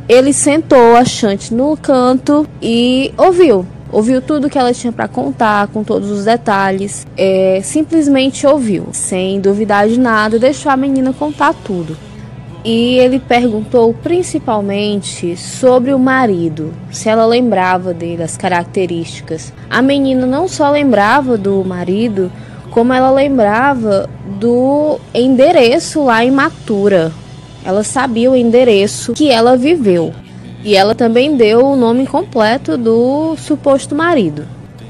Ele 0.07 0.35
sentou 0.35 0.95
a 0.95 1.07
Chante 1.07 1.55
no 1.55 1.75
canto 1.77 2.47
e 2.61 3.12
ouviu. 3.16 3.64
Ouviu 3.91 4.21
tudo 4.21 4.51
que 4.51 4.59
ela 4.59 4.75
tinha 4.75 4.93
para 4.93 5.09
contar, 5.09 5.69
com 5.69 5.83
todos 5.83 6.11
os 6.11 6.27
detalhes. 6.27 7.07
É, 7.16 7.61
simplesmente 7.64 8.47
ouviu, 8.47 8.89
sem 8.93 9.41
duvidar 9.41 9.89
de 9.89 9.99
nada, 9.99 10.39
deixou 10.39 10.71
a 10.71 10.77
menina 10.77 11.14
contar 11.14 11.55
tudo. 11.55 11.97
E 12.65 12.99
ele 12.99 13.21
perguntou 13.21 13.95
principalmente 13.95 15.37
sobre 15.37 15.93
o 15.95 15.99
marido, 15.99 16.75
se 16.91 17.09
ela 17.09 17.25
lembrava 17.25 17.95
dele, 17.95 18.23
as 18.23 18.37
características. 18.37 19.53
A 19.71 19.81
menina 19.81 20.27
não 20.27 20.49
só 20.49 20.71
lembrava 20.71 21.39
do 21.39 21.65
marido, 21.65 22.33
como 22.71 22.93
ela 22.93 23.11
lembrava 23.11 24.09
do 24.39 24.99
endereço 25.15 26.05
lá 26.05 26.25
em 26.25 26.31
Matura. 26.31 27.13
Ela 27.65 27.85
sabia 27.85 28.31
o 28.31 28.37
endereço 28.37 29.13
que 29.13 29.31
ela 29.31 29.57
viveu. 29.57 30.13
E 30.65 30.75
ela 30.75 30.95
também 30.95 31.37
deu 31.37 31.65
o 31.65 31.77
nome 31.77 32.07
completo 32.07 32.77
do 32.77 33.37
suposto 33.37 33.95
marido. 33.95 34.47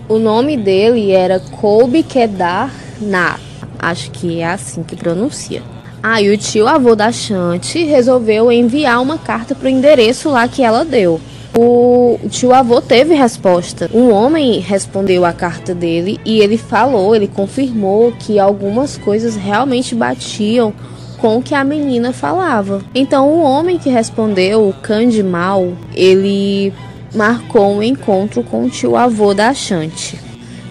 O 0.08 0.18
nome 0.18 0.56
dele 0.56 1.12
era 1.12 1.38
Colby 1.38 2.02
Kedar 2.02 2.72
Na. 3.00 3.38
Acho 3.78 4.10
que 4.10 4.40
é 4.40 4.46
assim 4.46 4.82
que 4.82 4.96
pronuncia. 4.96 5.62
Aí 6.10 6.30
o 6.30 6.38
tio 6.38 6.66
avô 6.66 6.96
da 6.96 7.12
Chante 7.12 7.84
resolveu 7.84 8.50
enviar 8.50 9.02
uma 9.02 9.18
carta 9.18 9.54
para 9.54 9.66
o 9.66 9.68
endereço 9.68 10.30
lá 10.30 10.48
que 10.48 10.62
ela 10.62 10.82
deu. 10.82 11.20
O 11.54 12.18
tio 12.30 12.54
avô 12.54 12.80
teve 12.80 13.12
resposta. 13.12 13.90
Um 13.92 14.10
homem 14.10 14.58
respondeu 14.58 15.26
a 15.26 15.34
carta 15.34 15.74
dele 15.74 16.18
e 16.24 16.40
ele 16.40 16.56
falou, 16.56 17.14
ele 17.14 17.28
confirmou 17.28 18.10
que 18.12 18.38
algumas 18.38 18.96
coisas 18.96 19.36
realmente 19.36 19.94
batiam 19.94 20.72
com 21.18 21.36
o 21.36 21.42
que 21.42 21.54
a 21.54 21.62
menina 21.62 22.10
falava. 22.10 22.80
Então 22.94 23.28
o 23.28 23.42
homem 23.42 23.76
que 23.76 23.90
respondeu, 23.90 24.66
o 24.66 24.72
Candimal, 24.72 25.74
ele 25.94 26.72
marcou 27.14 27.70
um 27.70 27.82
encontro 27.82 28.42
com 28.42 28.64
o 28.64 28.70
tio 28.70 28.96
avô 28.96 29.34
da 29.34 29.52
Chante. 29.52 30.18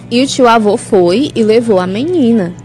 E 0.10 0.20
o 0.20 0.26
tio 0.26 0.48
avô 0.48 0.78
foi 0.78 1.30
e 1.36 1.44
levou 1.44 1.80
a 1.80 1.86
menina. 1.86 2.56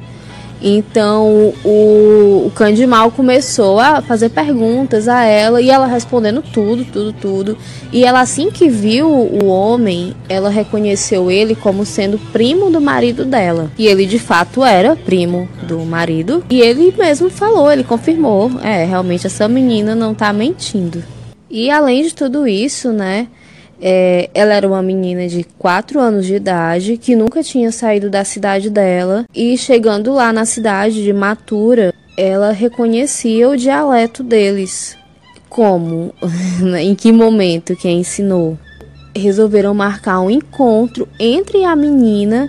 Então 0.63 1.53
o, 1.65 2.45
o 2.47 2.53
Candimal 2.55 3.11
começou 3.11 3.81
a 3.81 4.01
fazer 4.01 4.29
perguntas 4.29 5.09
a 5.09 5.25
ela 5.25 5.61
e 5.61 5.71
ela 5.71 5.87
respondendo 5.87 6.41
tudo, 6.41 6.85
tudo, 6.85 7.13
tudo. 7.13 7.59
E 7.93 8.05
ela, 8.05 8.21
assim 8.21 8.51
que 8.51 8.69
viu 8.69 9.09
o 9.09 9.47
homem, 9.47 10.15
ela 10.29 10.49
reconheceu 10.49 11.31
ele 11.31 11.55
como 11.55 11.85
sendo 11.85 12.19
primo 12.19 12.71
do 12.71 12.81
marido 12.81 13.25
dela. 13.25 13.71
E 13.77 13.87
ele 13.87 14.07
de 14.07 14.19
fato 14.19 14.65
era 14.65 14.95
primo 14.95 15.49
do 15.65 15.81
marido. 15.81 16.45
E 16.49 16.61
ele 16.61 16.95
mesmo 16.97 17.29
falou, 17.29 17.71
ele 17.71 17.85
confirmou: 17.85 18.51
é, 18.63 18.85
realmente 18.85 19.27
essa 19.27 19.49
menina 19.49 19.95
não 19.95 20.15
tá 20.15 20.33
mentindo. 20.33 21.03
E 21.51 21.71
além 21.71 22.03
de 22.03 22.15
tudo 22.15 22.47
isso, 22.47 22.93
né? 22.93 23.29
É, 23.85 24.31
ela 24.33 24.55
era 24.55 24.69
uma 24.69 24.81
menina 24.81 25.27
de 25.27 25.43
4 25.59 25.99
anos 25.99 26.25
de 26.25 26.37
idade 26.37 26.97
que 26.97 27.17
nunca 27.17 27.43
tinha 27.43 27.73
saído 27.73 28.09
da 28.09 28.25
cidade 28.25 28.71
dela 28.71 29.25
e 29.35 29.59
chegando 29.59 30.13
lá 30.13 30.33
na 30.33 30.45
cidade 30.45 31.03
de 31.03 31.13
Matura, 31.13 31.93
ela 32.17 32.53
reconhecia 32.53 33.49
o 33.49 33.57
dialeto 33.57 34.23
deles. 34.23 34.97
Como? 35.49 36.15
em 36.81 36.95
que 36.95 37.11
momento 37.11 37.75
quem 37.75 38.01
ensinou? 38.01 38.57
Resolveram 39.17 39.75
marcar 39.75 40.21
um 40.21 40.31
encontro 40.31 41.09
entre 41.19 41.65
a 41.65 41.75
menina 41.75 42.49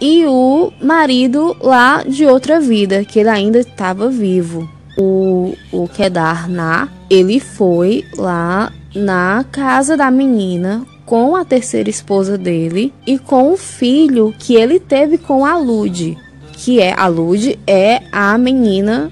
e 0.00 0.24
o 0.26 0.72
marido 0.80 1.56
lá 1.60 2.04
de 2.04 2.24
outra 2.24 2.60
vida, 2.60 3.04
que 3.04 3.18
ele 3.18 3.28
ainda 3.28 3.58
estava 3.58 4.08
vivo. 4.08 4.68
O, 4.98 5.54
o 5.72 5.88
Kedar 5.88 6.48
Na, 6.48 6.88
ele 7.08 7.40
foi 7.40 8.04
lá 8.16 8.72
na 8.94 9.44
casa 9.50 9.96
da 9.96 10.10
menina 10.10 10.84
com 11.06 11.34
a 11.34 11.44
terceira 11.44 11.90
esposa 11.90 12.38
dele 12.38 12.92
e 13.06 13.18
com 13.18 13.52
o 13.52 13.56
filho 13.56 14.34
que 14.38 14.54
ele 14.54 14.78
teve 14.78 15.18
com 15.18 15.44
a 15.44 15.56
Lud, 15.56 16.16
que 16.52 16.80
é 16.80 16.94
a 16.96 17.06
Lud 17.06 17.58
é 17.66 18.02
a 18.12 18.36
menina 18.38 19.10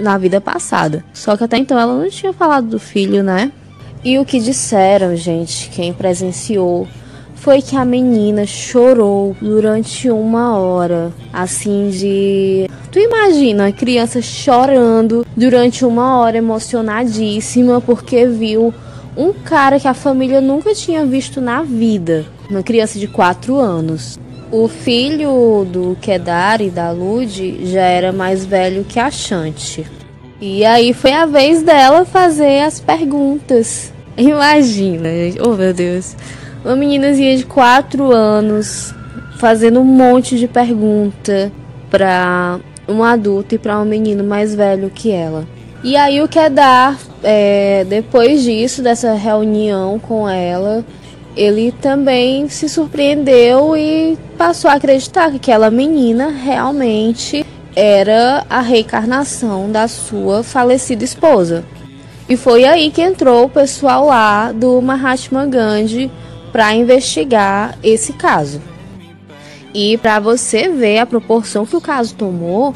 na 0.00 0.18
vida 0.18 0.40
passada. 0.40 1.04
Só 1.12 1.36
que 1.36 1.44
até 1.44 1.56
então 1.56 1.78
ela 1.78 1.96
não 1.96 2.10
tinha 2.10 2.32
falado 2.32 2.66
do 2.66 2.78
filho, 2.78 3.22
né? 3.22 3.52
E 4.04 4.18
o 4.18 4.24
que 4.24 4.38
disseram, 4.38 5.16
gente, 5.16 5.68
quem 5.70 5.92
presenciou, 5.92 6.86
foi 7.46 7.62
que 7.62 7.76
a 7.76 7.84
menina 7.84 8.44
chorou 8.44 9.36
durante 9.40 10.10
uma 10.10 10.58
hora, 10.58 11.12
assim 11.32 11.90
de. 11.90 12.68
Tu 12.90 12.98
imagina 12.98 13.68
a 13.68 13.72
criança 13.72 14.20
chorando 14.20 15.24
durante 15.36 15.84
uma 15.84 16.18
hora, 16.18 16.38
emocionadíssima, 16.38 17.80
porque 17.80 18.26
viu 18.26 18.74
um 19.16 19.32
cara 19.32 19.78
que 19.78 19.86
a 19.86 19.94
família 19.94 20.40
nunca 20.40 20.74
tinha 20.74 21.06
visto 21.06 21.40
na 21.40 21.62
vida, 21.62 22.26
uma 22.50 22.64
criança 22.64 22.98
de 22.98 23.06
4 23.06 23.54
anos. 23.54 24.18
O 24.50 24.66
filho 24.66 25.64
do 25.70 25.96
Kedar 26.00 26.60
e 26.60 26.68
da 26.68 26.90
Lud 26.90 27.64
já 27.64 27.82
era 27.82 28.12
mais 28.12 28.44
velho 28.44 28.82
que 28.82 28.98
a 28.98 29.08
Chante. 29.08 29.86
E 30.40 30.64
aí 30.64 30.92
foi 30.92 31.12
a 31.12 31.26
vez 31.26 31.62
dela 31.62 32.04
fazer 32.04 32.62
as 32.62 32.80
perguntas. 32.80 33.92
Imagina, 34.16 35.08
oh 35.44 35.54
meu 35.54 35.72
Deus. 35.72 36.16
Uma 36.66 36.74
meninazinha 36.74 37.36
de 37.36 37.46
4 37.46 38.10
anos 38.10 38.92
fazendo 39.38 39.78
um 39.78 39.84
monte 39.84 40.36
de 40.36 40.48
pergunta 40.48 41.52
para 41.88 42.58
um 42.88 43.04
adulto 43.04 43.54
e 43.54 43.58
para 43.58 43.78
um 43.78 43.84
menino 43.84 44.24
mais 44.24 44.52
velho 44.52 44.90
que 44.90 45.12
ela. 45.12 45.46
E 45.84 45.96
aí 45.96 46.20
o 46.20 46.26
Kedar 46.26 46.98
é, 47.22 47.86
depois 47.88 48.42
disso, 48.42 48.82
dessa 48.82 49.14
reunião 49.14 50.00
com 50.00 50.28
ela, 50.28 50.84
ele 51.36 51.70
também 51.70 52.48
se 52.48 52.68
surpreendeu 52.68 53.76
e 53.76 54.18
passou 54.36 54.68
a 54.68 54.74
acreditar 54.74 55.30
que 55.30 55.36
aquela 55.36 55.70
menina 55.70 56.30
realmente 56.30 57.46
era 57.76 58.44
a 58.50 58.60
reencarnação 58.60 59.70
da 59.70 59.86
sua 59.86 60.42
falecida 60.42 61.04
esposa. 61.04 61.64
E 62.28 62.36
foi 62.36 62.64
aí 62.64 62.90
que 62.90 63.02
entrou 63.02 63.44
o 63.44 63.48
pessoal 63.48 64.06
lá 64.06 64.50
do 64.50 64.82
Mahatma 64.82 65.46
Gandhi 65.46 66.10
para 66.56 66.74
investigar 66.74 67.78
esse 67.82 68.14
caso. 68.14 68.62
E 69.74 69.98
para 69.98 70.18
você 70.18 70.70
ver 70.70 71.00
a 71.00 71.04
proporção 71.04 71.66
que 71.66 71.76
o 71.76 71.82
caso 71.82 72.14
tomou, 72.14 72.74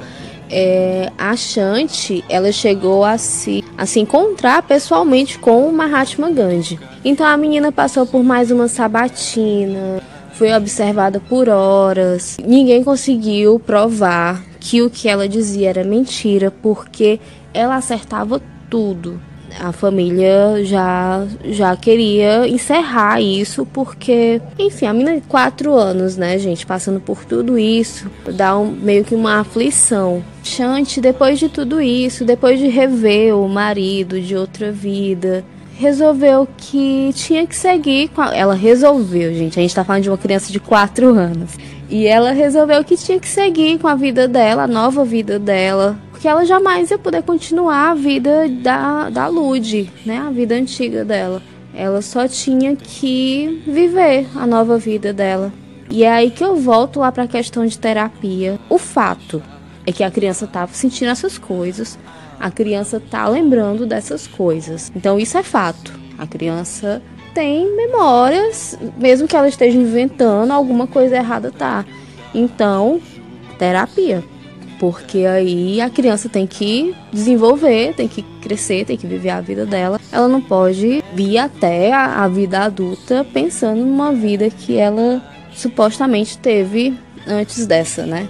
é, 0.51 1.11
a 1.16 1.35
Shanti 1.35 2.22
ela 2.28 2.53
chegou 2.53 3.07
a 3.07 3.16
se, 3.16 3.64
a 3.78 3.87
se 3.87 3.99
encontrar 3.99 4.61
pessoalmente 4.64 5.39
com 5.39 5.66
o 5.66 5.72
Mahatma 5.72 6.28
Gandhi. 6.31 6.78
Então 7.03 7.26
a 7.26 7.39
menina 7.39 7.72
passou 7.72 8.05
por 8.05 8.22
mais 8.22 8.51
uma 8.51 8.68
sabatina, 8.68 10.03
foi 10.35 10.53
observada 10.53 11.18
por 11.18 11.49
horas. 11.49 12.37
Ninguém 12.45 12.85
conseguiu 12.85 13.59
provar 13.59 14.45
que 14.61 14.83
o 14.83 14.91
que 14.91 15.09
ela 15.09 15.26
dizia 15.26 15.70
era 15.70 15.85
mentira, 15.85 16.51
porque 16.51 17.18
ela 17.55 17.76
acertava 17.76 18.43
tudo 18.68 19.18
a 19.59 19.72
família 19.72 20.64
já 20.64 21.26
já 21.44 21.76
queria 21.76 22.46
encerrar 22.48 23.20
isso 23.20 23.66
porque, 23.66 24.40
enfim, 24.59 24.86
a 24.86 24.92
menina 24.92 25.16
de 25.16 25.26
quatro 25.26 25.74
anos, 25.74 26.16
né, 26.16 26.38
gente, 26.38 26.66
passando 26.66 27.01
por 27.01 27.24
tudo 27.24 27.59
isso, 27.59 28.11
dá 28.34 28.57
um, 28.59 28.70
meio 28.70 29.05
que 29.05 29.14
uma 29.14 29.40
aflição. 29.40 30.22
Chante, 30.42 31.01
depois 31.01 31.38
de 31.38 31.48
tudo 31.48 31.80
isso, 31.80 32.24
depois 32.24 32.59
de 32.59 32.68
rever 32.68 33.36
o 33.36 33.48
marido 33.48 34.20
de 34.20 34.36
outra 34.36 34.70
vida, 34.72 35.44
resolveu 35.80 36.46
que 36.57 37.11
tinha 37.14 37.46
que 37.46 37.57
seguir 37.57 38.11
a... 38.16 38.36
ela 38.36 38.55
resolveu, 38.55 39.32
gente, 39.32 39.59
a 39.59 39.62
gente 39.62 39.74
tá 39.74 39.82
falando 39.82 40.03
de 40.03 40.11
uma 40.11 40.18
criança 40.18 40.53
de 40.53 40.61
quatro 40.61 41.09
anos. 41.09 41.57
E 41.88 42.07
ela 42.07 42.30
resolveu 42.30 42.84
que 42.84 42.96
tinha 42.96 43.18
que 43.18 43.26
seguir 43.26 43.78
com 43.78 43.88
a 43.88 43.96
vida 43.96 44.28
dela, 44.28 44.64
a 44.64 44.68
nova 44.68 45.05
vida 45.05 45.38
dela, 45.38 45.98
porque 46.21 46.29
ela 46.29 46.45
jamais 46.45 46.91
ia 46.91 46.99
poder 46.99 47.23
continuar 47.23 47.93
a 47.93 47.95
vida 47.95 48.47
da, 48.47 49.09
da 49.09 49.27
Lud, 49.27 49.91
né? 50.05 50.18
A 50.18 50.31
vida 50.31 50.55
antiga 50.55 51.03
dela. 51.03 51.43
Ela 51.73 52.03
só 52.03 52.29
tinha 52.29 52.77
que 52.77 53.62
viver 53.66 54.29
a 54.37 54.47
nova 54.47 54.77
vida 54.77 55.14
dela. 55.14 55.51
E 55.89 56.05
é 56.05 56.12
aí 56.12 56.31
que 56.31 56.45
eu 56.45 56.57
volto 56.57 57.01
lá 57.01 57.11
para 57.11 57.23
a 57.23 57.27
questão 57.27 57.64
de 57.64 57.79
terapia. 57.79 58.59
O 58.68 58.77
fato 58.77 59.43
é 59.87 59.93
que 59.93 60.05
a 60.05 60.11
criança 60.11 60.45
estava 60.45 60.71
sentindo 60.75 61.11
essas 61.11 61.39
coisas, 61.39 61.99
a 62.39 62.51
criança 62.51 62.99
está 62.99 63.27
lembrando 63.27 63.87
dessas 63.87 64.27
coisas. 64.27 64.93
Então 64.95 65.18
isso 65.18 65.39
é 65.39 65.43
fato. 65.43 65.99
A 66.18 66.27
criança 66.27 67.01
tem 67.33 67.75
memórias, 67.75 68.79
mesmo 68.99 69.27
que 69.27 69.35
ela 69.35 69.49
esteja 69.49 69.79
inventando, 69.79 70.51
alguma 70.51 70.87
coisa 70.87 71.16
errada 71.16 71.51
tá. 71.51 71.83
Então, 72.35 73.01
terapia 73.59 74.23
porque 74.81 75.26
aí 75.26 75.78
a 75.78 75.91
criança 75.91 76.26
tem 76.26 76.47
que 76.47 76.95
desenvolver, 77.12 77.93
tem 77.95 78.09
que 78.09 78.22
crescer, 78.41 78.87
tem 78.87 78.97
que 78.97 79.07
viver 79.07 79.28
a 79.28 79.41
vida 79.43 79.66
dela. 79.66 80.01
Ela 80.11 80.26
não 80.26 80.41
pode 80.41 81.05
vir 81.14 81.37
até 81.37 81.93
a, 81.93 82.26
vida 82.26 82.61
adulta 82.61 83.22
pensando 83.22 83.85
numa 83.85 84.11
vida 84.11 84.49
que 84.49 84.78
ela 84.78 85.22
supostamente 85.53 86.39
teve 86.39 86.99
antes 87.26 87.66
dessa, 87.66 88.07
né? 88.07 88.26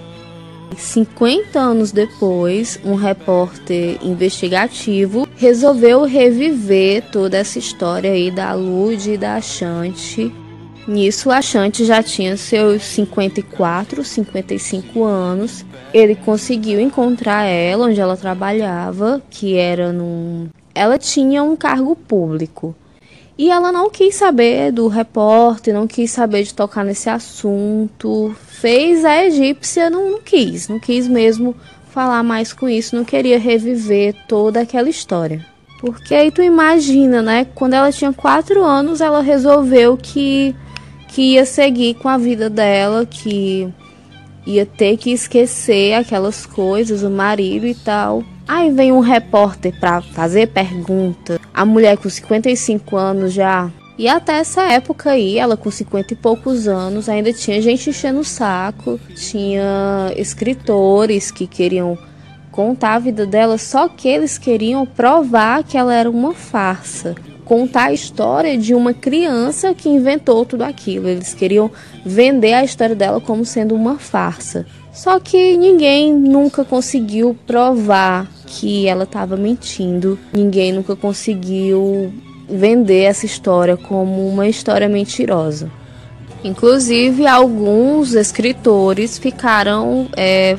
50 0.76 1.58
anos 1.58 1.92
depois, 1.92 2.80
um 2.84 2.96
repórter 2.96 3.98
investigativo 4.02 5.28
resolveu 5.36 6.02
reviver 6.04 7.04
toda 7.12 7.38
essa 7.38 7.60
história 7.60 8.10
aí 8.10 8.30
da 8.30 8.52
Lud 8.54 9.12
e 9.12 9.16
da 9.16 9.40
Chante. 9.40 10.32
Nisso, 10.86 11.30
a 11.30 11.40
Chante 11.42 11.84
já 11.84 12.02
tinha 12.02 12.36
seus 12.36 12.82
54, 12.82 14.02
55 14.02 15.04
anos. 15.04 15.64
Ele 15.92 16.14
conseguiu 16.14 16.80
encontrar 16.80 17.44
ela 17.44 17.86
onde 17.86 18.00
ela 18.00 18.16
trabalhava, 18.16 19.22
que 19.30 19.56
era 19.56 19.92
num. 19.92 20.48
Ela 20.74 20.98
tinha 20.98 21.42
um 21.42 21.56
cargo 21.56 21.94
público. 21.94 22.74
E 23.36 23.50
ela 23.50 23.72
não 23.72 23.88
quis 23.88 24.16
saber 24.16 24.70
do 24.70 24.86
repórter, 24.86 25.72
não 25.72 25.86
quis 25.86 26.10
saber 26.10 26.42
de 26.42 26.52
tocar 26.52 26.84
nesse 26.84 27.08
assunto. 27.08 28.34
Fez 28.46 29.04
a 29.04 29.24
egípcia, 29.24 29.88
não, 29.88 30.10
não 30.10 30.20
quis, 30.20 30.68
não 30.68 30.78
quis 30.78 31.08
mesmo 31.08 31.56
falar 31.90 32.22
mais 32.22 32.52
com 32.52 32.68
isso, 32.68 32.94
não 32.94 33.04
queria 33.04 33.38
reviver 33.38 34.14
toda 34.28 34.60
aquela 34.60 34.88
história. 34.88 35.44
Porque 35.80 36.14
aí 36.14 36.30
tu 36.30 36.42
imagina, 36.42 37.22
né? 37.22 37.46
Quando 37.54 37.72
ela 37.72 37.90
tinha 37.90 38.12
quatro 38.12 38.62
anos, 38.62 39.00
ela 39.00 39.22
resolveu 39.22 39.96
que, 39.96 40.54
que 41.10 41.34
ia 41.34 41.44
seguir 41.44 41.94
com 41.94 42.08
a 42.08 42.16
vida 42.16 42.48
dela, 42.48 43.04
que 43.04 43.68
ia 44.46 44.64
ter 44.64 44.96
que 44.96 45.10
esquecer 45.10 45.94
aquelas 45.94 46.46
coisas, 46.46 47.02
o 47.02 47.10
marido 47.10 47.66
e 47.66 47.74
tal. 47.74 48.24
Aí 48.46 48.70
vem 48.70 48.92
um 48.92 49.00
repórter 49.00 49.78
para 49.78 50.00
fazer 50.00 50.48
pergunta. 50.48 51.40
A 51.52 51.64
mulher 51.64 51.96
com 51.98 52.08
55 52.08 52.96
anos 52.96 53.32
já. 53.32 53.70
E 53.98 54.08
até 54.08 54.38
essa 54.38 54.62
época 54.72 55.10
aí, 55.10 55.36
ela 55.36 55.56
com 55.56 55.70
50 55.70 56.14
e 56.14 56.16
poucos 56.16 56.66
anos, 56.66 57.08
ainda 57.08 57.32
tinha 57.32 57.60
gente 57.60 57.90
enchendo 57.90 58.20
o 58.20 58.24
saco, 58.24 58.98
tinha 59.14 60.12
escritores 60.16 61.30
que 61.30 61.46
queriam 61.46 61.98
contar 62.50 62.94
a 62.94 62.98
vida 62.98 63.26
dela, 63.26 63.58
só 63.58 63.88
que 63.88 64.08
eles 64.08 64.38
queriam 64.38 64.86
provar 64.86 65.62
que 65.64 65.76
ela 65.76 65.94
era 65.94 66.08
uma 66.08 66.32
farsa. 66.32 67.14
Contar 67.50 67.86
a 67.86 67.92
história 67.92 68.56
de 68.56 68.76
uma 68.76 68.94
criança 68.94 69.74
que 69.74 69.88
inventou 69.88 70.46
tudo 70.46 70.62
aquilo. 70.62 71.08
Eles 71.08 71.34
queriam 71.34 71.68
vender 72.06 72.52
a 72.52 72.62
história 72.62 72.94
dela 72.94 73.20
como 73.20 73.44
sendo 73.44 73.74
uma 73.74 73.98
farsa. 73.98 74.64
Só 74.92 75.18
que 75.18 75.56
ninguém 75.56 76.14
nunca 76.14 76.64
conseguiu 76.64 77.36
provar 77.48 78.30
que 78.46 78.86
ela 78.86 79.02
estava 79.02 79.36
mentindo. 79.36 80.16
Ninguém 80.32 80.70
nunca 80.70 80.94
conseguiu 80.94 82.12
vender 82.48 83.02
essa 83.02 83.26
história 83.26 83.76
como 83.76 84.28
uma 84.28 84.46
história 84.46 84.88
mentirosa. 84.88 85.68
Inclusive, 86.44 87.26
alguns 87.26 88.14
escritores 88.14 89.18
ficaram 89.18 90.06
é, 90.16 90.56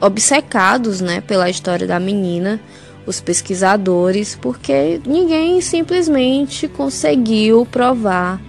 obcecados 0.00 1.00
né, 1.00 1.20
pela 1.20 1.48
história 1.48 1.86
da 1.86 2.00
menina, 2.00 2.58
os 3.08 3.20
pesquisadores, 3.20 4.36
porque 4.36 5.00
ninguém 5.06 5.60
simplesmente 5.62 6.68
conseguiu 6.68 7.66
provar 7.66 8.40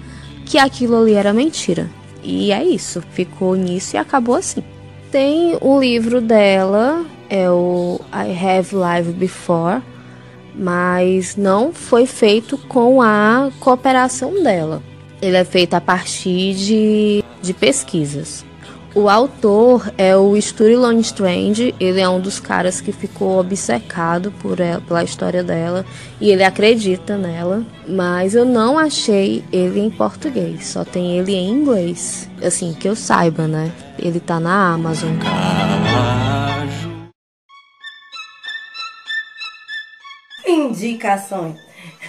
que 0.46 0.58
aquilo 0.58 0.98
ali 0.98 1.14
era 1.14 1.32
mentira. 1.32 1.90
E 2.22 2.52
é 2.52 2.64
isso, 2.64 3.02
ficou 3.14 3.56
nisso 3.56 3.96
e 3.96 3.98
acabou 3.98 4.36
assim. 4.36 4.62
Tem 5.10 5.58
o 5.62 5.80
livro 5.80 6.20
dela, 6.20 7.06
é 7.30 7.50
o 7.50 8.02
I 8.14 8.32
Have 8.32 8.76
Live 8.76 9.14
Before, 9.14 9.82
mas 10.54 11.38
não 11.38 11.72
foi 11.72 12.06
feito 12.06 12.58
com 12.58 13.02
a 13.02 13.50
cooperação 13.62 14.44
dela. 14.44 14.84
Ele 15.22 15.38
é 15.38 15.46
feito 15.46 15.74
a 15.74 15.82
partir 15.82 16.54
de, 16.54 17.24
de 17.42 17.54
pesquisas. 17.54 18.46
O 18.96 19.08
autor 19.08 19.94
é 20.00 20.18
o 20.18 20.36
Sture 20.42 20.74
Strange, 21.02 21.76
ele 21.80 22.02
é 22.02 22.10
um 22.10 22.20
dos 22.20 22.40
caras 22.40 22.82
que 22.82 22.92
ficou 22.92 23.40
obcecado 23.40 24.32
por 24.42 24.60
ela, 24.60 24.82
pela 24.82 25.04
história 25.04 25.44
dela 25.44 25.86
e 26.20 26.32
ele 26.32 26.44
acredita 26.44 27.16
nela, 27.16 27.64
mas 27.88 28.34
eu 28.34 28.46
não 28.46 28.80
achei 28.80 29.44
ele 29.52 29.80
em 29.80 29.92
português, 29.92 30.66
só 30.66 30.84
tem 30.84 31.20
ele 31.20 31.36
em 31.36 31.52
inglês. 31.52 32.28
Assim, 32.44 32.74
que 32.74 32.90
eu 32.90 32.96
saiba, 32.96 33.48
né? 33.48 33.72
Ele 34.00 34.20
tá 34.20 34.40
na 34.40 34.74
Amazon. 34.74 35.12
Indicações. 40.48 41.58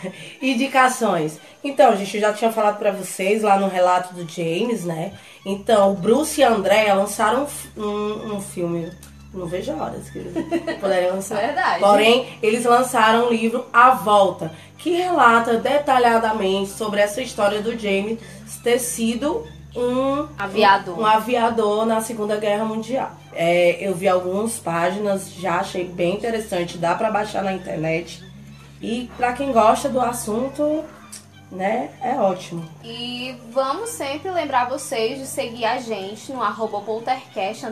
Indicações. 0.41 1.39
Então, 1.63 1.95
gente, 1.97 2.17
eu 2.17 2.21
já 2.21 2.33
tinha 2.33 2.51
falado 2.51 2.79
para 2.79 2.91
vocês 2.91 3.43
lá 3.43 3.59
no 3.59 3.69
relato 3.69 4.15
do 4.15 4.27
James, 4.29 4.85
né? 4.85 5.13
Então, 5.45 5.93
o 5.93 5.95
Bruce 5.95 6.41
e 6.41 6.45
a 6.45 6.51
Andrea 6.51 6.95
lançaram 6.95 7.47
um, 7.77 7.83
um, 7.83 8.35
um 8.37 8.41
filme. 8.41 8.91
Não 9.33 9.47
vejo 9.47 9.73
horas 9.73 10.09
que 10.11 10.19
eles 10.19 10.33
poderiam 10.81 11.17
lançar. 11.17 11.39
Verdade. 11.39 11.81
Porém, 11.81 12.39
eles 12.43 12.65
lançaram 12.65 13.29
o 13.29 13.33
livro 13.33 13.67
A 13.73 13.91
Volta, 13.91 14.53
que 14.79 14.91
relata 14.91 15.59
detalhadamente 15.59 16.71
sobre 16.71 17.01
essa 17.01 17.21
história 17.21 17.61
do 17.61 17.79
James 17.79 18.19
ter 18.63 18.79
sido 18.79 19.47
um 19.77 20.27
aviador, 20.37 20.99
um, 20.99 21.03
um 21.03 21.07
aviador 21.07 21.87
na 21.87 22.01
Segunda 22.01 22.37
Guerra 22.37 22.65
Mundial. 22.65 23.13
É, 23.33 23.79
eu 23.81 23.95
vi 23.95 24.09
algumas 24.09 24.59
páginas, 24.59 25.33
já 25.33 25.61
achei 25.61 25.85
bem 25.85 26.17
interessante, 26.17 26.77
dá 26.77 26.95
para 26.95 27.11
baixar 27.11 27.43
na 27.43 27.53
internet. 27.53 28.23
E 28.83 29.11
para 29.17 29.33
quem 29.33 29.53
gosta 29.53 29.89
do 29.89 30.01
assunto, 30.01 30.85
né, 31.51 31.91
é 32.01 32.15
ótimo. 32.15 32.65
E 32.85 33.37
vamos 33.51 33.91
sempre 33.91 34.31
lembrar 34.31 34.69
vocês 34.69 35.19
de 35.19 35.27
seguir 35.27 35.65
a 35.65 35.79
gente 35.79 36.33
no 36.33 36.43
arroba 36.43 36.81
poltercast, 36.81 37.67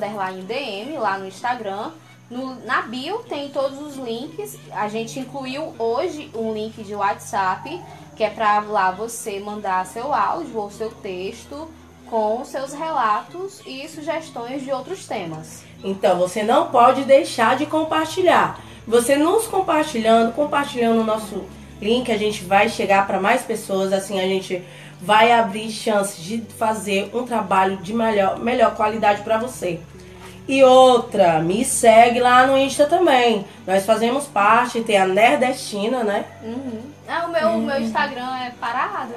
DM, 0.46 0.98
lá 0.98 1.18
no 1.18 1.26
Instagram. 1.26 1.92
No, 2.28 2.56
na 2.66 2.82
bio 2.82 3.20
tem 3.20 3.48
todos 3.48 3.80
os 3.80 3.96
links. 3.96 4.58
A 4.72 4.88
gente 4.88 5.18
incluiu 5.18 5.74
hoje 5.78 6.30
um 6.34 6.52
link 6.52 6.82
de 6.82 6.94
WhatsApp, 6.94 7.80
que 8.16 8.24
é 8.24 8.30
para 8.30 8.60
lá 8.60 8.90
você 8.90 9.40
mandar 9.40 9.86
seu 9.86 10.12
áudio 10.12 10.58
ou 10.58 10.70
seu 10.70 10.90
texto 10.90 11.70
com 12.10 12.44
seus 12.44 12.72
relatos 12.72 13.60
e 13.66 13.86
sugestões 13.88 14.62
de 14.62 14.72
outros 14.72 15.06
temas. 15.06 15.62
Então 15.84 16.18
você 16.18 16.42
não 16.42 16.70
pode 16.70 17.04
deixar 17.04 17.56
de 17.56 17.66
compartilhar. 17.66 18.58
Você 18.86 19.16
nos 19.16 19.46
compartilhando, 19.46 20.34
compartilhando 20.34 21.02
o 21.02 21.04
nosso 21.04 21.44
link, 21.80 22.10
a 22.10 22.18
gente 22.18 22.44
vai 22.44 22.68
chegar 22.68 23.06
para 23.06 23.20
mais 23.20 23.42
pessoas, 23.42 23.92
assim 23.92 24.20
a 24.20 24.26
gente 24.26 24.62
vai 25.00 25.32
abrir 25.32 25.70
chances 25.70 26.22
de 26.22 26.42
fazer 26.58 27.10
um 27.14 27.24
trabalho 27.24 27.76
de 27.78 27.94
melhor, 27.94 28.38
melhor 28.38 28.74
qualidade 28.74 29.22
para 29.22 29.38
você. 29.38 29.80
E 30.48 30.64
outra, 30.64 31.40
me 31.40 31.62
segue 31.62 32.20
lá 32.20 32.46
no 32.46 32.56
Insta 32.56 32.86
também. 32.86 33.44
Nós 33.66 33.84
fazemos 33.84 34.24
parte, 34.24 34.80
tem 34.80 34.96
a 34.96 35.06
Nerdestina, 35.06 36.02
né? 36.02 36.24
Uhum. 36.42 36.80
Ah, 37.06 37.26
o 37.26 37.32
meu, 37.32 37.48
uhum. 37.48 37.66
meu 37.66 37.80
Instagram 37.80 38.34
é 38.36 38.52
parado. 38.58 39.12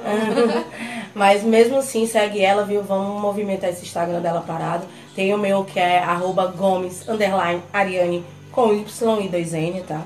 Mas 1.14 1.42
mesmo 1.42 1.78
assim, 1.78 2.06
segue 2.06 2.44
ela, 2.44 2.64
viu? 2.64 2.82
Vamos 2.82 3.20
movimentar 3.20 3.70
esse 3.70 3.82
Instagram 3.82 4.20
dela 4.20 4.44
parado. 4.46 4.86
Tem 5.14 5.32
o 5.32 5.38
meu 5.38 5.64
que 5.64 5.80
é 5.80 5.98
arroba 6.00 6.46
Gomes, 6.46 7.08
underline, 7.08 7.62
Ariane, 7.72 8.24
com 8.50 8.72
Y 8.74 9.20
e 9.20 9.28
2N, 9.28 9.84
tá? 9.84 10.02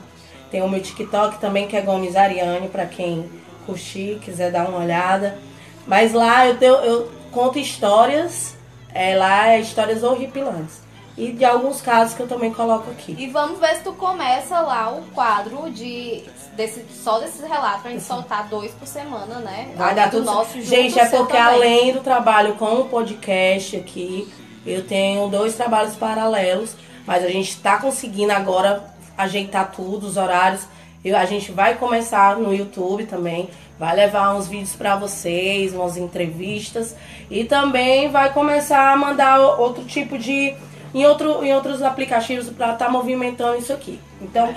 Tem 0.51 0.63
o 0.63 0.69
meu 0.69 0.81
TikTok 0.81 1.39
também, 1.39 1.67
que 1.67 1.77
é 1.77 1.81
Gomes 1.81 2.17
Ariane, 2.17 2.69
pra 2.69 2.87
quem 2.87 3.29
curtir, 3.65 4.19
quiser 4.23 4.53
dar 4.53 4.69
uma 4.69 4.79
olhada. 4.79 5.39
Mas 5.87 6.13
lá 6.13 6.47
eu, 6.47 6.57
tenho, 6.57 6.75
eu 6.77 7.11
conto 7.31 7.59
histórias, 7.59 8.57
é, 8.93 9.17
lá 9.17 9.49
é 9.49 9.61
histórias 9.61 10.03
horripilantes 10.03 10.87
e 11.17 11.33
de 11.33 11.45
alguns 11.45 11.81
casos 11.81 12.15
que 12.15 12.21
eu 12.21 12.29
também 12.29 12.53
coloco 12.53 12.91
aqui. 12.91 13.17
E 13.19 13.29
vamos 13.29 13.59
ver 13.59 13.77
se 13.77 13.83
tu 13.83 13.93
começa 13.95 14.61
lá 14.61 14.93
o 14.93 15.03
quadro 15.15 15.71
de 15.71 16.23
desse, 16.55 16.85
só 16.91 17.19
desses 17.19 17.41
relatos 17.41 17.83
pra 17.83 17.91
gente 17.91 18.05
soltar 18.05 18.49
dois 18.49 18.73
por 18.73 18.87
semana, 18.87 19.37
né? 19.37 19.73
Vai 19.77 19.95
dar 19.95 20.11
tudo 20.11 20.25
nosso 20.25 20.61
Gente, 20.61 20.99
é 20.99 21.07
porque 21.07 21.37
além 21.37 21.93
do 21.93 22.01
trabalho 22.01 22.55
com 22.55 22.81
o 22.81 22.85
podcast 22.85 23.77
aqui, 23.77 24.31
eu 24.67 24.87
tenho 24.87 25.29
dois 25.29 25.55
trabalhos 25.55 25.95
paralelos, 25.97 26.75
mas 27.07 27.25
a 27.25 27.29
gente 27.29 27.57
tá 27.61 27.79
conseguindo 27.79 28.33
agora 28.33 28.95
ajeitar 29.17 29.73
tudo, 29.73 30.07
os 30.07 30.17
horários. 30.17 30.67
Eu, 31.05 31.17
a 31.17 31.25
gente 31.25 31.53
vai 31.53 31.75
começar 31.77 32.37
no 32.37 32.55
YouTube 32.55 33.07
também, 33.07 33.49
vai 33.79 33.95
levar 33.95 34.35
uns 34.35 34.49
vídeos 34.49 34.75
para 34.75 34.97
vocês, 34.97 35.73
umas 35.73 35.97
entrevistas 35.97 36.97
e 37.31 37.45
também 37.45 38.11
vai 38.11 38.33
começar 38.33 38.93
a 38.93 38.97
mandar 38.97 39.41
outro 39.41 39.85
tipo 39.85 40.19
de 40.19 40.55
em, 40.95 41.05
outro, 41.05 41.45
em 41.45 41.55
outros 41.55 41.83
aplicativos 41.83 42.49
para 42.49 42.73
estar 42.73 42.87
tá 42.87 42.91
movimentando 42.91 43.59
isso 43.59 43.73
aqui. 43.73 44.01
Então, 44.21 44.55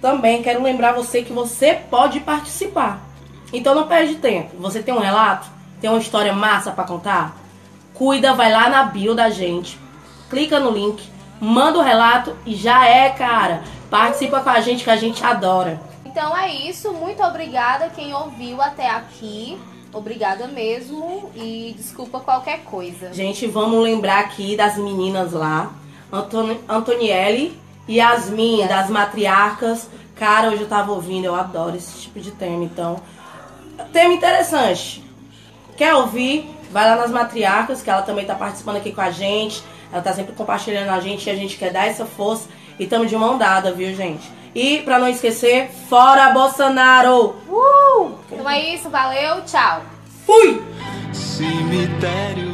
também 0.00 0.42
quero 0.42 0.62
lembrar 0.62 0.92
você 0.92 1.22
que 1.22 1.32
você 1.32 1.74
pode 1.74 2.20
participar. 2.20 3.00
Então 3.52 3.74
não 3.74 3.86
perde 3.86 4.16
tempo. 4.16 4.56
Você 4.58 4.82
tem 4.82 4.92
um 4.92 4.98
relato? 4.98 5.46
Tem 5.80 5.90
uma 5.90 5.98
história 5.98 6.32
massa 6.32 6.72
para 6.72 6.84
contar? 6.84 7.36
Cuida, 7.94 8.34
vai 8.34 8.50
lá 8.50 8.68
na 8.68 8.84
bio 8.84 9.14
da 9.14 9.30
gente, 9.30 9.78
clica 10.30 10.58
no 10.58 10.70
link, 10.70 11.08
manda 11.42 11.80
o 11.80 11.82
relato 11.82 12.36
e 12.46 12.54
já 12.54 12.86
é, 12.86 13.10
cara. 13.10 13.64
Participa 13.90 14.40
com 14.40 14.48
a 14.48 14.60
gente 14.60 14.84
que 14.84 14.90
a 14.90 14.96
gente 14.96 15.24
adora. 15.24 15.80
Então 16.06 16.36
é 16.36 16.54
isso. 16.54 16.92
Muito 16.92 17.20
obrigada 17.20 17.88
quem 17.88 18.14
ouviu 18.14 18.62
até 18.62 18.88
aqui. 18.88 19.58
Obrigada 19.92 20.46
mesmo 20.46 21.30
e 21.34 21.74
desculpa 21.76 22.20
qualquer 22.20 22.60
coisa. 22.60 23.12
Gente, 23.12 23.46
vamos 23.48 23.82
lembrar 23.82 24.20
aqui 24.20 24.56
das 24.56 24.76
meninas 24.76 25.32
lá. 25.32 25.72
Antoni 26.12 26.60
Antonielli, 26.68 27.58
Yasmin, 27.88 28.66
das 28.68 28.88
matriarcas. 28.88 29.88
Cara, 30.14 30.48
hoje 30.48 30.62
eu 30.62 30.68
tava 30.68 30.92
ouvindo, 30.92 31.24
eu 31.24 31.34
adoro 31.34 31.76
esse 31.76 32.02
tipo 32.02 32.20
de 32.20 32.30
tema, 32.30 32.62
então. 32.62 33.00
Tema 33.92 34.14
interessante. 34.14 35.04
Quer 35.76 35.94
ouvir? 35.94 36.48
Vai 36.70 36.88
lá 36.88 36.96
nas 36.96 37.10
matriarcas, 37.10 37.82
que 37.82 37.90
ela 37.90 38.02
também 38.02 38.24
tá 38.24 38.34
participando 38.34 38.76
aqui 38.76 38.92
com 38.92 39.00
a 39.00 39.10
gente. 39.10 39.62
Ela 39.92 40.02
tá 40.02 40.12
sempre 40.12 40.32
compartilhando 40.32 40.88
a 40.88 40.98
gente 41.00 41.26
e 41.26 41.30
a 41.30 41.36
gente 41.36 41.56
quer 41.58 41.70
dar 41.70 41.86
essa 41.86 42.06
força. 42.06 42.48
E 42.78 42.84
estamos 42.84 43.10
de 43.10 43.16
mão 43.16 43.36
dada, 43.36 43.72
viu, 43.72 43.94
gente? 43.94 44.28
E, 44.54 44.78
pra 44.80 44.98
não 44.98 45.08
esquecer, 45.08 45.70
fora 45.88 46.30
Bolsonaro! 46.30 47.36
Uh! 47.48 48.14
Então 48.30 48.48
é 48.48 48.74
isso, 48.74 48.88
valeu, 48.90 49.42
tchau! 49.44 49.82
Fui! 50.26 50.62
Cemitério. 51.12 52.51